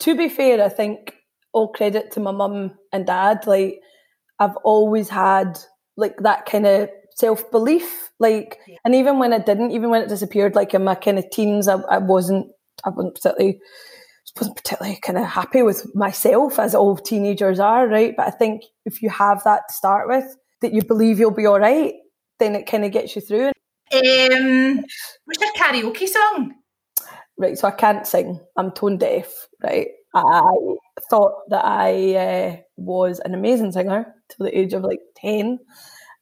To 0.00 0.16
be 0.16 0.28
fair, 0.28 0.62
I 0.62 0.68
think 0.68 1.14
all 1.52 1.72
credit 1.72 2.10
to 2.12 2.20
my 2.20 2.32
mum 2.32 2.72
and 2.92 3.06
dad. 3.06 3.46
Like 3.46 3.80
I've 4.38 4.56
always 4.64 5.08
had 5.08 5.58
like 6.00 6.16
that 6.18 6.46
kind 6.46 6.66
of 6.66 6.88
self 7.14 7.50
belief. 7.50 8.10
Like, 8.18 8.58
yeah. 8.66 8.76
and 8.84 8.94
even 8.94 9.18
when 9.18 9.32
I 9.32 9.38
didn't, 9.38 9.70
even 9.70 9.90
when 9.90 10.02
it 10.02 10.08
disappeared, 10.08 10.54
like 10.54 10.74
in 10.74 10.84
my 10.84 10.94
kind 10.94 11.18
of 11.18 11.30
teens, 11.30 11.68
I, 11.68 11.76
I 11.90 11.98
wasn't, 11.98 12.48
I 12.84 12.90
wasn't 12.90 13.14
particularly, 13.14 13.60
wasn't 14.36 14.56
particularly 14.56 14.98
kind 15.00 15.18
of 15.18 15.24
happy 15.24 15.62
with 15.62 15.86
myself 15.94 16.58
as 16.58 16.74
all 16.74 16.96
teenagers 16.96 17.60
are, 17.60 17.86
right? 17.88 18.14
But 18.16 18.26
I 18.26 18.30
think 18.30 18.62
if 18.84 19.02
you 19.02 19.10
have 19.10 19.42
that 19.44 19.62
to 19.68 19.74
start 19.74 20.08
with, 20.08 20.24
that 20.62 20.74
you 20.74 20.82
believe 20.82 21.18
you'll 21.18 21.30
be 21.30 21.46
all 21.46 21.60
right, 21.60 21.94
then 22.38 22.54
it 22.54 22.66
kind 22.66 22.84
of 22.84 22.92
gets 22.92 23.14
you 23.16 23.22
through. 23.22 23.52
Um, 23.92 24.84
what's 25.24 25.40
your 25.40 25.52
karaoke 25.56 26.06
song? 26.06 26.54
right? 27.40 27.58
So 27.58 27.66
I 27.66 27.72
can't 27.72 28.06
sing. 28.06 28.38
I'm 28.56 28.70
tone 28.70 28.98
deaf, 28.98 29.48
right? 29.62 29.88
I 30.14 30.42
thought 31.08 31.32
that 31.48 31.64
I 31.64 32.14
uh, 32.14 32.56
was 32.76 33.20
an 33.20 33.34
amazing 33.34 33.72
singer 33.72 34.14
till 34.30 34.46
the 34.46 34.58
age 34.58 34.72
of 34.72 34.82
like 34.82 35.00
10. 35.16 35.58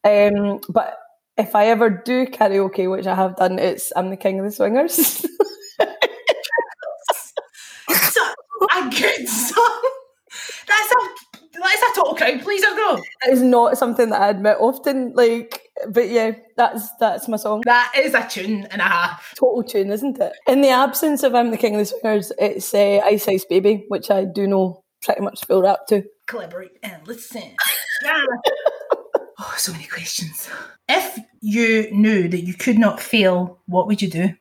Um, 0.05 0.61
but 0.69 0.99
if 1.37 1.55
I 1.55 1.67
ever 1.67 1.89
do 1.91 2.27
karaoke, 2.27 2.91
which 2.91 3.07
I 3.07 3.15
have 3.15 3.37
done, 3.37 3.59
it's 3.59 3.93
I'm 3.95 4.11
the 4.11 4.17
king 4.17 4.39
of 4.39 4.45
the 4.45 4.53
swingers. 4.53 5.25
a 8.71 8.91
good 8.91 9.29
song. 9.29 9.91
That's 10.67 10.93
a 10.93 10.99
that's 11.61 11.83
a 11.83 11.95
total 11.95 12.15
crowd 12.15 12.43
pleaser 12.43 12.75
though. 12.75 13.01
It's 13.25 13.41
not 13.41 13.79
something 13.79 14.11
that 14.11 14.21
I 14.21 14.29
admit 14.29 14.59
often. 14.61 15.13
Like 15.15 15.69
but 15.89 16.09
yeah, 16.09 16.33
that's 16.57 16.91
that's 16.97 17.29
my 17.29 17.37
song. 17.37 17.63
That 17.65 17.93
is 17.97 18.15
a 18.15 18.27
tune 18.29 18.67
and 18.71 18.81
a 18.81 18.85
half. 18.85 19.35
Total 19.37 19.63
tune, 19.63 19.91
isn't 19.91 20.21
it? 20.21 20.33
In 20.47 20.61
the 20.61 20.71
absence 20.71 21.23
of 21.23 21.35
I'm 21.35 21.51
the 21.51 21.57
King 21.57 21.75
of 21.75 21.81
the 21.81 21.87
Swingers, 21.87 22.33
it's 22.39 22.75
uh, 22.75 23.01
Ice 23.05 23.29
Ice 23.29 23.45
Baby, 23.45 23.85
which 23.89 24.11
I 24.11 24.25
do 24.25 24.47
know 24.47 24.85
pretty 25.03 25.21
much 25.21 25.45
full 25.45 25.63
rap 25.63 25.87
to. 25.89 26.05
Collaborate 26.27 26.79
and 26.83 27.07
listen. 27.07 27.57
Yeah. 28.05 28.25
oh, 29.39 29.55
so 29.57 29.73
many 29.73 29.85
questions. 29.85 30.49
If 30.89 31.19
you 31.41 31.91
knew 31.93 32.29
that 32.29 32.41
you 32.41 32.55
could 32.55 32.79
not 32.79 33.01
fail, 33.01 33.61
what 33.67 33.87
would 33.87 34.03
you 34.03 34.09
do? 34.09 34.35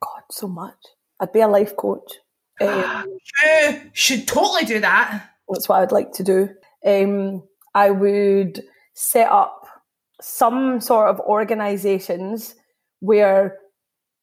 God, 0.00 0.22
so 0.30 0.48
much. 0.48 0.76
I'd 1.20 1.32
be 1.32 1.40
a 1.40 1.48
life 1.48 1.76
coach. 1.76 2.12
Um, 2.60 3.06
you 3.44 3.90
should 3.92 4.26
totally 4.26 4.64
do 4.64 4.80
that. 4.80 5.30
That's 5.48 5.68
what 5.68 5.80
I'd 5.80 5.92
like 5.92 6.10
to 6.14 6.24
do. 6.24 6.48
Um, 6.84 7.44
I 7.72 7.90
would 7.90 8.64
set 8.94 9.30
up 9.30 9.68
some 10.20 10.80
sort 10.80 11.08
of 11.08 11.20
organizations 11.20 12.56
where 12.98 13.58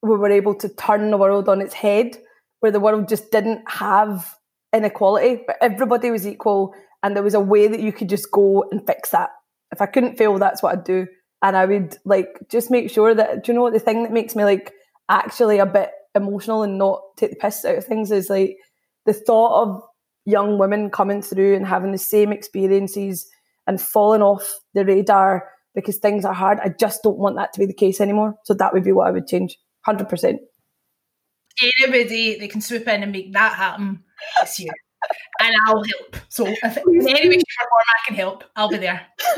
we 0.02 0.10
were 0.10 0.30
able 0.30 0.54
to 0.56 0.70
turn 0.70 1.12
the 1.12 1.18
world 1.18 1.48
on 1.48 1.62
its 1.62 1.74
head, 1.74 2.18
where 2.60 2.72
the 2.72 2.80
world 2.80 3.08
just 3.08 3.32
didn't 3.32 3.64
have 3.70 4.36
inequality, 4.74 5.42
but 5.48 5.56
everybody 5.62 6.12
was 6.12 6.28
equal, 6.28 6.76
and 7.06 7.16
there 7.16 7.22
was 7.22 7.36
a 7.36 7.40
way 7.40 7.68
that 7.68 7.82
you 7.82 7.94
could 7.94 8.10
just 8.10 8.32
go 8.32 8.66
and 8.72 8.86
fix 8.88 9.12
that. 9.12 9.30
If 9.72 9.80
I 9.80 9.86
couldn't 9.86 10.18
fail, 10.18 10.40
that's 10.40 10.64
what 10.64 10.74
I'd 10.74 10.84
do. 10.84 11.06
And 11.44 11.56
I 11.56 11.66
would 11.66 11.96
like 12.04 12.40
just 12.50 12.72
make 12.72 12.90
sure 12.90 13.14
that 13.14 13.44
do 13.44 13.52
you 13.52 13.56
know 13.56 13.62
what 13.62 13.74
the 13.74 13.80
thing 13.80 14.02
that 14.02 14.12
makes 14.12 14.36
me 14.36 14.44
like 14.44 14.74
actually 15.08 15.60
a 15.60 15.68
bit 15.68 15.92
emotional 16.16 16.64
and 16.64 16.80
not 16.80 17.04
take 17.16 17.30
the 17.30 17.36
piss 17.36 17.64
out 17.64 17.78
of 17.78 17.86
things 17.86 18.12
is 18.12 18.32
like 18.32 18.58
the 19.06 19.14
thought 19.14 19.62
of 19.62 19.84
young 20.26 20.58
women 20.58 20.90
coming 20.90 21.22
through 21.22 21.56
and 21.56 21.68
having 21.68 21.92
the 21.92 22.00
same 22.00 22.32
experiences 22.32 23.28
and 23.68 23.80
falling 23.80 24.24
off 24.24 24.60
the 24.74 24.84
radar 24.84 25.48
because 25.76 25.98
things 25.98 26.26
are 26.26 26.34
hard. 26.34 26.58
I 26.60 26.70
just 26.70 27.04
don't 27.04 27.20
want 27.20 27.36
that 27.36 27.54
to 27.54 27.60
be 27.60 27.68
the 27.68 27.74
case 27.74 28.02
anymore. 28.02 28.34
So 28.46 28.56
that 28.56 28.74
would 28.74 28.84
be 28.84 28.94
what 28.94 29.08
I 29.08 29.12
would 29.12 29.28
change. 29.28 29.60
100%. 29.88 30.40
Anybody 31.62 32.40
they 32.40 32.48
can 32.48 32.62
swoop 32.62 32.88
in 32.88 33.04
and 33.04 33.12
make 33.12 33.32
that 33.34 33.54
happen 33.54 34.04
this 34.42 34.60
year. 34.60 34.74
And 35.42 35.56
I'll 35.66 35.84
help. 35.84 36.18
So 36.30 36.46
if 36.48 36.78
in 36.78 37.08
any 37.08 37.30
way, 37.30 37.36
shape, 37.36 37.46
or 37.60 37.70
form 37.70 37.84
I 37.88 38.08
can 38.08 38.16
help, 38.16 38.44
I'll 38.56 38.70
be 38.70 38.78
there. 38.78 39.06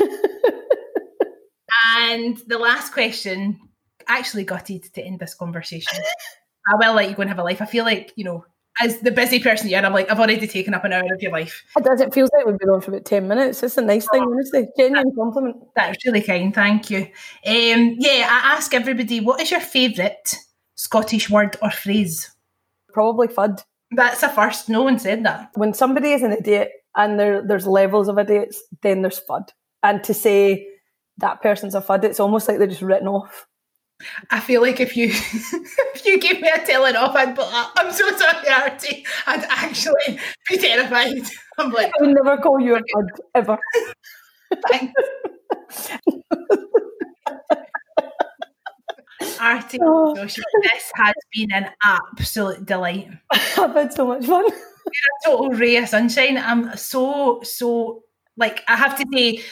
and 1.96 2.38
the 2.46 2.58
last 2.58 2.92
question 2.92 3.60
actually 4.06 4.44
gutted 4.44 4.84
to 4.94 5.02
end 5.02 5.20
this 5.20 5.34
conversation. 5.34 5.98
I 6.66 6.76
will 6.76 6.94
let 6.94 7.08
you 7.08 7.14
go 7.14 7.22
and 7.22 7.30
have 7.30 7.38
a 7.38 7.44
life. 7.44 7.62
I 7.62 7.66
feel 7.66 7.84
like, 7.84 8.12
you 8.16 8.24
know, 8.24 8.44
as 8.80 9.00
the 9.00 9.10
busy 9.10 9.40
person 9.40 9.68
you 9.68 9.76
are, 9.76 9.84
I'm 9.84 9.92
like, 9.92 10.10
I've 10.10 10.18
already 10.18 10.46
taken 10.46 10.74
up 10.74 10.84
an 10.84 10.92
hour 10.92 11.12
of 11.12 11.20
your 11.20 11.32
life. 11.32 11.64
It 11.76 11.84
does. 11.84 12.00
It 12.00 12.14
feels 12.14 12.30
like 12.32 12.46
we've 12.46 12.58
been 12.58 12.68
on 12.68 12.80
for 12.80 12.90
about 12.90 13.04
10 13.04 13.26
minutes. 13.26 13.62
It's 13.62 13.76
a 13.76 13.82
nice 13.82 14.06
thing, 14.10 14.22
oh, 14.22 14.30
honestly. 14.30 14.68
Genuine 14.78 15.14
compliment. 15.14 15.56
That's 15.74 16.04
really 16.06 16.22
kind. 16.22 16.54
Thank 16.54 16.90
you. 16.90 17.00
Um, 17.46 17.96
yeah, 17.98 18.28
I 18.30 18.54
ask 18.56 18.72
everybody, 18.74 19.20
what 19.20 19.40
is 19.40 19.50
your 19.50 19.60
favourite 19.60 20.36
Scottish 20.74 21.28
word 21.28 21.56
or 21.60 21.70
phrase? 21.70 22.30
Probably 22.92 23.28
FUD. 23.28 23.62
That's 23.90 24.22
a 24.22 24.28
first. 24.28 24.68
No 24.68 24.82
one 24.82 24.98
said 24.98 25.24
that. 25.24 25.50
When 25.54 25.72
somebody 25.72 26.12
is 26.12 26.22
an 26.22 26.32
idiot 26.32 26.70
and 26.96 27.18
there, 27.18 27.42
there's 27.46 27.66
levels 27.66 28.08
of 28.08 28.18
idiots, 28.18 28.62
then 28.82 29.02
there's 29.02 29.20
FUD. 29.20 29.48
And 29.82 30.02
to 30.04 30.12
say 30.14 30.66
that 31.18 31.40
person's 31.42 31.74
a 31.74 31.80
FUD, 31.80 32.04
it's 32.04 32.20
almost 32.20 32.48
like 32.48 32.58
they're 32.58 32.66
just 32.66 32.82
written 32.82 33.08
off. 33.08 33.46
I 34.30 34.38
feel 34.40 34.60
like 34.62 34.78
if 34.78 34.96
you 34.96 35.08
if 35.10 36.06
you 36.06 36.20
gave 36.20 36.40
me 36.40 36.48
a 36.48 36.64
telling 36.64 36.94
off, 36.96 37.16
I'd 37.16 37.34
be 37.34 37.40
like, 37.42 37.66
I'm 37.76 37.92
so 37.92 38.08
sorry, 38.16 38.46
Aarti. 38.46 39.04
I'd 39.26 39.44
actually 39.48 40.18
be 40.48 40.58
terrified. 40.58 41.16
I'm 41.58 41.70
like, 41.70 41.90
I 41.98 42.04
would 42.04 42.14
never 42.14 42.40
call 42.40 42.60
you 42.60 42.76
a 42.76 42.78
FUD 42.78 43.08
ever. 43.34 43.58
Thanks. 44.70 44.92
Aarti, 49.20 49.78
oh. 49.82 50.14
this 50.14 50.38
has 50.94 51.14
been 51.34 51.52
an 51.52 51.70
absolute 51.84 52.64
delight. 52.64 53.08
I've 53.30 53.74
had 53.74 53.92
so 53.92 54.06
much 54.06 54.24
fun. 54.24 54.44
You're 54.44 55.34
a 55.34 55.36
total 55.36 55.50
ray 55.50 55.76
of 55.76 55.88
sunshine. 55.88 56.38
I'm 56.38 56.76
so, 56.76 57.40
so, 57.42 58.04
like, 58.36 58.62
I 58.68 58.76
have 58.76 58.96
to 58.98 59.06
say, 59.12 59.42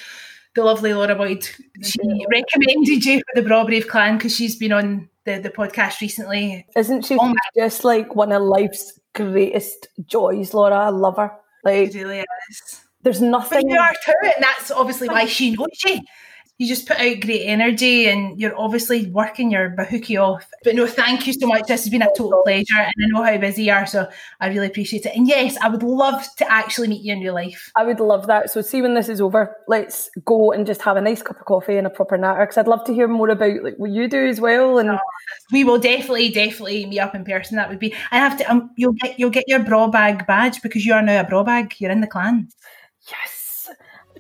the 0.55 0.65
lovely 0.65 0.95
Laura 0.95 1.15
Boyd, 1.15 1.49
she 1.83 2.01
recommended 2.31 3.05
you 3.05 3.19
for 3.19 3.43
the 3.43 3.47
Braw 3.47 3.65
Brave 3.65 3.89
clan 3.89 4.17
because 4.17 4.35
she's 4.35 4.57
been 4.57 4.73
on 4.73 5.09
the, 5.25 5.39
the 5.39 5.51
podcast 5.51 6.01
recently. 6.01 6.67
Isn't 6.75 7.05
she 7.05 7.19
oh 7.21 7.35
just 7.55 7.85
like 7.85 8.15
one 8.15 8.33
of 8.33 8.43
life's 8.43 8.99
greatest 9.15 9.89
joys, 10.07 10.55
Laura? 10.55 10.77
I 10.77 10.89
love 10.89 11.17
her. 11.19 11.33
Like, 11.63 11.93
she 11.93 12.03
really 12.03 12.25
is. 12.51 12.81
There's 13.03 13.21
nothing. 13.21 13.63
But 13.63 13.71
you 13.71 13.79
are 13.79 13.93
too, 14.05 14.15
and 14.23 14.43
that's 14.43 14.71
obviously 14.71 15.09
why 15.09 15.27
she 15.27 15.53
knows 15.53 15.69
you 15.85 16.01
you 16.59 16.67
just 16.67 16.87
put 16.87 16.99
out 16.99 17.21
great 17.21 17.45
energy 17.45 18.09
and 18.09 18.41
you're 18.41 18.59
obviously 18.59 19.11
working 19.11 19.51
your 19.51 19.71
bahookie 19.71 20.19
off. 20.19 20.49
But 20.65 20.75
no, 20.75 20.87
thank 20.87 21.27
you 21.27 21.35
so 21.35 21.47
much. 21.47 21.67
This 21.67 21.85
has 21.85 21.91
been 21.91 22.01
a 22.01 22.09
total 22.17 22.41
pleasure 22.45 22.79
and 22.79 22.95
I 23.05 23.09
know 23.09 23.23
how 23.23 23.37
busy 23.37 23.65
you 23.65 23.73
are, 23.73 23.87
so 23.87 24.09
I 24.41 24.49
really 24.49 24.69
appreciate 24.69 25.05
it. 25.05 25.15
And 25.15 25.29
yes, 25.29 25.59
I 25.59 25.69
would 25.69 25.83
love 25.83 26.27
to 26.39 26.51
actually 26.51 26.89
meet 26.89 27.03
you 27.03 27.13
in 27.13 27.21
real 27.21 27.35
life. 27.35 27.71
I 27.77 27.85
would 27.85 28.01
love 28.01 28.27
that. 28.29 28.51
So 28.51 28.63
see 28.63 28.81
when 28.81 28.95
this 28.95 29.11
is 29.11 29.21
over, 29.21 29.55
let's 29.69 30.09
go 30.25 30.51
and 30.53 30.67
just 30.67 30.81
have 30.81 30.97
a 30.97 31.01
nice 31.03 31.21
cup 31.21 31.39
of 31.39 31.45
coffee 31.45 31.77
and 31.77 31.87
a 31.87 31.91
proper 31.91 32.17
natter 32.17 32.41
because 32.41 32.57
I'd 32.57 32.69
love 32.69 32.85
to 32.85 32.95
hear 32.95 33.07
more 33.07 33.29
about 33.29 33.63
like 33.63 33.77
what 33.77 33.91
you 33.91 34.09
do 34.09 34.27
as 34.27 34.41
well. 34.41 34.79
And 34.79 34.89
oh, 34.89 34.99
we 35.53 35.63
will 35.63 35.79
definitely, 35.79 36.31
definitely 36.31 36.87
meet 36.87 37.01
up 37.01 37.15
in 37.15 37.25
person. 37.25 37.57
That 37.57 37.69
would 37.69 37.79
be 37.79 37.95
I 38.11 38.17
have 38.17 38.39
to 38.39 38.51
um, 38.51 38.71
you'll 38.77 38.95
get 38.95 39.19
you'll 39.19 39.29
get 39.29 39.45
your 39.47 39.61
bra 39.61 39.89
bag 39.89 40.27
badge 40.27 40.63
because 40.63 40.87
you 40.87 40.95
are 40.95 41.03
now 41.03 41.21
a 41.21 41.25
bra 41.25 41.43
bag. 41.43 41.75
You're 41.79 41.91
in 41.91 42.01
the 42.01 42.07
clan. 42.07 42.49
Yes. 43.11 43.36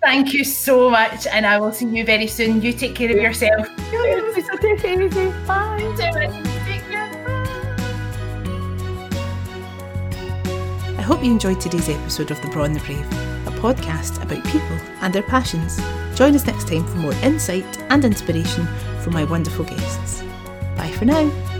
Thank 0.06 0.32
you 0.32 0.44
so 0.44 0.88
much, 0.88 1.26
and 1.26 1.44
I 1.44 1.58
will 1.58 1.72
see 1.72 1.86
you 1.86 2.04
very 2.04 2.28
soon. 2.28 2.62
You 2.62 2.72
take 2.72 2.94
care 2.94 3.10
of 3.10 3.16
yourself. 3.16 3.66
Take 3.76 4.84
it 4.84 5.02
easy. 5.02 5.32
Bye. 5.48 5.82
I 10.96 11.02
hope 11.02 11.24
you 11.24 11.32
enjoyed 11.32 11.60
today's 11.60 11.88
episode 11.88 12.30
of 12.30 12.40
The 12.40 12.46
Braw 12.50 12.62
and 12.62 12.76
the 12.76 12.80
Brave, 12.84 13.04
a 13.48 13.50
podcast 13.58 14.22
about 14.22 14.44
people 14.44 14.78
and 15.02 15.12
their 15.12 15.24
passions. 15.24 15.76
Join 16.14 16.36
us 16.36 16.46
next 16.46 16.68
time 16.68 16.86
for 16.86 16.98
more 16.98 17.14
insight 17.24 17.66
and 17.90 18.04
inspiration 18.04 18.64
from 19.00 19.12
my 19.12 19.24
wonderful 19.24 19.64
guests. 19.64 20.22
Bye 20.76 20.92
for 20.92 21.04
now. 21.04 21.55